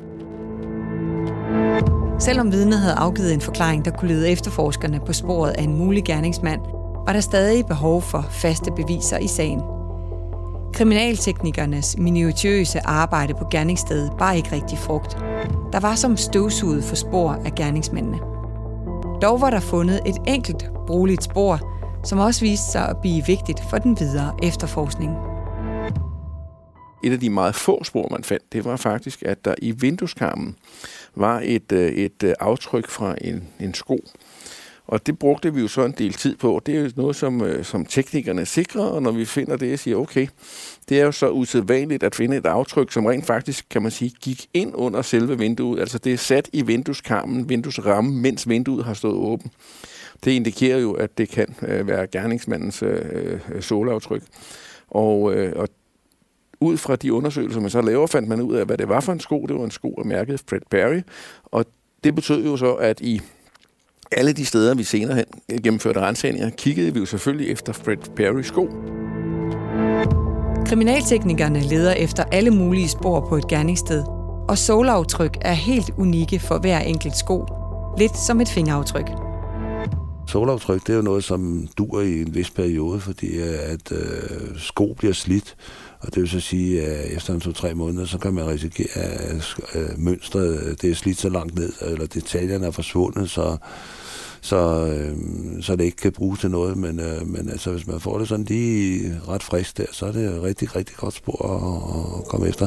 Selvom 2.20 2.52
vidnet 2.52 2.78
havde 2.78 2.94
afgivet 2.94 3.34
en 3.34 3.40
forklaring, 3.40 3.84
der 3.84 3.90
kunne 3.90 4.08
lede 4.08 4.30
efterforskerne 4.30 5.00
på 5.06 5.12
sporet 5.12 5.50
af 5.50 5.62
en 5.62 5.78
mulig 5.78 6.04
gerningsmand, 6.04 6.60
var 7.06 7.12
der 7.12 7.20
stadig 7.20 7.66
behov 7.66 8.02
for 8.02 8.26
faste 8.30 8.70
beviser 8.76 9.18
i 9.18 9.26
sagen. 9.26 9.60
Kriminalteknikernes 10.74 11.98
minutiøse 11.98 12.86
arbejde 12.86 13.34
på 13.34 13.44
gerningsstedet 13.50 14.12
bar 14.18 14.32
ikke 14.32 14.52
rigtig 14.52 14.78
frugt. 14.78 15.16
Der 15.72 15.80
var 15.80 15.94
som 15.94 16.16
støvsuget 16.16 16.84
for 16.84 16.96
spor 16.96 17.30
af 17.44 17.54
gerningsmændene. 17.54 18.18
Dog 19.22 19.40
var 19.40 19.50
der 19.50 19.60
fundet 19.60 20.00
et 20.06 20.16
enkelt 20.26 20.70
brugeligt 20.86 21.22
spor, 21.22 21.60
som 22.04 22.18
også 22.18 22.40
viste 22.40 22.72
sig 22.72 22.88
at 22.88 22.96
blive 23.02 23.26
vigtigt 23.26 23.60
for 23.70 23.78
den 23.78 24.00
videre 24.00 24.34
efterforskning. 24.42 25.16
Et 27.02 27.12
af 27.12 27.20
de 27.20 27.30
meget 27.30 27.54
få 27.54 27.84
spor, 27.84 28.08
man 28.10 28.24
fandt, 28.24 28.52
det 28.52 28.64
var 28.64 28.76
faktisk, 28.76 29.22
at 29.26 29.44
der 29.44 29.54
i 29.58 29.70
vindueskarmen 29.70 30.56
var 31.14 31.40
et, 31.44 31.72
øh, 31.72 31.92
et 31.92 32.22
øh, 32.24 32.34
aftryk 32.40 32.88
fra 32.88 33.14
en, 33.20 33.48
en 33.60 33.74
sko. 33.74 34.04
Og 34.86 35.06
det 35.06 35.18
brugte 35.18 35.54
vi 35.54 35.60
jo 35.60 35.68
så 35.68 35.84
en 35.84 35.94
del 35.98 36.12
tid 36.12 36.36
på. 36.36 36.60
Det 36.66 36.76
er 36.76 36.80
jo 36.80 36.90
noget, 36.96 37.16
som, 37.16 37.42
øh, 37.42 37.64
som 37.64 37.84
teknikerne 37.84 38.46
sikrer, 38.46 38.84
og 38.84 39.02
når 39.02 39.10
vi 39.10 39.24
finder 39.24 39.56
det, 39.56 39.78
siger 39.78 39.96
okay, 39.96 40.26
det 40.88 41.00
er 41.00 41.04
jo 41.04 41.12
så 41.12 41.30
usædvanligt 41.30 42.02
at 42.02 42.14
finde 42.14 42.36
et 42.36 42.46
aftryk, 42.46 42.92
som 42.92 43.06
rent 43.06 43.26
faktisk, 43.26 43.66
kan 43.70 43.82
man 43.82 43.90
sige, 43.90 44.12
gik 44.22 44.46
ind 44.54 44.72
under 44.74 45.02
selve 45.02 45.38
vinduet. 45.38 45.80
Altså 45.80 45.98
det 45.98 46.12
er 46.12 46.16
sat 46.16 46.48
i 46.52 46.62
vindueskarmen, 46.62 47.48
vinduesrammen, 47.48 48.22
mens 48.22 48.48
vinduet 48.48 48.84
har 48.84 48.94
stået 48.94 49.14
åbent. 49.14 49.52
Det 50.24 50.30
indikerer 50.30 50.78
jo, 50.78 50.92
at 50.92 51.18
det 51.18 51.28
kan 51.28 51.54
være 51.60 52.06
gerningsmandens 52.06 52.82
øh, 52.82 53.40
solaftryk. 53.60 54.22
Og, 54.88 55.34
øh, 55.34 55.52
og 55.56 55.68
ud 56.60 56.76
fra 56.76 56.96
de 56.96 57.12
undersøgelser, 57.12 57.60
man 57.60 57.70
så 57.70 57.80
laver, 57.80 58.06
fandt 58.06 58.28
man 58.28 58.40
ud 58.40 58.54
af, 58.54 58.66
hvad 58.66 58.78
det 58.78 58.88
var 58.88 59.00
for 59.00 59.12
en 59.12 59.20
sko. 59.20 59.46
Det 59.48 59.56
var 59.56 59.64
en 59.64 59.70
sko 59.70 59.94
af 59.98 60.04
mærket 60.04 60.42
Fred 60.48 60.60
Perry. 60.70 61.00
Og 61.44 61.64
det 62.04 62.14
betød 62.14 62.44
jo 62.44 62.56
så, 62.56 62.72
at 62.72 63.00
i 63.00 63.20
alle 64.12 64.32
de 64.32 64.46
steder, 64.46 64.74
vi 64.74 64.82
senere 64.82 65.16
hen 65.16 65.60
gennemførte 65.62 66.00
rensagninger, 66.00 66.50
kiggede 66.50 66.94
vi 66.94 67.00
jo 67.00 67.06
selvfølgelig 67.06 67.52
efter 67.52 67.72
Fred 67.72 68.14
Perry 68.16 68.42
sko. 68.42 68.68
Kriminalteknikerne 70.66 71.60
leder 71.60 71.92
efter 71.92 72.24
alle 72.24 72.50
mulige 72.50 72.88
spor 72.88 73.26
på 73.28 73.36
et 73.36 73.48
gerningssted, 73.48 74.04
og 74.48 74.58
solaftryk 74.58 75.36
er 75.40 75.52
helt 75.52 75.90
unikke 75.98 76.38
for 76.38 76.58
hver 76.58 76.80
enkelt 76.80 77.16
sko. 77.16 77.46
Lidt 77.98 78.16
som 78.16 78.40
et 78.40 78.48
fingeraftryk. 78.48 79.10
Solaftryk, 80.28 80.80
det 80.86 80.92
er 80.92 80.96
jo 80.96 81.02
noget, 81.02 81.24
som 81.24 81.68
dur 81.78 82.00
i 82.00 82.20
en 82.20 82.34
vis 82.34 82.50
periode, 82.50 83.00
fordi 83.00 83.38
at 83.38 83.92
øh, 83.92 84.58
sko 84.58 84.94
bliver 84.98 85.14
slidt, 85.14 85.56
og 86.00 86.14
det 86.14 86.22
vil 86.22 86.28
så 86.28 86.40
sige, 86.40 86.82
at 86.82 87.16
efter 87.16 87.34
en 87.34 87.40
to-tre 87.40 87.74
måneder, 87.74 88.06
så 88.06 88.18
kan 88.18 88.34
man 88.34 88.46
risikere, 88.46 88.96
at 88.96 89.56
øh, 89.74 89.88
mønstret 89.98 90.62
øh, 90.62 90.76
det 90.82 90.90
er 90.90 90.94
slidt 90.94 91.18
så 91.18 91.28
langt 91.28 91.54
ned, 91.54 91.72
eller 91.80 92.06
detaljerne 92.06 92.66
er 92.66 92.70
forsvundet, 92.70 93.30
så, 93.30 93.56
så, 94.40 94.86
øh, 94.86 95.16
så 95.62 95.76
det 95.76 95.84
ikke 95.84 95.96
kan 95.96 96.12
bruges 96.12 96.40
til 96.40 96.50
noget. 96.50 96.76
Men, 96.76 97.00
øh, 97.00 97.26
men 97.26 97.48
altså, 97.48 97.70
hvis 97.70 97.86
man 97.86 98.00
får 98.00 98.18
det 98.18 98.28
sådan 98.28 98.44
lige 98.44 99.20
ret 99.28 99.42
frisk 99.42 99.76
der, 99.78 99.86
så 99.92 100.06
er 100.06 100.12
det 100.12 100.24
et 100.24 100.42
rigtig, 100.42 100.76
rigtig 100.76 100.96
godt 100.96 101.14
spor 101.14 101.46
at, 101.46 102.20
at 102.20 102.28
komme 102.28 102.48
efter. 102.48 102.66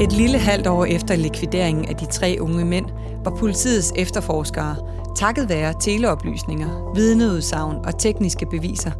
Et 0.00 0.12
lille 0.12 0.38
halvt 0.38 0.66
år 0.66 0.84
efter 0.84 1.16
likvideringen 1.16 1.84
af 1.84 1.96
de 1.96 2.06
tre 2.06 2.36
unge 2.40 2.64
mænd, 2.64 2.86
var 3.24 3.36
politiets 3.36 3.92
efterforskere, 3.96 4.76
takket 5.16 5.48
være 5.48 5.74
teleoplysninger, 5.80 6.92
vidneudsagn 6.94 7.76
og 7.84 7.98
tekniske 7.98 8.46
beviser, 8.46 8.90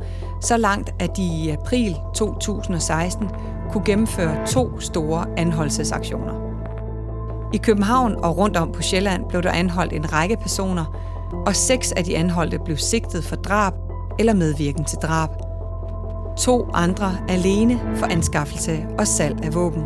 så 0.40 0.56
langt 0.56 0.90
at 0.98 1.16
de 1.16 1.22
i 1.22 1.50
april 1.50 1.96
2016 2.14 3.28
kunne 3.72 3.84
gennemføre 3.84 4.46
to 4.46 4.80
store 4.80 5.26
anholdelsesaktioner. 5.36 6.34
I 7.52 7.56
København 7.56 8.16
og 8.16 8.36
rundt 8.36 8.56
om 8.56 8.72
på 8.72 8.82
Sjælland 8.82 9.24
blev 9.28 9.42
der 9.42 9.50
anholdt 9.50 9.92
en 9.92 10.12
række 10.12 10.36
personer, 10.36 10.84
og 11.46 11.56
seks 11.56 11.92
af 11.92 12.04
de 12.04 12.16
anholdte 12.16 12.58
blev 12.64 12.76
sigtet 12.76 13.24
for 13.24 13.36
drab 13.36 13.72
eller 14.18 14.34
medvirken 14.34 14.84
til 14.84 14.98
drab. 14.98 15.30
To 16.38 16.66
andre 16.74 17.16
alene 17.28 17.80
for 17.96 18.06
anskaffelse 18.06 18.86
og 18.98 19.06
salg 19.06 19.44
af 19.44 19.54
våben. 19.54 19.82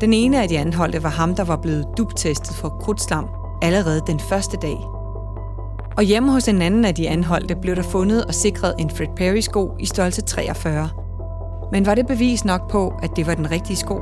Den 0.00 0.12
ene 0.12 0.42
af 0.42 0.48
de 0.48 0.58
anholdte 0.58 1.02
var 1.02 1.08
ham, 1.08 1.34
der 1.34 1.44
var 1.44 1.56
blevet 1.56 1.86
dubtestet 1.98 2.56
for 2.56 2.68
krudtslam 2.68 3.28
allerede 3.62 4.02
den 4.06 4.20
første 4.20 4.56
dag. 4.62 4.78
Og 5.96 6.02
hjemme 6.02 6.32
hos 6.32 6.48
en 6.48 6.62
anden 6.62 6.84
af 6.84 6.94
de 6.94 7.08
anholdte 7.08 7.56
blev 7.62 7.76
der 7.76 7.82
fundet 7.82 8.24
og 8.24 8.34
sikret 8.34 8.74
en 8.78 8.90
Fred 8.90 9.16
Perry-sko 9.16 9.76
i 9.80 9.86
størrelse 9.86 10.22
43. 10.22 10.90
Men 11.72 11.86
var 11.86 11.94
det 11.94 12.06
bevis 12.06 12.44
nok 12.44 12.70
på, 12.70 12.94
at 13.02 13.10
det 13.16 13.26
var 13.26 13.34
den 13.34 13.50
rigtige 13.50 13.76
sko? 13.76 14.00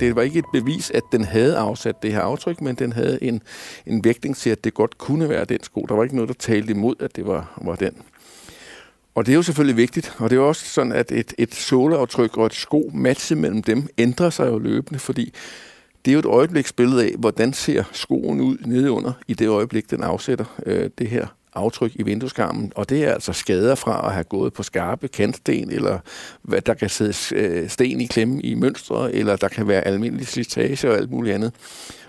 Det 0.00 0.16
var 0.16 0.22
ikke 0.22 0.38
et 0.38 0.44
bevis, 0.52 0.90
at 0.90 1.02
den 1.12 1.24
havde 1.24 1.56
afsat 1.56 2.02
det 2.02 2.12
her 2.12 2.20
aftryk, 2.20 2.60
men 2.60 2.74
den 2.74 2.92
havde 2.92 3.24
en, 3.24 3.42
en 3.86 4.04
vægtning 4.04 4.36
til, 4.36 4.50
at 4.50 4.64
det 4.64 4.74
godt 4.74 4.98
kunne 4.98 5.28
være 5.28 5.44
den 5.44 5.62
sko. 5.62 5.86
Der 5.88 5.94
var 5.94 6.02
ikke 6.02 6.16
noget, 6.16 6.28
der 6.28 6.34
talte 6.38 6.70
imod, 6.70 6.94
at 7.00 7.16
det 7.16 7.26
var, 7.26 7.60
var 7.62 7.76
den. 7.76 7.92
Og 9.14 9.26
det 9.26 9.32
er 9.32 9.36
jo 9.36 9.42
selvfølgelig 9.42 9.76
vigtigt, 9.76 10.14
og 10.18 10.30
det 10.30 10.36
er 10.36 10.40
jo 10.40 10.48
også 10.48 10.66
sådan, 10.66 10.92
at 10.92 11.12
et, 11.12 11.34
et 11.38 11.54
såleaftryk 11.54 12.36
og 12.36 12.46
et 12.46 12.54
sko 12.54 12.90
matche 12.94 13.36
mellem 13.36 13.62
dem 13.62 13.88
ændrer 13.98 14.30
sig 14.30 14.46
jo 14.46 14.58
løbende, 14.58 14.98
fordi 14.98 15.34
det 16.04 16.10
er 16.10 16.12
jo 16.12 16.18
et 16.18 16.26
øjebliksbillede 16.26 17.04
af, 17.04 17.14
hvordan 17.18 17.52
ser 17.52 17.84
skoen 17.92 18.40
ud 18.40 18.56
nedeunder 18.66 19.12
i 19.28 19.34
det 19.34 19.48
øjeblik, 19.48 19.90
den 19.90 20.02
afsætter 20.02 20.44
øh, 20.66 20.90
det 20.98 21.08
her 21.08 21.26
aftryk 21.54 21.92
i 21.94 22.02
vindueskarmen. 22.02 22.72
Og 22.74 22.88
det 22.88 23.04
er 23.04 23.12
altså 23.12 23.32
skader 23.32 23.74
fra 23.74 24.06
at 24.06 24.12
have 24.12 24.24
gået 24.24 24.52
på 24.52 24.62
skarpe 24.62 25.08
kantsten, 25.08 25.70
eller 25.70 25.98
hvad 26.42 26.60
der 26.60 26.74
kan 26.74 26.88
sidde 26.88 27.36
øh, 27.36 27.68
sten 27.68 28.00
i 28.00 28.06
klemme 28.06 28.40
i 28.40 28.54
mønstre, 28.54 29.14
eller 29.14 29.36
der 29.36 29.48
kan 29.48 29.68
være 29.68 29.86
almindelig 29.86 30.26
slitage 30.26 30.90
og 30.90 30.96
alt 30.96 31.10
muligt 31.10 31.34
andet. 31.34 31.52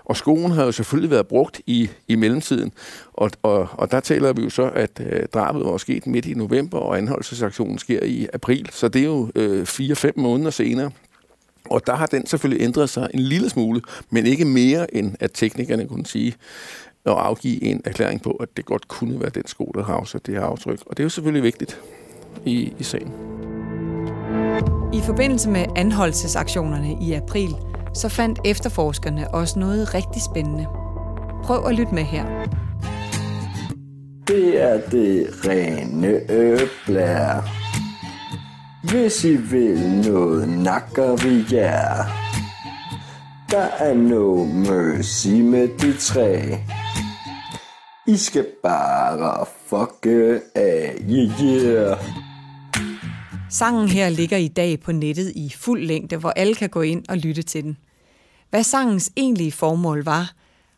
Og 0.04 0.16
skoen 0.16 0.50
har 0.50 0.64
jo 0.64 0.72
selvfølgelig 0.72 1.10
været 1.10 1.26
brugt 1.26 1.60
i, 1.66 1.90
i 2.08 2.14
mellemtiden, 2.14 2.72
og, 3.12 3.30
og, 3.42 3.68
og 3.72 3.90
der 3.90 4.00
taler 4.00 4.32
vi 4.32 4.42
jo 4.42 4.50
så, 4.50 4.70
at 4.74 4.90
øh, 5.00 5.26
drabet 5.34 5.64
var 5.64 5.76
sket 5.76 6.06
midt 6.06 6.26
i 6.26 6.34
november, 6.34 6.78
og 6.78 6.98
anholdelsesaktionen 6.98 7.78
sker 7.78 8.02
i 8.02 8.28
april, 8.32 8.68
så 8.72 8.88
det 8.88 9.00
er 9.00 9.06
jo 9.06 9.30
øh, 9.34 9.62
4-5 9.62 10.10
måneder 10.16 10.50
senere. 10.50 10.90
Og 11.70 11.86
der 11.86 11.94
har 11.94 12.06
den 12.06 12.26
selvfølgelig 12.26 12.64
ændret 12.64 12.90
sig 12.90 13.10
en 13.14 13.20
lille 13.20 13.50
smule, 13.50 13.80
men 14.10 14.26
ikke 14.26 14.44
mere 14.44 14.94
end 14.94 15.14
at 15.20 15.30
teknikerne 15.34 15.88
kunne 15.88 16.06
sige 16.06 16.34
og 17.04 17.26
afgive 17.26 17.62
en 17.62 17.80
erklæring 17.84 18.22
på, 18.22 18.30
at 18.30 18.48
det 18.56 18.64
godt 18.64 18.88
kunne 18.88 19.20
være 19.20 19.30
den 19.30 19.46
sko, 19.46 19.72
der 19.74 19.84
har 19.84 19.94
afsat 19.94 20.26
det 20.26 20.34
her 20.34 20.42
aftryk. 20.42 20.80
Og 20.86 20.96
det 20.96 21.00
er 21.00 21.04
jo 21.04 21.08
selvfølgelig 21.08 21.42
vigtigt 21.42 21.80
i, 22.44 22.72
i 22.78 22.82
sagen. 22.82 23.12
I 24.92 25.00
forbindelse 25.00 25.50
med 25.50 25.64
anholdelsesaktionerne 25.76 26.96
i 27.02 27.12
april, 27.12 27.50
så 27.94 28.08
fandt 28.08 28.38
efterforskerne 28.44 29.34
også 29.34 29.58
noget 29.58 29.94
rigtig 29.94 30.22
spændende. 30.22 30.66
Prøv 31.44 31.66
at 31.66 31.74
lytte 31.74 31.94
med 31.94 32.02
her. 32.02 32.24
Det 34.28 34.62
er 34.62 34.80
det 34.90 35.26
rene 35.46 36.20
øblær. 36.30 37.59
Hvis 38.84 39.24
I 39.24 39.36
vil 39.36 39.90
noget, 40.06 40.48
nakker 40.48 41.16
vi 41.16 41.56
jer. 41.56 42.04
Der 43.50 43.68
er 43.78 43.94
no 43.94 44.44
mercy 44.44 45.28
med 45.28 45.68
de 45.78 45.96
tre. 45.98 46.58
I 48.06 48.16
skal 48.16 48.46
bare 48.62 49.46
fucke 49.66 50.40
af, 50.54 50.96
yeah, 51.10 51.42
yeah. 51.44 51.98
Sangen 53.50 53.88
her 53.88 54.08
ligger 54.08 54.36
i 54.36 54.48
dag 54.48 54.80
på 54.80 54.92
nettet 54.92 55.32
i 55.36 55.52
fuld 55.56 55.82
længde, 55.82 56.16
hvor 56.16 56.30
alle 56.30 56.54
kan 56.54 56.68
gå 56.68 56.82
ind 56.82 57.04
og 57.08 57.16
lytte 57.16 57.42
til 57.42 57.64
den. 57.64 57.76
Hvad 58.50 58.62
sangens 58.62 59.10
egentlige 59.16 59.52
formål 59.52 60.04
var, 60.04 60.32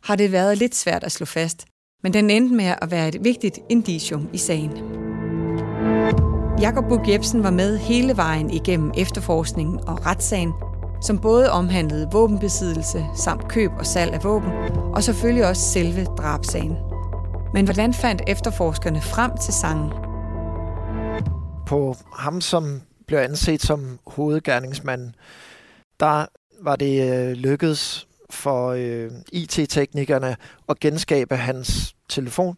har 0.04 0.16
det 0.16 0.32
været 0.32 0.58
lidt 0.58 0.74
svært 0.74 1.04
at 1.04 1.12
slå 1.12 1.26
fast, 1.26 1.64
Men 2.02 2.12
den 2.12 2.30
endte 2.30 2.54
med 2.54 2.74
at 2.82 2.90
være 2.90 3.08
et 3.08 3.24
vigtigt 3.24 3.58
indicium 3.68 4.28
i 4.32 4.38
sagen. 4.38 5.11
Jakob 6.62 6.84
Bug 6.88 7.08
Jebsen 7.08 7.42
var 7.42 7.50
med 7.50 7.78
hele 7.78 8.16
vejen 8.16 8.50
igennem 8.50 8.92
efterforskningen 8.96 9.80
og 9.88 10.06
retssagen, 10.06 10.52
som 11.00 11.18
både 11.18 11.50
omhandlede 11.50 12.08
våbenbesiddelse 12.12 13.06
samt 13.16 13.48
køb 13.48 13.70
og 13.78 13.86
salg 13.86 14.12
af 14.12 14.24
våben, 14.24 14.50
og 14.94 15.02
selvfølgelig 15.02 15.46
også 15.46 15.62
selve 15.62 16.04
drabsagen. 16.04 16.76
Men 17.54 17.64
hvordan 17.64 17.94
fandt 17.94 18.22
efterforskerne 18.26 19.00
frem 19.00 19.30
til 19.36 19.54
sangen? 19.54 19.90
På 21.66 21.96
ham, 22.12 22.40
som 22.40 22.80
blev 23.06 23.18
anset 23.18 23.62
som 23.62 23.98
hovedgerningsmanden, 24.06 25.14
der 26.00 26.26
var 26.60 26.76
det 26.76 27.12
øh, 27.12 27.32
lykkedes 27.32 28.08
for 28.30 28.68
øh, 28.68 29.10
IT-teknikerne 29.32 30.36
at 30.68 30.80
genskabe 30.80 31.36
hans 31.36 31.96
telefon. 32.08 32.56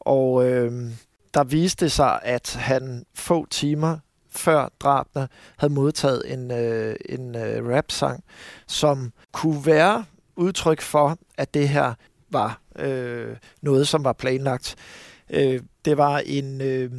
Og 0.00 0.48
øh, 0.48 0.90
der 1.36 1.44
viste 1.44 1.90
sig, 1.90 2.20
at 2.22 2.54
han 2.54 3.04
få 3.14 3.46
timer 3.50 3.98
før 4.30 4.68
drabene 4.80 5.28
havde 5.56 5.72
modtaget 5.72 6.32
en, 6.32 6.50
øh, 6.50 6.96
en 7.08 7.36
øh, 7.36 7.68
rap-sang, 7.68 8.24
som 8.66 9.12
kunne 9.32 9.66
være 9.66 10.04
udtryk 10.36 10.80
for, 10.80 11.18
at 11.38 11.54
det 11.54 11.68
her 11.68 11.94
var 12.30 12.60
øh, 12.78 13.36
noget, 13.62 13.88
som 13.88 14.04
var 14.04 14.12
planlagt. 14.12 14.76
Øh, 15.30 15.60
det 15.84 15.96
var 15.96 16.22
en... 16.26 16.60
Øh, 16.60 16.90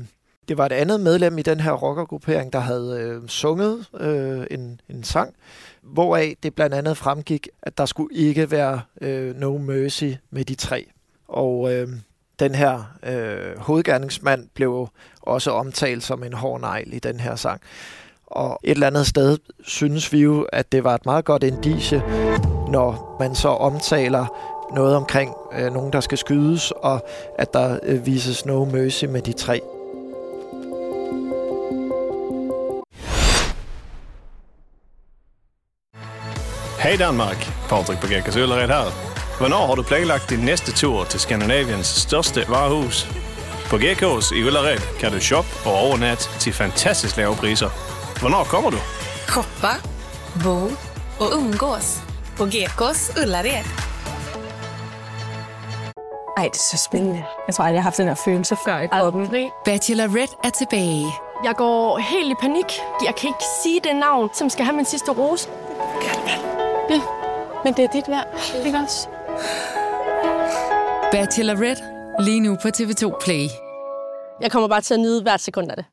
det 0.47 0.57
var 0.57 0.65
et 0.65 0.71
andet 0.71 0.99
medlem 0.99 1.37
i 1.37 1.41
den 1.41 1.59
her 1.59 1.71
rockergruppering, 1.71 2.53
der 2.53 2.59
havde 2.59 2.99
øh, 3.01 3.27
sunget 3.27 3.85
øh, 3.99 4.47
en, 4.51 4.81
en 4.89 5.03
sang, 5.03 5.33
hvoraf 5.81 6.35
det 6.43 6.55
blandt 6.55 6.75
andet 6.75 6.97
fremgik, 6.97 7.47
at 7.61 7.77
der 7.77 7.85
skulle 7.85 8.15
ikke 8.15 8.51
være 8.51 8.81
øh, 9.01 9.35
no 9.35 9.57
mercy 9.57 10.11
med 10.29 10.45
de 10.45 10.55
tre. 10.55 10.87
Og 11.27 11.73
øh, 11.73 11.87
den 12.39 12.55
her 12.55 12.83
øh, 13.03 13.59
hovedgerningsmand 13.59 14.47
blev 14.53 14.87
også 15.21 15.51
omtalt 15.51 16.03
som 16.03 16.23
en 16.23 16.33
hård 16.33 16.61
negl 16.61 16.93
i 16.93 16.99
den 16.99 17.19
her 17.19 17.35
sang. 17.35 17.61
Og 18.27 18.59
et 18.63 18.71
eller 18.71 18.87
andet 18.87 19.07
sted 19.07 19.37
synes 19.63 20.13
vi 20.13 20.19
jo, 20.19 20.47
at 20.53 20.71
det 20.71 20.83
var 20.83 20.95
et 20.95 21.05
meget 21.05 21.25
godt 21.25 21.43
indicie, 21.43 22.03
når 22.69 23.17
man 23.19 23.35
så 23.35 23.49
omtaler 23.49 24.25
noget 24.75 24.95
omkring 24.95 25.33
øh, 25.53 25.73
nogen, 25.73 25.93
der 25.93 25.99
skal 25.99 26.17
skydes, 26.17 26.71
og 26.71 27.05
at 27.37 27.53
der 27.53 27.79
øh, 27.83 28.05
vises 28.05 28.45
no 28.45 28.65
mercy 28.65 29.05
med 29.05 29.21
de 29.21 29.33
tre. 29.33 29.61
Hej 36.79 36.95
Danmark, 36.95 37.37
Patrick 37.69 38.01
på 38.01 38.07
Gækkers 38.07 38.35
Ullared 38.35 38.67
her. 38.67 39.16
Hvornår 39.39 39.67
har 39.67 39.75
du 39.75 39.83
planlagt 39.83 40.29
din 40.29 40.39
næste 40.39 40.71
tur 40.71 41.03
til 41.03 41.19
Skandinaviens 41.19 41.87
største 41.87 42.49
varehus? 42.49 43.07
På 43.69 43.75
GK's 43.75 44.35
i 44.35 44.43
Ullared 44.43 44.81
kan 44.99 45.11
du 45.11 45.19
shoppe 45.19 45.49
og 45.65 45.73
overnatte 45.73 46.39
til 46.39 46.53
fantastisk 46.53 47.17
lave 47.17 47.35
priser. 47.35 47.69
Hvornår 48.19 48.43
kommer 48.43 48.69
du? 48.69 48.77
Shoppa, 49.27 49.73
bo 50.43 50.57
och 51.19 51.37
umgås 51.37 52.01
på 52.37 52.45
Gekås 52.45 53.11
Ullared. 53.23 53.65
Ej, 56.37 56.43
det 56.43 56.59
er 56.59 56.67
så 56.71 56.77
spændende. 56.89 57.23
Jeg 57.47 57.55
tror 57.55 57.65
aldrig, 57.65 57.75
jeg 57.75 57.83
har 57.83 57.89
haft 57.89 57.97
den 57.97 58.07
her 58.07 58.15
følelse 58.25 58.57
før 58.65 58.79
i 58.79 58.87
kroppen. 58.87 59.51
Bachelorette 59.65 60.35
er 60.43 60.49
tilbage. 60.49 61.07
Jeg 61.43 61.55
går 61.55 61.97
helt 61.97 62.31
i 62.31 62.35
panik. 62.41 62.79
Jeg 63.05 63.15
kan 63.15 63.27
ikke 63.27 63.45
sige 63.63 63.79
det 63.83 63.95
navn, 63.95 64.29
som 64.33 64.49
skal 64.49 64.65
have 64.65 64.75
min 64.75 64.85
sidste 64.85 65.11
rose. 65.11 65.49
Ja, 66.89 67.01
men 67.63 67.73
det 67.73 67.83
er 67.83 67.89
dit 67.93 68.07
værd, 68.07 68.25
ikke 68.65 68.77
også? 68.77 69.07
Bachelorette 71.11 71.83
lige 72.19 72.39
nu 72.39 72.57
på 72.61 72.67
TV2 72.67 73.23
Play. 73.25 73.47
Jeg 74.41 74.51
kommer 74.51 74.67
bare 74.67 74.81
til 74.81 74.93
at 74.93 74.99
nyde 74.99 75.21
hvert 75.21 75.41
sekund 75.41 75.71
af 75.71 75.75
det. 75.77 75.85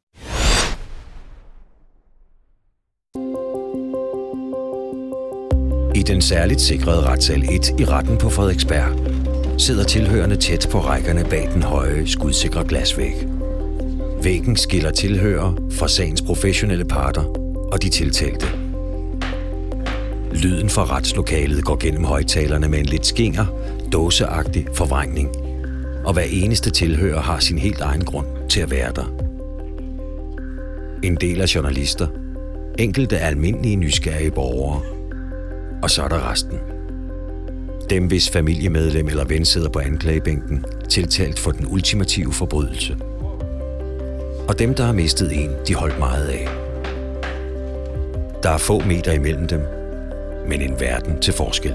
I 5.94 6.02
den 6.02 6.22
særligt 6.22 6.60
sikrede 6.60 7.06
retssal 7.06 7.42
1 7.42 7.80
i 7.80 7.84
retten 7.84 8.18
på 8.18 8.28
Frederiksberg 8.28 9.14
sidder 9.60 9.84
tilhørende 9.84 10.36
tæt 10.36 10.68
på 10.72 10.78
rækkerne 10.78 11.24
bag 11.30 11.50
den 11.54 11.62
høje, 11.62 12.06
skudsikre 12.06 12.64
glasvæg. 12.64 13.14
Væggen 14.22 14.56
skiller 14.56 14.90
tilhører 14.90 15.52
fra 15.72 15.88
sagens 15.88 16.22
professionelle 16.22 16.84
parter 16.84 17.24
og 17.72 17.82
de 17.82 17.88
tiltalte. 17.88 18.63
Lyden 20.34 20.70
fra 20.70 20.84
retslokalet 20.84 21.64
går 21.64 21.76
gennem 21.76 22.04
højtalerne 22.04 22.68
med 22.68 22.78
en 22.78 22.86
lidt 22.86 23.06
skinger, 23.06 23.46
dåseagtig 23.92 24.66
forvrængning. 24.74 25.28
Og 26.04 26.12
hver 26.12 26.22
eneste 26.30 26.70
tilhører 26.70 27.20
har 27.20 27.38
sin 27.40 27.58
helt 27.58 27.80
egen 27.80 28.04
grund 28.04 28.26
til 28.48 28.60
at 28.60 28.70
være 28.70 28.92
der. 28.96 29.12
En 31.02 31.16
del 31.16 31.40
af 31.40 31.54
journalister, 31.54 32.06
enkelte 32.78 33.18
almindelige 33.18 33.76
nysgerrige 33.76 34.30
borgere, 34.30 34.82
og 35.82 35.90
så 35.90 36.02
er 36.02 36.08
der 36.08 36.30
resten. 36.30 36.58
Dem, 37.90 38.06
hvis 38.06 38.30
familiemedlem 38.30 39.08
eller 39.08 39.24
ven 39.24 39.44
sidder 39.44 39.68
på 39.68 39.78
anklagebænken, 39.78 40.64
tiltalt 40.88 41.38
for 41.38 41.50
den 41.50 41.66
ultimative 41.70 42.32
forbrydelse. 42.32 42.96
Og 44.48 44.58
dem, 44.58 44.74
der 44.74 44.84
har 44.84 44.92
mistet 44.92 45.44
en, 45.44 45.50
de 45.68 45.74
holdt 45.74 45.98
meget 45.98 46.26
af. 46.26 46.48
Der 48.42 48.50
er 48.50 48.58
få 48.58 48.80
meter 48.80 49.12
imellem 49.12 49.48
dem, 49.48 49.60
men 50.48 50.60
en 50.60 50.80
verden 50.80 51.20
til 51.20 51.32
forskel. 51.32 51.74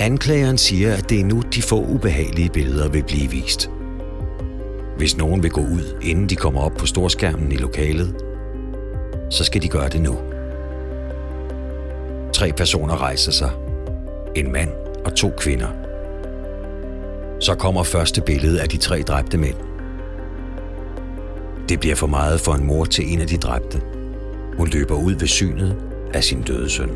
Anklageren 0.00 0.58
siger, 0.58 0.94
at 0.96 1.10
det 1.10 1.20
er 1.20 1.24
nu, 1.24 1.42
de 1.54 1.62
få 1.62 1.84
ubehagelige 1.84 2.50
billeder 2.50 2.88
vil 2.88 3.04
blive 3.04 3.30
vist. 3.30 3.70
Hvis 4.96 5.16
nogen 5.16 5.42
vil 5.42 5.50
gå 5.50 5.60
ud, 5.60 5.98
inden 6.02 6.28
de 6.28 6.36
kommer 6.36 6.60
op 6.60 6.72
på 6.78 6.86
storskærmen 6.86 7.52
i 7.52 7.56
lokalet, 7.56 8.14
så 9.30 9.44
skal 9.44 9.62
de 9.62 9.68
gøre 9.68 9.88
det 9.88 10.02
nu. 10.02 10.18
Tre 12.32 12.52
personer 12.56 13.02
rejser 13.02 13.32
sig. 13.32 13.50
En 14.36 14.52
mand 14.52 14.70
og 15.04 15.14
to 15.14 15.30
kvinder. 15.38 15.68
Så 17.40 17.54
kommer 17.54 17.82
første 17.82 18.20
billede 18.20 18.62
af 18.62 18.68
de 18.68 18.76
tre 18.76 19.02
dræbte 19.02 19.38
mænd. 19.38 19.56
Det 21.68 21.80
bliver 21.80 21.94
for 21.94 22.06
meget 22.06 22.40
for 22.40 22.52
en 22.52 22.66
mor 22.66 22.84
til 22.84 23.12
en 23.12 23.20
af 23.20 23.26
de 23.26 23.36
dræbte. 23.36 23.80
Hun 24.56 24.68
løber 24.68 24.94
ud 24.94 25.12
ved 25.12 25.28
synet 25.28 25.91
af 26.14 26.24
sin 26.24 26.42
døde 26.42 26.70
søn. 26.70 26.90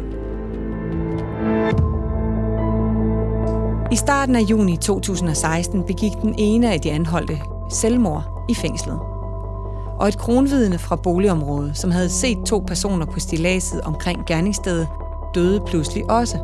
I 3.93 3.97
starten 3.97 4.37
af 4.37 4.41
juni 4.41 4.77
2016 4.77 5.83
begik 5.83 6.13
den 6.23 6.35
ene 6.39 6.73
af 6.73 6.81
de 6.81 6.91
anholdte 6.91 7.41
selvmord 7.71 8.47
i 8.49 8.55
fængslet. 8.55 8.99
Og 9.99 10.09
et 10.09 10.19
kronvidne 10.19 10.79
fra 10.79 10.97
boligområdet, 10.97 11.77
som 11.77 11.91
havde 11.91 12.09
set 12.09 12.39
to 12.47 12.65
personer 12.67 13.07
på 13.07 13.21
stilaset 13.21 13.81
omkring 13.81 14.27
gerningsstedet, 14.27 14.89
døde 15.35 15.61
pludselig 15.67 16.11
også. 16.11 16.39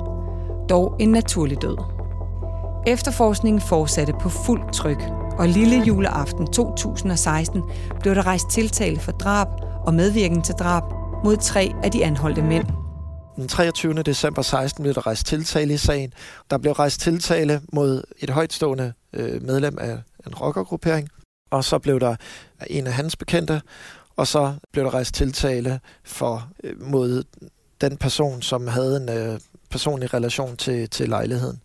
Dog 0.68 0.97
en 0.99 1.09
naturlig 1.09 1.62
død. 1.62 1.77
Efterforskningen 2.87 3.61
fortsatte 3.61 4.12
på 4.20 4.29
fuld 4.29 4.62
tryk, 4.73 5.03
og 5.39 5.49
lille 5.49 5.83
juleaften 5.87 6.47
2016 6.47 7.62
blev 8.01 8.14
der 8.14 8.27
rejst 8.27 8.49
tiltale 8.51 9.01
for 9.01 9.12
drab 9.12 9.49
og 9.87 9.95
medvirken 9.95 10.43
til 10.43 10.55
drab 10.55 11.02
mod 11.25 11.37
tre 11.37 11.73
af 11.83 11.91
de 11.91 12.05
anholdte 12.05 12.43
mænd. 12.43 12.66
Den 13.37 13.49
23. 13.49 13.95
december 13.95 14.43
16 14.43 14.83
blev 14.83 14.95
der 14.95 15.07
rejst 15.07 15.27
tiltale 15.27 15.75
i 15.75 15.77
sagen. 15.77 16.12
Der 16.51 16.59
blev 16.59 16.73
rejst 16.73 17.01
tiltale 17.01 17.61
mod 17.73 18.03
et 18.18 18.31
højtstående 18.31 18.93
øh, 19.12 19.43
medlem 19.43 19.79
af 19.81 19.99
en 20.27 20.35
rockergruppering, 20.35 21.09
og 21.51 21.64
så 21.64 21.79
blev 21.79 22.01
der 22.01 22.16
en 22.66 22.87
af 22.87 22.93
hans 22.93 23.16
bekendte, 23.16 23.62
og 24.16 24.27
så 24.27 24.55
blev 24.73 24.85
der 24.85 24.95
rejst 24.95 25.14
tiltale 25.14 25.81
for 26.05 26.49
øh, 26.64 26.83
mod 26.83 27.23
den 27.81 27.97
person, 27.97 28.43
som 28.43 28.66
havde 28.66 28.97
en 28.97 29.09
øh, 29.09 29.41
personlig 29.70 30.14
relation 30.14 30.57
til, 30.57 30.91
til 30.91 31.09
lejligheden. 31.09 31.61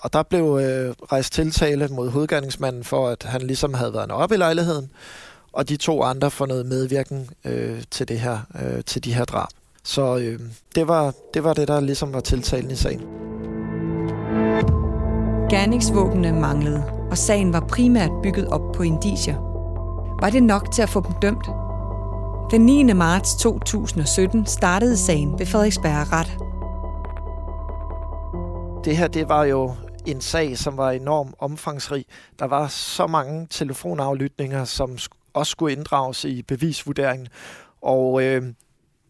Og 0.00 0.12
der 0.12 0.22
blev 0.22 0.58
øh, 0.62 0.94
rejst 1.12 1.32
tiltale 1.32 1.88
mod 1.88 2.10
hovedgerningsmanden 2.10 2.84
for, 2.84 3.08
at 3.08 3.22
han 3.22 3.40
ligesom 3.40 3.74
havde 3.74 3.94
været 3.94 4.10
oppe 4.10 4.34
i 4.34 4.38
lejligheden, 4.38 4.90
og 5.52 5.68
de 5.68 5.76
to 5.76 6.02
andre 6.02 6.30
for 6.30 6.46
noget 6.46 6.66
medvirken 6.66 7.30
øh, 7.44 7.82
til, 7.90 8.08
det 8.08 8.20
her, 8.20 8.38
øh, 8.62 8.84
til 8.84 9.04
de 9.04 9.14
her 9.14 9.24
drab. 9.24 9.48
Så 9.84 10.16
øh, 10.16 10.40
det, 10.74 10.88
var, 10.88 11.14
det 11.34 11.44
var 11.44 11.52
det, 11.52 11.68
der 11.68 11.80
ligesom 11.80 12.12
var 12.12 12.20
tiltalen 12.20 12.70
i 12.70 12.76
sagen. 12.76 13.00
Gerningsvåbnene 15.50 16.40
manglede, 16.40 16.84
og 17.10 17.18
sagen 17.18 17.52
var 17.52 17.60
primært 17.60 18.10
bygget 18.22 18.46
op 18.46 18.72
på 18.74 18.82
indicier. 18.82 19.36
Var 20.20 20.30
det 20.30 20.42
nok 20.42 20.72
til 20.72 20.82
at 20.82 20.88
få 20.88 21.00
dem 21.00 21.12
dømt? 21.22 21.46
Den 22.50 22.66
9. 22.66 22.82
marts 22.82 23.36
2017 23.36 24.46
startede 24.46 24.96
sagen 24.96 25.38
ved 25.38 25.46
Frederiksberg 25.46 26.12
Ret. 26.12 26.38
Det 28.84 28.96
her, 28.96 29.08
det 29.08 29.28
var 29.28 29.44
jo 29.44 29.74
en 30.06 30.20
sag, 30.20 30.58
som 30.58 30.76
var 30.76 30.90
enormt 30.90 31.34
omfangsrig. 31.38 32.04
Der 32.38 32.44
var 32.46 32.68
så 32.68 33.06
mange 33.06 33.46
telefonaflytninger, 33.50 34.64
som 34.64 34.98
også 35.34 35.50
skulle 35.50 35.72
inddrages 35.72 36.24
i 36.24 36.42
bevisvurderingen. 36.42 37.28
Og 37.82 38.22
øh, 38.22 38.42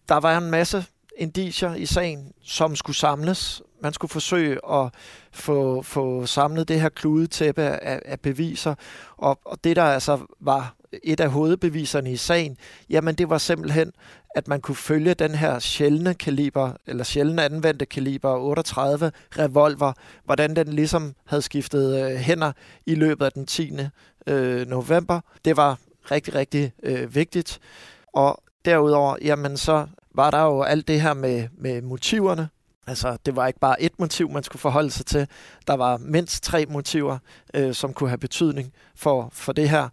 der 0.08 0.20
var 0.20 0.38
en 0.38 0.50
masse 0.50 0.84
indiger 1.16 1.74
i 1.74 1.86
sagen, 1.86 2.32
som 2.42 2.76
skulle 2.76 2.96
samles. 2.96 3.62
Man 3.82 3.92
skulle 3.92 4.10
forsøge 4.10 4.58
at 4.72 4.94
få, 5.32 5.82
få 5.82 6.26
samlet 6.26 6.68
det 6.68 6.80
her 6.80 6.88
kludetæppe 6.88 7.62
af, 7.62 8.02
af 8.04 8.20
beviser. 8.20 8.74
Og, 9.16 9.38
og 9.44 9.64
det, 9.64 9.76
der 9.76 9.82
altså 9.82 10.18
var 10.40 10.74
et 11.04 11.20
af 11.20 11.30
hovedbeviserne 11.30 12.12
i 12.12 12.16
sagen, 12.16 12.56
jamen 12.90 13.14
det 13.14 13.30
var 13.30 13.38
simpelthen, 13.38 13.92
at 14.34 14.48
man 14.48 14.60
kunne 14.60 14.76
følge 14.76 15.14
den 15.14 15.34
her 15.34 15.58
sjældne 15.58 16.14
kaliber, 16.14 16.72
eller 16.86 17.04
sjældne 17.04 17.44
anvendte 17.44 17.86
kaliber 17.86 18.36
38 18.36 19.12
revolver, 19.38 19.92
hvordan 20.24 20.56
den 20.56 20.68
ligesom 20.68 21.14
havde 21.26 21.42
skiftet 21.42 22.10
øh, 22.10 22.16
hænder 22.16 22.52
i 22.86 22.94
løbet 22.94 23.24
af 23.24 23.32
den 23.32 23.46
10. 23.46 23.72
Øh, 24.26 24.66
november. 24.66 25.20
Det 25.44 25.56
var 25.56 25.78
rigtig, 26.10 26.34
rigtig 26.34 26.72
øh, 26.82 27.14
vigtigt. 27.14 27.60
Og 28.12 28.42
derudover, 28.64 29.16
jamen 29.22 29.56
så 29.56 29.86
var 30.14 30.30
der 30.30 30.42
jo 30.42 30.62
alt 30.62 30.88
det 30.88 31.00
her 31.00 31.14
med, 31.14 31.48
med 31.58 31.82
motiverne. 31.82 32.48
Altså, 32.86 33.16
det 33.26 33.36
var 33.36 33.46
ikke 33.46 33.60
bare 33.60 33.82
et 33.82 33.92
motiv, 33.98 34.30
man 34.30 34.42
skulle 34.42 34.60
forholde 34.60 34.90
sig 34.90 35.06
til. 35.06 35.26
Der 35.66 35.74
var 35.74 35.96
mindst 35.96 36.42
tre 36.42 36.66
motiver, 36.66 37.18
øh, 37.54 37.74
som 37.74 37.92
kunne 37.92 38.08
have 38.08 38.18
betydning 38.18 38.72
for, 38.94 39.28
for 39.32 39.52
det 39.52 39.68
her. 39.68 39.88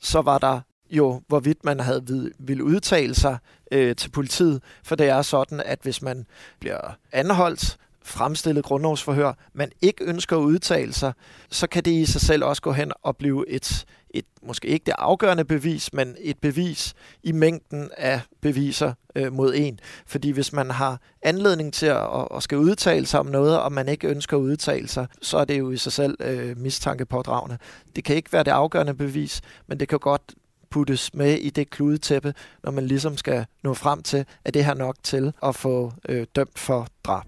Så 0.00 0.22
var 0.22 0.38
der 0.38 0.60
jo, 0.90 1.22
hvorvidt 1.28 1.64
man 1.64 1.80
havde 1.80 2.30
ville 2.38 2.64
udtale 2.64 3.14
sig 3.14 3.38
øh, 3.72 3.96
til 3.96 4.10
politiet. 4.10 4.62
For 4.84 4.96
det 4.96 5.08
er 5.08 5.22
sådan, 5.22 5.60
at 5.60 5.78
hvis 5.82 6.02
man 6.02 6.26
bliver 6.60 6.96
anholdt, 7.12 7.76
fremstillet 8.04 8.64
grundlovsforhør, 8.64 9.32
man 9.52 9.70
ikke 9.82 10.04
ønsker 10.04 10.36
at 10.36 10.40
udtale 10.40 10.92
sig, 10.92 11.12
så 11.50 11.66
kan 11.66 11.84
det 11.84 11.90
i 11.90 12.06
sig 12.06 12.20
selv 12.20 12.44
også 12.44 12.62
gå 12.62 12.72
hen 12.72 12.92
og 13.02 13.16
blive 13.16 13.48
et, 13.48 13.86
et 14.14 14.24
måske 14.42 14.68
ikke 14.68 14.84
det 14.86 14.94
afgørende 14.98 15.44
bevis, 15.44 15.92
men 15.92 16.16
et 16.20 16.38
bevis 16.38 16.94
i 17.22 17.32
mængden 17.32 17.90
af 17.96 18.20
beviser 18.40 18.92
øh, 19.14 19.32
mod 19.32 19.54
en. 19.56 19.80
Fordi 20.06 20.30
hvis 20.30 20.52
man 20.52 20.70
har 20.70 21.00
anledning 21.22 21.72
til 21.72 21.86
at, 21.86 22.26
at 22.36 22.42
skal 22.42 22.58
udtale 22.58 23.06
sig 23.06 23.20
om 23.20 23.26
noget, 23.26 23.60
og 23.60 23.72
man 23.72 23.88
ikke 23.88 24.08
ønsker 24.08 24.36
at 24.36 24.40
udtale 24.40 24.88
sig, 24.88 25.06
så 25.22 25.38
er 25.38 25.44
det 25.44 25.58
jo 25.58 25.70
i 25.70 25.76
sig 25.76 25.92
selv 25.92 26.16
øh, 26.20 26.58
mistankepådragende. 26.58 27.58
Det 27.96 28.04
kan 28.04 28.16
ikke 28.16 28.32
være 28.32 28.44
det 28.44 28.50
afgørende 28.50 28.94
bevis, 28.94 29.40
men 29.66 29.80
det 29.80 29.88
kan 29.88 29.98
godt 29.98 30.34
puttes 30.70 31.14
med 31.14 31.32
i 31.38 31.50
det 31.50 31.70
kludetæppe, 31.70 32.34
når 32.62 32.70
man 32.70 32.86
ligesom 32.86 33.16
skal 33.16 33.46
nå 33.62 33.74
frem 33.74 34.02
til, 34.02 34.24
at 34.44 34.54
det 34.54 34.64
her 34.64 34.74
nok 34.74 34.96
til 35.02 35.32
at 35.42 35.54
få 35.54 35.92
øh, 36.08 36.26
dømt 36.36 36.58
for 36.58 36.86
drab. 37.04 37.24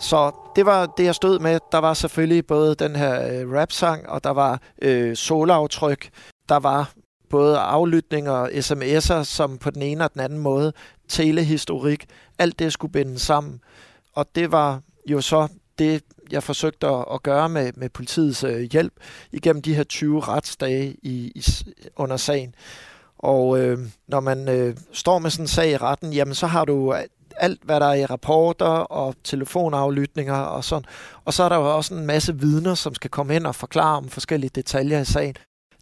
Så 0.00 0.32
det 0.56 0.66
var 0.66 0.86
det, 0.86 1.04
jeg 1.04 1.14
stod 1.14 1.38
med. 1.38 1.60
Der 1.72 1.78
var 1.78 1.94
selvfølgelig 1.94 2.46
både 2.46 2.74
den 2.74 2.96
her 2.96 3.40
øh, 3.40 3.52
rap-sang, 3.52 4.08
og 4.08 4.24
der 4.24 4.30
var 4.30 4.60
øh, 4.82 5.16
solaftryk. 5.16 6.10
Der 6.48 6.56
var 6.56 6.92
både 7.30 7.58
aflytninger 7.58 8.32
og 8.32 8.48
sms'er, 8.48 9.24
som 9.24 9.58
på 9.58 9.70
den 9.70 9.82
ene 9.82 10.04
og 10.04 10.12
den 10.12 10.20
anden 10.20 10.38
måde, 10.38 10.72
telehistorik, 11.08 12.06
alt 12.38 12.58
det 12.58 12.72
skulle 12.72 12.92
binde 12.92 13.18
sammen. 13.18 13.60
Og 14.14 14.26
det 14.34 14.52
var 14.52 14.80
jo 15.06 15.20
så 15.20 15.48
det, 15.78 16.04
jeg 16.30 16.42
forsøgte 16.42 16.86
at, 16.86 17.04
at 17.12 17.22
gøre 17.22 17.48
med, 17.48 17.72
med 17.76 17.88
politiets 17.88 18.44
øh, 18.44 18.60
hjælp 18.60 18.92
igennem 19.32 19.62
de 19.62 19.74
her 19.74 19.84
20 19.84 20.20
retsdage 20.20 20.96
i, 21.02 21.32
i, 21.34 21.44
under 21.96 22.16
sagen. 22.16 22.54
Og 23.18 23.58
øh, 23.60 23.78
når 24.08 24.20
man 24.20 24.48
øh, 24.48 24.76
står 24.92 25.18
med 25.18 25.30
sådan 25.30 25.44
en 25.44 25.48
sag 25.48 25.70
i 25.70 25.76
retten, 25.76 26.12
jamen 26.12 26.34
så 26.34 26.46
har 26.46 26.64
du 26.64 26.94
alt, 27.38 27.62
hvad 27.62 27.80
der 27.80 27.86
er 27.86 27.94
i 27.94 28.04
rapporter 28.04 28.66
og 28.66 29.14
telefonaflytninger 29.24 30.34
og 30.34 30.64
sådan. 30.64 30.84
Og 31.24 31.34
så 31.34 31.42
er 31.42 31.48
der 31.48 31.56
jo 31.56 31.76
også 31.76 31.94
en 31.94 32.06
masse 32.06 32.38
vidner, 32.38 32.74
som 32.74 32.94
skal 32.94 33.10
komme 33.10 33.36
ind 33.36 33.46
og 33.46 33.54
forklare 33.54 33.96
om 33.96 34.08
forskellige 34.08 34.50
detaljer 34.54 35.00
i 35.00 35.04
sagen. 35.04 35.34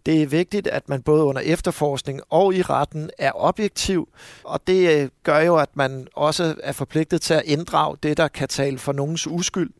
Det 0.07 0.23
er 0.23 0.27
vigtigt, 0.27 0.67
at 0.67 0.89
man 0.89 1.03
både 1.03 1.25
under 1.25 1.43
efterforskning 1.43 2.21
og 2.31 2.55
i 2.55 2.63
retten 2.63 3.11
er 3.19 3.33
objektiv, 3.35 4.09
og 4.45 4.61
det 4.67 5.03
øh, 5.03 5.09
gør 5.23 5.41
jo, 5.41 5.57
at 5.57 5.77
man 5.77 6.09
også 6.15 6.55
er 6.63 6.73
forpligtet 6.73 7.21
til 7.21 7.35
at 7.35 7.43
inddrage 7.45 7.97
det, 8.03 8.17
der 8.17 8.29
kan 8.29 8.49
tale 8.49 8.79
for 8.79 8.93
nogens 8.93 9.27
uskyld. 9.27 9.71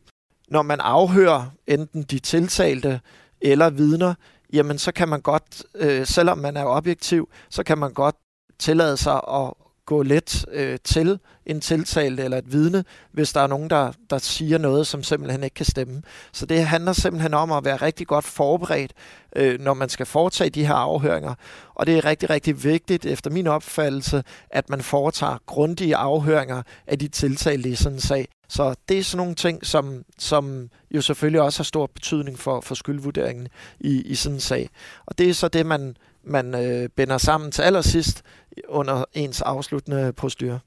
Når 0.47 0.61
man 0.61 0.79
afhører 0.79 1.45
enten 1.67 2.03
de 2.03 2.19
tiltalte 2.19 3.01
eller 3.41 3.69
vidner, 3.69 4.13
jamen 4.53 4.77
så 4.77 4.91
kan 4.91 5.07
man 5.07 5.21
godt, 5.21 5.63
øh, 5.75 6.05
selvom 6.05 6.37
man 6.37 6.57
er 6.57 6.65
objektiv, 6.65 7.29
så 7.49 7.63
kan 7.63 7.77
man 7.77 7.93
godt 7.93 8.15
tillade 8.59 8.97
sig 8.97 9.15
at 9.15 9.53
gå 9.87 10.03
let 10.03 10.45
øh, 10.51 10.77
til 10.83 11.19
en 11.45 11.61
tiltalt 11.61 12.19
eller 12.19 12.37
et 12.37 12.51
vidne, 12.51 12.83
hvis 13.11 13.33
der 13.33 13.41
er 13.41 13.47
nogen, 13.47 13.69
der, 13.69 13.91
der 14.09 14.17
siger 14.17 14.57
noget, 14.57 14.87
som 14.87 15.03
simpelthen 15.03 15.43
ikke 15.43 15.53
kan 15.53 15.65
stemme. 15.65 16.01
Så 16.31 16.45
det 16.45 16.65
handler 16.65 16.93
simpelthen 16.93 17.33
om 17.33 17.51
at 17.51 17.65
være 17.65 17.75
rigtig 17.75 18.07
godt 18.07 18.25
forberedt, 18.25 18.93
øh, 19.35 19.59
når 19.59 19.73
man 19.73 19.89
skal 19.89 20.05
foretage 20.05 20.49
de 20.49 20.65
her 20.65 20.73
afhøringer. 20.73 21.33
Og 21.75 21.87
det 21.87 21.97
er 21.97 22.05
rigtig, 22.05 22.29
rigtig 22.29 22.63
vigtigt, 22.63 23.05
efter 23.05 23.29
min 23.29 23.47
opfattelse, 23.47 24.23
at 24.49 24.69
man 24.69 24.81
foretager 24.81 25.37
grundige 25.45 25.95
afhøringer 25.95 26.61
af 26.87 26.99
de 26.99 27.07
tiltalte 27.07 27.69
i 27.69 27.75
sådan 27.75 27.95
en 27.95 28.01
sag. 28.01 28.27
Så 28.47 28.75
det 28.89 28.99
er 28.99 29.03
sådan 29.03 29.17
nogle 29.17 29.35
ting, 29.35 29.65
som, 29.65 30.03
som 30.17 30.69
jo 30.91 31.01
selvfølgelig 31.01 31.41
også 31.41 31.59
har 31.59 31.63
stor 31.63 31.85
betydning 31.85 32.39
for, 32.39 32.61
for 32.61 32.75
skyldvurderingen 32.75 33.47
i, 33.79 34.01
i 34.01 34.15
sådan 34.15 34.35
en 34.35 34.39
sag. 34.39 34.69
Og 35.05 35.17
det 35.17 35.29
er 35.29 35.33
så 35.33 35.47
det, 35.47 35.65
man, 35.65 35.97
man 36.23 36.55
øh, 36.55 36.89
binder 36.89 37.17
sammen 37.17 37.51
til 37.51 37.61
allersidst 37.61 38.23
under 38.67 39.05
ens 39.13 39.41
afsluttende 39.41 40.13
postyr. 40.13 40.57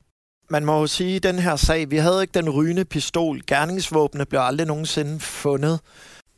Man 0.51 0.65
må 0.65 0.81
jo 0.81 0.87
sige, 0.87 1.17
at 1.17 1.23
den 1.23 1.39
her 1.39 1.57
sag, 1.57 1.91
vi 1.91 1.97
havde 1.97 2.23
ikke 2.23 2.33
den 2.35 2.51
rygende 2.51 2.85
pistol. 2.85 3.41
Gerningsvåbne 3.47 4.25
blev 4.25 4.41
aldrig 4.41 4.67
nogensinde 4.67 5.21
fundet. 5.21 5.81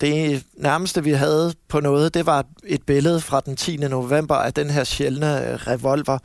Det 0.01 0.45
nærmeste, 0.57 1.05
vi 1.05 1.11
havde 1.11 1.55
på 1.69 1.81
noget, 1.81 2.15
det 2.15 2.27
var 2.27 2.45
et 2.65 2.83
billede 2.83 3.21
fra 3.21 3.41
den 3.41 3.57
10. 3.57 3.77
november 3.77 4.35
af 4.35 4.55
den 4.55 4.71
her 4.71 4.85
sjældne 4.85 5.49
øh, 5.49 5.55
revolver. 5.55 6.19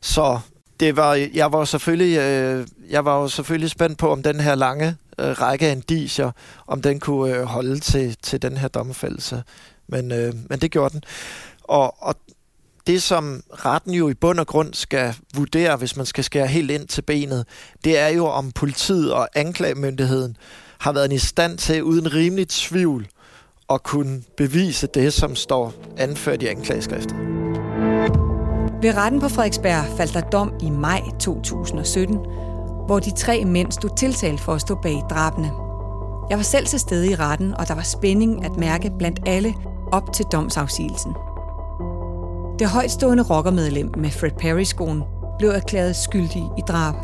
Så 0.00 0.40
det 0.80 0.96
var, 0.96 1.14
jeg 1.34 1.52
var 1.52 1.64
selvfølgelig, 1.64 2.18
øh, 2.18 2.66
jeg 2.90 3.04
var 3.04 3.20
jo 3.20 3.28
selvfølgelig 3.28 3.70
spændt 3.70 3.98
på, 3.98 4.12
om 4.12 4.22
den 4.22 4.40
her 4.40 4.54
lange 4.54 4.96
øh, 5.18 5.30
række 5.40 5.66
af 5.66 5.72
indicier, 5.72 6.30
om 6.66 6.82
den 6.82 7.00
kunne 7.00 7.36
øh, 7.36 7.42
holde 7.42 7.78
til, 7.78 8.16
til 8.22 8.42
den 8.42 8.56
her 8.56 8.68
domfældelse. 8.68 9.42
Men, 9.88 10.12
øh, 10.12 10.34
men 10.48 10.60
det 10.60 10.70
gjorde 10.70 10.92
den. 10.92 11.02
Og, 11.62 12.02
og 12.02 12.14
det, 12.90 13.02
som 13.02 13.42
retten 13.50 13.94
jo 13.94 14.08
i 14.08 14.14
bund 14.14 14.40
og 14.40 14.46
grund 14.46 14.74
skal 14.74 15.14
vurdere, 15.34 15.76
hvis 15.76 15.96
man 15.96 16.06
skal 16.06 16.24
skære 16.24 16.46
helt 16.46 16.70
ind 16.70 16.88
til 16.88 17.02
benet, 17.02 17.46
det 17.84 17.98
er 17.98 18.08
jo, 18.08 18.26
om 18.26 18.52
politiet 18.52 19.12
og 19.12 19.28
anklagemyndigheden 19.34 20.36
har 20.78 20.92
været 20.92 21.12
i 21.12 21.18
stand 21.18 21.58
til, 21.58 21.82
uden 21.82 22.14
rimelig 22.14 22.48
tvivl, 22.48 23.06
at 23.70 23.82
kunne 23.82 24.22
bevise 24.36 24.88
det, 24.94 25.12
som 25.12 25.34
står 25.34 25.72
anført 25.98 26.42
i 26.42 26.46
anklageskriftet. 26.46 27.16
Ved 28.82 28.96
retten 28.96 29.20
på 29.20 29.28
Frederiksberg 29.28 29.84
faldt 29.96 30.14
der 30.14 30.20
dom 30.20 30.52
i 30.62 30.70
maj 30.70 31.00
2017, 31.20 32.16
hvor 32.86 32.98
de 32.98 33.16
tre 33.16 33.44
mænd 33.44 33.72
stod 33.72 33.90
tiltalt 33.98 34.40
for 34.40 34.52
at 34.52 34.60
stå 34.60 34.78
bag 34.82 35.02
drabene. 35.10 35.50
Jeg 36.30 36.38
var 36.38 36.44
selv 36.44 36.66
til 36.66 36.80
stede 36.80 37.10
i 37.10 37.14
retten, 37.14 37.54
og 37.54 37.68
der 37.68 37.74
var 37.74 37.82
spænding 37.82 38.44
at 38.44 38.56
mærke 38.56 38.90
blandt 38.98 39.20
alle 39.26 39.54
op 39.92 40.12
til 40.12 40.24
domsafsigelsen. 40.32 41.12
Det 42.60 42.68
højtstående 42.68 43.22
rockermedlem 43.22 43.90
med 43.96 44.10
Fred 44.10 44.30
Perry-skoen 44.30 45.02
blev 45.38 45.50
erklæret 45.50 45.96
skyldig 45.96 46.42
i 46.58 46.62
drab. 46.68 46.94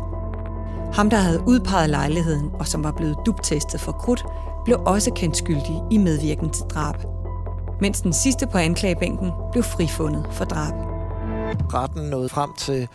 Ham, 0.93 1.09
der 1.09 1.17
havde 1.17 1.43
udpeget 1.47 1.89
lejligheden 1.89 2.51
og 2.53 2.67
som 2.67 2.83
var 2.83 2.91
blevet 2.91 3.17
dubtestet 3.25 3.81
for 3.81 3.91
krudt, 3.91 4.25
blev 4.65 4.77
også 4.85 5.13
kendt 5.13 5.37
skyldig 5.37 5.81
i 5.91 5.97
medvirken 5.97 6.49
til 6.49 6.63
drab. 6.63 6.95
Mens 7.81 8.01
den 8.01 8.13
sidste 8.13 8.47
på 8.47 8.57
anklagebænken 8.57 9.31
blev 9.51 9.63
frifundet 9.63 10.25
for 10.31 10.45
drab. 10.45 10.73
Retten 11.73 12.09
nåede 12.09 12.29
frem 12.29 12.49
til 12.57 12.87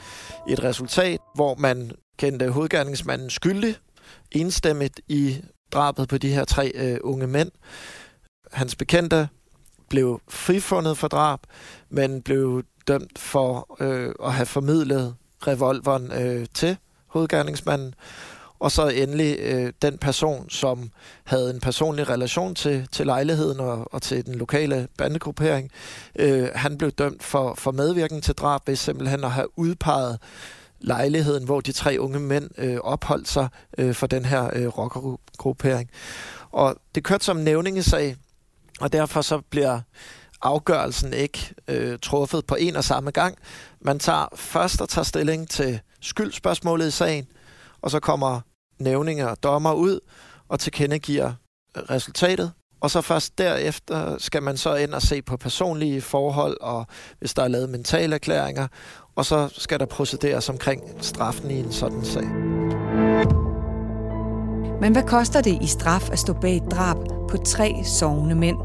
et 0.48 0.64
resultat, 0.64 1.20
hvor 1.34 1.54
man 1.54 1.90
kendte 2.18 2.50
hovedgerningsmanden 2.50 3.30
skyldig, 3.30 3.74
enstemmigt 4.32 5.00
i 5.08 5.36
drabet 5.72 6.08
på 6.08 6.18
de 6.18 6.28
her 6.28 6.44
tre 6.44 6.72
øh, 6.74 6.98
unge 7.04 7.26
mænd. 7.26 7.50
Hans 8.52 8.76
bekendte 8.76 9.28
blev 9.92 10.20
frifundet 10.28 10.98
for 10.98 11.08
drab, 11.08 11.40
men 11.90 12.22
blev 12.22 12.62
dømt 12.88 13.18
for 13.18 13.76
øh, 13.80 14.14
at 14.24 14.32
have 14.32 14.46
formidlet 14.46 15.14
revolveren 15.46 16.12
øh, 16.12 16.46
til 16.54 16.76
hovedgerningsmanden. 17.06 17.94
Og 18.58 18.72
så 18.72 18.88
endelig 18.88 19.38
øh, 19.38 19.72
den 19.82 19.98
person, 19.98 20.50
som 20.50 20.90
havde 21.24 21.50
en 21.50 21.60
personlig 21.60 22.08
relation 22.08 22.54
til, 22.54 22.88
til 22.92 23.06
lejligheden 23.06 23.60
og, 23.60 23.94
og 23.94 24.02
til 24.02 24.26
den 24.26 24.34
lokale 24.34 24.88
bandegruppering, 24.98 25.70
øh, 26.18 26.48
han 26.54 26.78
blev 26.78 26.90
dømt 26.90 27.22
for, 27.22 27.54
for 27.54 27.70
medvirken 27.70 28.20
til 28.20 28.34
drab 28.34 28.60
ved 28.66 28.76
simpelthen 28.76 29.24
at 29.24 29.30
have 29.30 29.58
udpeget 29.58 30.18
lejligheden, 30.80 31.44
hvor 31.44 31.60
de 31.60 31.72
tre 31.72 31.96
unge 31.98 32.20
mænd 32.20 32.50
øh, 32.58 32.78
opholdt 32.80 33.28
sig 33.28 33.48
øh, 33.78 33.94
for 33.94 34.06
den 34.06 34.24
her 34.24 34.50
øh, 34.52 34.66
rockergruppering. 34.66 35.90
Og 36.50 36.76
det 36.94 37.04
kørte 37.04 37.24
som 37.24 37.36
nævningesag, 37.36 38.16
og 38.80 38.92
derfor 38.92 39.20
så 39.20 39.40
bliver 39.50 39.80
afgørelsen 40.42 41.12
ikke 41.12 41.54
øh, 41.68 41.98
truffet 41.98 42.46
på 42.46 42.54
en 42.54 42.76
og 42.76 42.84
samme 42.84 43.10
gang. 43.10 43.38
Man 43.80 43.98
tager 43.98 44.26
først 44.34 44.80
og 44.80 44.88
tager 44.88 45.04
stilling 45.04 45.48
til 45.48 45.80
skyldspørgsmålet 46.00 46.88
i 46.88 46.90
sagen, 46.90 47.26
og 47.82 47.90
så 47.90 48.00
kommer 48.00 48.40
nævninger 48.78 49.26
og 49.26 49.42
dommer 49.42 49.72
ud 49.72 50.00
og 50.48 50.60
tilkendegiver 50.60 51.32
resultatet. 51.76 52.52
Og 52.80 52.90
så 52.90 53.00
først 53.00 53.38
derefter 53.38 54.18
skal 54.18 54.42
man 54.42 54.56
så 54.56 54.74
ind 54.74 54.94
og 54.94 55.02
se 55.02 55.22
på 55.22 55.36
personlige 55.36 56.00
forhold, 56.00 56.56
og 56.60 56.86
hvis 57.18 57.34
der 57.34 57.42
er 57.42 57.48
lavet 57.48 57.68
mentale 57.68 58.14
erklæringer, 58.14 58.68
og 59.16 59.24
så 59.24 59.48
skal 59.58 59.80
der 59.80 59.86
procederes 59.86 60.48
omkring 60.48 60.82
straffen 61.00 61.50
i 61.50 61.58
en 61.58 61.72
sådan 61.72 62.04
sag. 62.04 62.24
Men 64.82 64.92
hvad 64.92 65.02
koster 65.02 65.40
det 65.40 65.58
i 65.60 65.66
straf 65.66 66.10
at 66.10 66.18
stå 66.18 66.32
bag 66.32 66.56
et 66.56 66.70
drab 66.70 66.96
på 67.28 67.36
tre 67.36 67.82
sovende 67.84 68.34
mænd? 68.34 68.58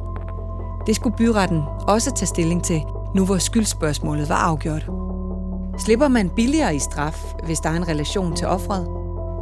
Det 0.88 0.96
skulle 0.96 1.16
byretten 1.16 1.62
også 1.88 2.12
tage 2.16 2.28
stilling 2.28 2.64
til, 2.64 2.82
nu 3.16 3.26
hvor 3.26 3.38
skyldspørgsmålet 3.38 4.30
var 4.30 4.36
afgjort. 4.36 4.90
Slipper 5.86 6.08
man 6.08 6.30
billigere 6.30 6.76
i 6.76 6.80
straf, 6.80 7.34
hvis 7.46 7.60
der 7.60 7.70
er 7.70 7.74
en 7.74 7.88
relation 7.88 8.36
til 8.36 8.48
offret? 8.48 8.88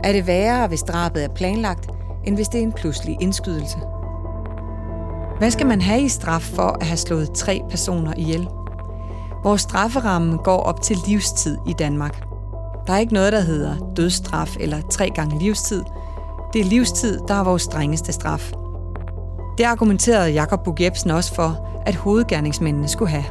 Er 0.03 0.11
det 0.11 0.27
værre, 0.27 0.67
hvis 0.67 0.83
drabet 0.83 1.23
er 1.23 1.27
planlagt, 1.27 1.89
end 2.25 2.35
hvis 2.35 2.47
det 2.47 2.59
er 2.59 2.63
en 2.63 2.73
pludselig 2.73 3.17
indskydelse? 3.21 3.77
Hvad 5.37 5.51
skal 5.51 5.67
man 5.67 5.81
have 5.81 6.01
i 6.01 6.09
straf 6.09 6.41
for 6.41 6.77
at 6.81 6.87
have 6.87 6.97
slået 6.97 7.31
tre 7.31 7.61
personer 7.69 8.13
ihjel? 8.17 8.47
Vores 9.43 9.61
strafferamme 9.61 10.37
går 10.37 10.57
op 10.57 10.81
til 10.81 10.97
livstid 11.07 11.57
i 11.67 11.73
Danmark. 11.73 12.23
Der 12.87 12.93
er 12.93 12.97
ikke 12.97 13.13
noget, 13.13 13.33
der 13.33 13.41
hedder 13.41 13.93
dødsstraf 13.97 14.55
eller 14.59 14.81
tre 14.81 15.09
gange 15.09 15.39
livstid. 15.39 15.83
Det 16.55 16.61
er 16.61 16.69
livstid, 16.69 17.19
der 17.27 17.33
er 17.33 17.43
vores 17.43 17.61
strengeste 17.61 18.13
straf. 18.13 18.51
Det 19.57 19.63
argumenterede 19.63 20.31
Jakob 20.31 20.63
Bug 20.63 20.81
Jebsen 20.81 21.11
også 21.11 21.35
for, 21.35 21.81
at 21.85 21.95
hovedgerningsmændene 21.95 22.87
skulle 22.87 23.11
have. 23.11 23.25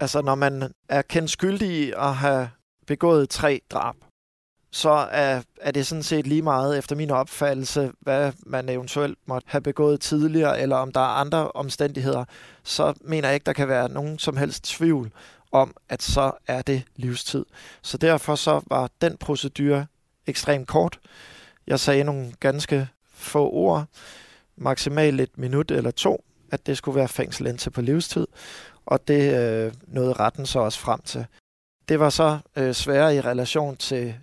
Altså, 0.00 0.22
når 0.22 0.34
man 0.34 0.72
er 0.88 1.02
kendt 1.02 1.30
skyldig 1.30 1.96
og 1.98 2.16
har 2.16 2.50
begået 2.86 3.28
tre 3.28 3.60
drab, 3.70 3.94
så 4.72 4.90
er, 4.90 5.42
er 5.60 5.70
det 5.70 5.86
sådan 5.86 6.02
set 6.02 6.26
lige 6.26 6.42
meget 6.42 6.78
efter 6.78 6.96
min 6.96 7.10
opfattelse, 7.10 7.92
hvad 8.00 8.32
man 8.46 8.68
eventuelt 8.68 9.18
måtte 9.26 9.46
have 9.50 9.62
begået 9.62 10.00
tidligere, 10.00 10.60
eller 10.60 10.76
om 10.76 10.92
der 10.92 11.00
er 11.00 11.20
andre 11.20 11.52
omstændigheder, 11.52 12.24
så 12.62 12.94
mener 13.00 13.28
jeg 13.28 13.34
ikke, 13.34 13.46
der 13.46 13.52
kan 13.52 13.68
være 13.68 13.88
nogen 13.88 14.18
som 14.18 14.36
helst 14.36 14.64
tvivl 14.64 15.10
om, 15.52 15.74
at 15.88 16.02
så 16.02 16.32
er 16.46 16.62
det 16.62 16.82
livstid. 16.96 17.44
Så 17.82 17.98
derfor 17.98 18.34
så 18.34 18.60
var 18.66 18.90
den 19.00 19.16
procedure 19.16 19.86
ekstremt 20.26 20.68
kort. 20.68 20.98
Jeg 21.68 21.80
sagde 21.80 22.04
nogle 22.04 22.32
ganske 22.40 22.88
få 23.14 23.50
ord, 23.50 23.84
maksimalt 24.56 25.20
et 25.20 25.38
minut 25.38 25.70
eller 25.70 25.90
to, 25.90 26.24
at 26.52 26.66
det 26.66 26.76
skulle 26.76 26.96
være 26.96 27.08
fængsel 27.08 27.46
indtil 27.46 27.70
på 27.70 27.80
livstid, 27.80 28.26
og 28.86 29.08
det 29.08 29.34
øh, 29.38 29.72
nåede 29.86 30.12
retten 30.12 30.46
så 30.46 30.58
også 30.58 30.78
frem 30.78 31.00
til. 31.00 31.26
Det 31.88 32.00
var 32.00 32.10
så 32.10 32.38
øh, 32.56 32.74
sværere 32.74 33.16
i 33.16 33.20
relation 33.20 33.76
til 33.76 34.14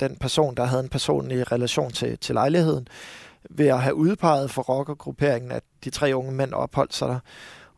den 0.00 0.16
person, 0.16 0.54
der 0.54 0.64
havde 0.64 0.82
en 0.82 0.88
personlig 0.88 1.52
relation 1.52 1.90
til, 1.90 2.18
til 2.18 2.34
lejligheden, 2.34 2.88
ved 3.50 3.66
at 3.66 3.82
have 3.82 3.94
udpeget 3.94 4.50
for 4.50 4.62
rockergrupperingen, 4.62 5.52
at 5.52 5.62
de 5.84 5.90
tre 5.90 6.12
unge 6.14 6.32
mænd 6.32 6.54
opholdt 6.54 6.94
sig 6.94 7.08
der. 7.08 7.18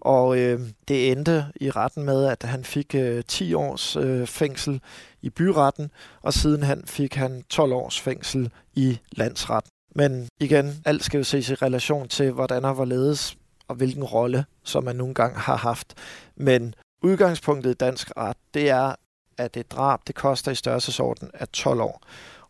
Og 0.04 0.38
øh, 0.38 0.60
det 0.88 1.12
endte 1.12 1.46
i 1.60 1.70
retten 1.70 2.04
med, 2.04 2.26
at 2.26 2.42
han 2.42 2.64
fik 2.64 2.94
øh, 2.94 3.24
10 3.28 3.54
års 3.54 3.96
øh, 3.96 4.26
fængsel 4.26 4.80
i 5.22 5.30
byretten, 5.30 5.90
og 6.22 6.32
siden 6.32 6.62
han 6.62 6.82
fik 6.86 7.14
han 7.14 7.42
12 7.50 7.72
års 7.72 8.00
fængsel 8.00 8.50
i 8.74 8.98
landsretten. 9.12 9.70
Men 9.94 10.28
igen, 10.40 10.82
alt 10.84 11.04
skal 11.04 11.18
jo 11.18 11.24
ses 11.24 11.50
i 11.50 11.54
relation 11.54 12.08
til, 12.08 12.30
hvordan 12.30 12.64
og 12.64 12.74
hvorledes 12.74 13.36
og 13.68 13.74
hvilken 13.74 14.04
rolle, 14.04 14.44
som 14.64 14.84
man 14.84 14.96
nogle 14.96 15.14
gange 15.14 15.38
har 15.38 15.56
haft. 15.56 15.94
Men 16.36 16.74
udgangspunktet 17.02 17.70
i 17.70 17.74
dansk 17.74 18.10
ret, 18.16 18.36
det 18.54 18.70
er, 18.70 18.94
at 19.38 19.56
et 19.56 19.72
drab, 19.72 20.00
det 20.06 20.14
koster 20.14 20.52
i 20.52 20.54
størrelsesorden 20.54 21.30
af 21.34 21.48
12 21.48 21.80
år. 21.80 22.02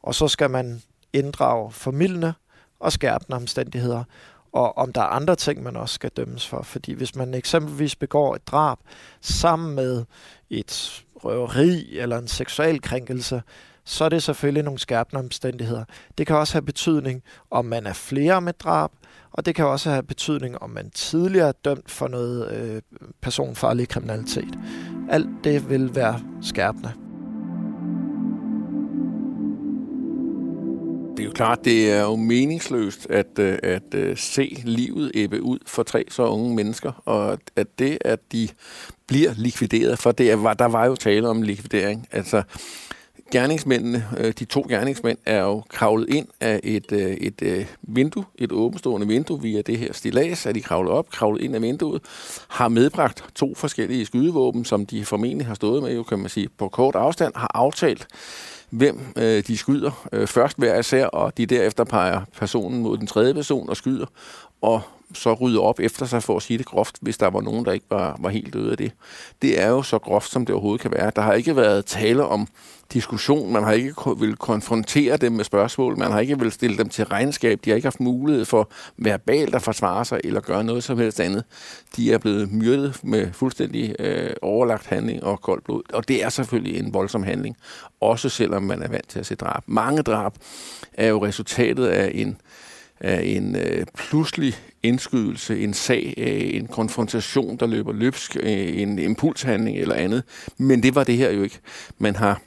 Og 0.02 0.14
så 0.14 0.28
skal 0.28 0.50
man 0.50 0.82
inddrage 1.12 1.72
formidlende 1.72 2.34
og 2.80 2.92
skærpende 2.92 3.36
omstændigheder, 3.36 4.04
og 4.54 4.78
om 4.78 4.92
der 4.92 5.00
er 5.00 5.06
andre 5.06 5.36
ting, 5.36 5.62
man 5.62 5.76
også 5.76 5.94
skal 5.94 6.10
dømmes 6.10 6.46
for. 6.46 6.62
Fordi 6.62 6.92
hvis 6.92 7.16
man 7.16 7.34
eksempelvis 7.34 7.96
begår 7.96 8.34
et 8.34 8.46
drab 8.46 8.78
sammen 9.20 9.74
med 9.74 10.04
et 10.50 11.04
røveri 11.24 11.98
eller 11.98 12.18
en 12.18 12.28
seksuel 12.28 12.82
krænkelse, 12.82 13.42
så 13.84 14.04
er 14.04 14.08
det 14.08 14.22
selvfølgelig 14.22 14.62
nogle 14.62 14.78
skærpende 14.78 15.20
omstændigheder. 15.20 15.84
Det 16.18 16.26
kan 16.26 16.36
også 16.36 16.54
have 16.54 16.62
betydning, 16.62 17.22
om 17.50 17.64
man 17.64 17.86
er 17.86 17.92
flere 17.92 18.40
med 18.40 18.52
drab, 18.52 18.90
og 19.32 19.46
det 19.46 19.54
kan 19.54 19.66
også 19.66 19.90
have 19.90 20.02
betydning, 20.02 20.62
om 20.62 20.70
man 20.70 20.90
tidligere 20.90 21.48
er 21.48 21.52
dømt 21.64 21.90
for 21.90 22.08
noget 22.08 22.52
øh, 22.52 22.82
personfarlig 23.20 23.88
kriminalitet. 23.88 24.58
Alt 25.10 25.28
det 25.44 25.70
vil 25.70 25.94
være 25.94 26.20
skærpende. 26.42 27.03
Klart, 31.34 31.64
det 31.64 31.90
er 31.90 32.02
jo 32.02 32.16
meningsløst 32.16 33.06
at, 33.10 33.38
øh, 33.38 33.58
at, 33.62 33.94
at 33.94 34.18
se 34.18 34.62
livet 34.64 35.10
ebbe 35.14 35.42
ud 35.42 35.58
for 35.66 35.82
tre 35.82 36.04
så 36.08 36.26
unge 36.26 36.54
mennesker, 36.54 37.02
og 37.04 37.38
at 37.56 37.66
det, 37.78 37.98
at 38.00 38.20
de 38.32 38.48
bliver 39.06 39.30
likvideret, 39.36 39.98
for 39.98 40.12
det 40.12 40.42
var, 40.42 40.54
der 40.54 40.66
var 40.66 40.86
jo 40.86 40.94
tale 40.94 41.28
om 41.28 41.42
likvidering. 41.42 42.08
Altså, 42.12 42.42
gerningsmændene, 43.32 44.04
øh, 44.18 44.32
de 44.38 44.44
to 44.44 44.66
gerningsmænd, 44.68 45.18
er 45.26 45.40
jo 45.40 45.62
kravlet 45.68 46.08
ind 46.08 46.26
af 46.40 46.60
et, 46.62 46.92
et 46.92 47.66
vindue, 47.82 48.24
et 48.38 48.52
åbenstående 48.52 49.06
vindue 49.06 49.42
via 49.42 49.62
det 49.62 49.78
her 49.78 49.92
stilas, 49.92 50.46
at 50.46 50.54
de 50.54 50.60
kravlet 50.60 50.92
op, 50.92 51.10
kravlet 51.10 51.42
ind 51.42 51.54
af 51.54 51.62
vinduet, 51.62 52.02
har 52.48 52.68
medbragt 52.68 53.24
to 53.34 53.54
forskellige 53.54 54.06
skydevåben, 54.06 54.64
som 54.64 54.86
de 54.86 55.04
formentlig 55.04 55.46
har 55.46 55.54
stået 55.54 55.82
med, 55.82 55.94
jo 55.94 56.02
kan 56.02 56.18
man 56.18 56.28
sige, 56.28 56.48
på 56.58 56.68
kort 56.68 56.94
afstand, 56.94 57.32
har 57.36 57.50
aftalt, 57.54 58.06
hvem 58.76 59.00
øh, 59.16 59.42
de 59.46 59.56
skyder 59.56 60.06
øh, 60.12 60.26
først 60.26 60.58
hver 60.58 60.78
især, 60.78 61.06
og 61.06 61.36
de 61.36 61.46
derefter 61.46 61.84
peger 61.84 62.20
personen 62.38 62.82
mod 62.82 62.98
den 62.98 63.06
tredje 63.06 63.34
person 63.34 63.68
og 63.68 63.76
skyder, 63.76 64.06
og 64.60 64.80
så 65.12 65.32
rydde 65.32 65.60
op 65.60 65.80
efter 65.80 66.06
sig 66.06 66.22
for 66.22 66.36
at 66.36 66.42
sige 66.42 66.58
det 66.58 66.66
groft, 66.66 66.98
hvis 67.00 67.18
der 67.18 67.26
var 67.26 67.40
nogen, 67.40 67.64
der 67.64 67.72
ikke 67.72 67.86
var, 67.90 68.16
var 68.20 68.28
helt 68.28 68.54
døde 68.54 68.70
af 68.70 68.76
det. 68.76 68.92
Det 69.42 69.60
er 69.60 69.68
jo 69.68 69.82
så 69.82 69.98
groft, 69.98 70.30
som 70.30 70.46
det 70.46 70.54
overhovedet 70.54 70.80
kan 70.80 70.92
være. 70.92 71.12
Der 71.16 71.22
har 71.22 71.32
ikke 71.32 71.56
været 71.56 71.86
tale 71.86 72.24
om 72.24 72.48
diskussion. 72.92 73.52
Man 73.52 73.62
har 73.62 73.72
ikke 73.72 73.94
vil 74.18 74.36
konfrontere 74.36 75.16
dem 75.16 75.32
med 75.32 75.44
spørgsmål. 75.44 75.98
Man 75.98 76.12
har 76.12 76.20
ikke 76.20 76.38
vil 76.38 76.52
stille 76.52 76.78
dem 76.78 76.88
til 76.88 77.04
regnskab. 77.04 77.60
De 77.64 77.70
har 77.70 77.74
ikke 77.74 77.86
haft 77.86 78.00
mulighed 78.00 78.44
for 78.44 78.70
verbalt 78.96 79.54
at 79.54 79.62
forsvare 79.62 80.04
sig 80.04 80.20
eller 80.24 80.40
gøre 80.40 80.64
noget 80.64 80.84
som 80.84 80.98
helst 80.98 81.20
andet. 81.20 81.44
De 81.96 82.12
er 82.12 82.18
blevet 82.18 82.52
myrdet 82.52 83.00
med 83.02 83.32
fuldstændig 83.32 83.94
øh, 83.98 84.30
overlagt 84.42 84.86
handling 84.86 85.24
og 85.24 85.40
koldt 85.40 85.64
blod. 85.64 85.82
Og 85.92 86.08
det 86.08 86.24
er 86.24 86.28
selvfølgelig 86.28 86.78
en 86.78 86.94
voldsom 86.94 87.22
handling. 87.22 87.56
Også 88.00 88.28
selvom 88.28 88.62
man 88.62 88.82
er 88.82 88.88
vant 88.88 89.08
til 89.08 89.18
at 89.18 89.26
se 89.26 89.34
drab. 89.34 89.62
Mange 89.66 90.02
drab 90.02 90.32
er 90.92 91.08
jo 91.08 91.24
resultatet 91.24 91.86
af 91.86 92.10
en 92.14 92.36
af 93.00 93.22
en 93.24 93.56
øh, 93.56 93.86
pludselig 93.94 94.54
indskydelse, 94.82 95.60
en 95.60 95.74
sag, 95.74 96.14
øh, 96.16 96.56
en 96.56 96.66
konfrontation, 96.66 97.56
der 97.56 97.66
løber 97.66 97.92
løbsk, 97.92 98.36
øh, 98.40 98.80
en 98.80 98.98
impulshandling 98.98 99.78
eller 99.78 99.94
andet. 99.94 100.22
Men 100.58 100.82
det 100.82 100.94
var 100.94 101.04
det 101.04 101.16
her 101.16 101.30
jo 101.30 101.42
ikke. 101.42 101.58
Man 101.98 102.16
har 102.16 102.40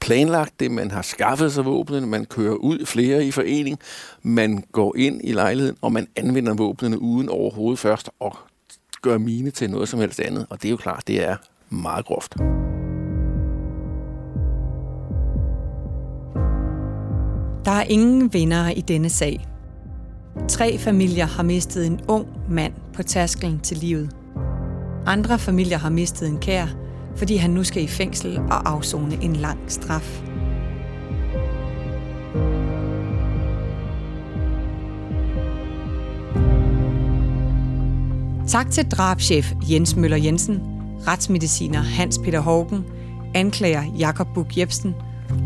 planlagt 0.00 0.60
det, 0.60 0.70
man 0.70 0.90
har 0.90 1.02
skaffet 1.02 1.52
sig 1.52 1.64
våbnene, 1.64 2.06
man 2.06 2.24
kører 2.24 2.54
ud 2.54 2.86
flere 2.86 3.24
i 3.24 3.30
forening, 3.30 3.78
man 4.22 4.64
går 4.72 4.96
ind 4.96 5.20
i 5.24 5.32
lejligheden, 5.32 5.76
og 5.80 5.92
man 5.92 6.06
anvender 6.16 6.54
våbnene 6.54 6.98
uden 6.98 7.28
overhovedet 7.28 7.78
først 7.78 8.10
at 8.24 8.32
gøre 9.02 9.18
mine 9.18 9.50
til 9.50 9.70
noget 9.70 9.88
som 9.88 10.00
helst 10.00 10.20
andet. 10.20 10.46
Og 10.50 10.62
det 10.62 10.68
er 10.68 10.70
jo 10.70 10.76
klart, 10.76 11.02
det 11.06 11.22
er 11.22 11.36
meget 11.70 12.04
groft. 12.04 12.34
Der 17.64 17.70
er 17.70 17.82
ingen 17.82 18.32
vinder 18.32 18.68
i 18.68 18.80
denne 18.80 19.10
sag. 19.10 19.51
Tre 20.48 20.78
familier 20.78 21.26
har 21.26 21.42
mistet 21.42 21.86
en 21.86 22.00
ung 22.08 22.26
mand 22.48 22.72
på 22.94 23.02
tasken 23.02 23.60
til 23.60 23.76
livet. 23.76 24.10
Andre 25.06 25.38
familier 25.38 25.78
har 25.78 25.90
mistet 25.90 26.28
en 26.28 26.38
kær, 26.38 26.66
fordi 27.16 27.36
han 27.36 27.50
nu 27.50 27.64
skal 27.64 27.82
i 27.82 27.86
fængsel 27.86 28.38
og 28.38 28.70
afzone 28.70 29.18
en 29.22 29.36
lang 29.36 29.58
straf. 29.68 30.22
Tak 38.48 38.70
til 38.70 38.90
drabschef 38.90 39.52
Jens 39.70 39.96
Møller 39.96 40.16
Jensen, 40.16 40.62
retsmediciner 41.06 41.80
Hans 41.80 42.18
Peter 42.24 42.40
Hågen, 42.40 42.84
anklager 43.34 43.82
Jakob 43.98 44.26
Buk 44.34 44.58
Jebsen 44.58 44.94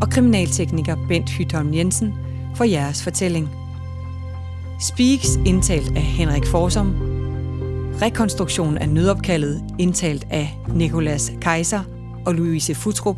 og 0.00 0.10
kriminaltekniker 0.10 0.96
Bent 1.08 1.30
Hytholm 1.30 1.74
Jensen 1.74 2.14
for 2.54 2.64
jeres 2.64 3.02
fortælling. 3.02 3.65
Speaks 4.80 5.38
indtalt 5.46 5.96
af 5.96 6.02
Henrik 6.02 6.46
Forsom. 6.46 6.94
Rekonstruktion 8.02 8.78
af 8.78 8.88
nødopkaldet 8.88 9.64
indtalt 9.78 10.26
af 10.30 10.58
Nikolas 10.74 11.32
Kaiser 11.42 11.80
og 12.26 12.34
Louise 12.34 12.74
Futrup. 12.74 13.16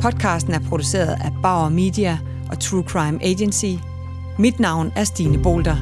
Podcasten 0.00 0.54
er 0.54 0.60
produceret 0.68 1.16
af 1.24 1.32
Bauer 1.42 1.68
Media 1.68 2.18
og 2.50 2.60
True 2.60 2.82
Crime 2.82 3.24
Agency. 3.24 3.82
Mit 4.38 4.60
navn 4.60 4.92
er 4.96 5.04
Stine 5.04 5.42
Bolter. 5.42 5.76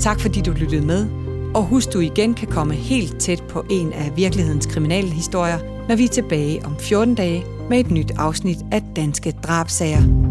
Tak 0.00 0.20
fordi 0.20 0.40
du 0.40 0.52
lyttede 0.52 0.86
med, 0.86 1.06
og 1.54 1.64
husk 1.64 1.92
du 1.92 2.00
igen 2.00 2.34
kan 2.34 2.48
komme 2.48 2.74
helt 2.74 3.20
tæt 3.20 3.42
på 3.42 3.64
en 3.70 3.92
af 3.92 4.12
virkelighedens 4.16 4.66
kriminelle 4.66 5.10
historier, 5.10 5.58
når 5.88 5.96
vi 5.96 6.04
er 6.04 6.08
tilbage 6.08 6.66
om 6.66 6.78
14 6.78 7.14
dage 7.14 7.44
med 7.70 7.80
et 7.80 7.90
nyt 7.90 8.12
afsnit 8.16 8.58
af 8.72 8.82
Danske 8.96 9.34
Drabsager. 9.42 10.21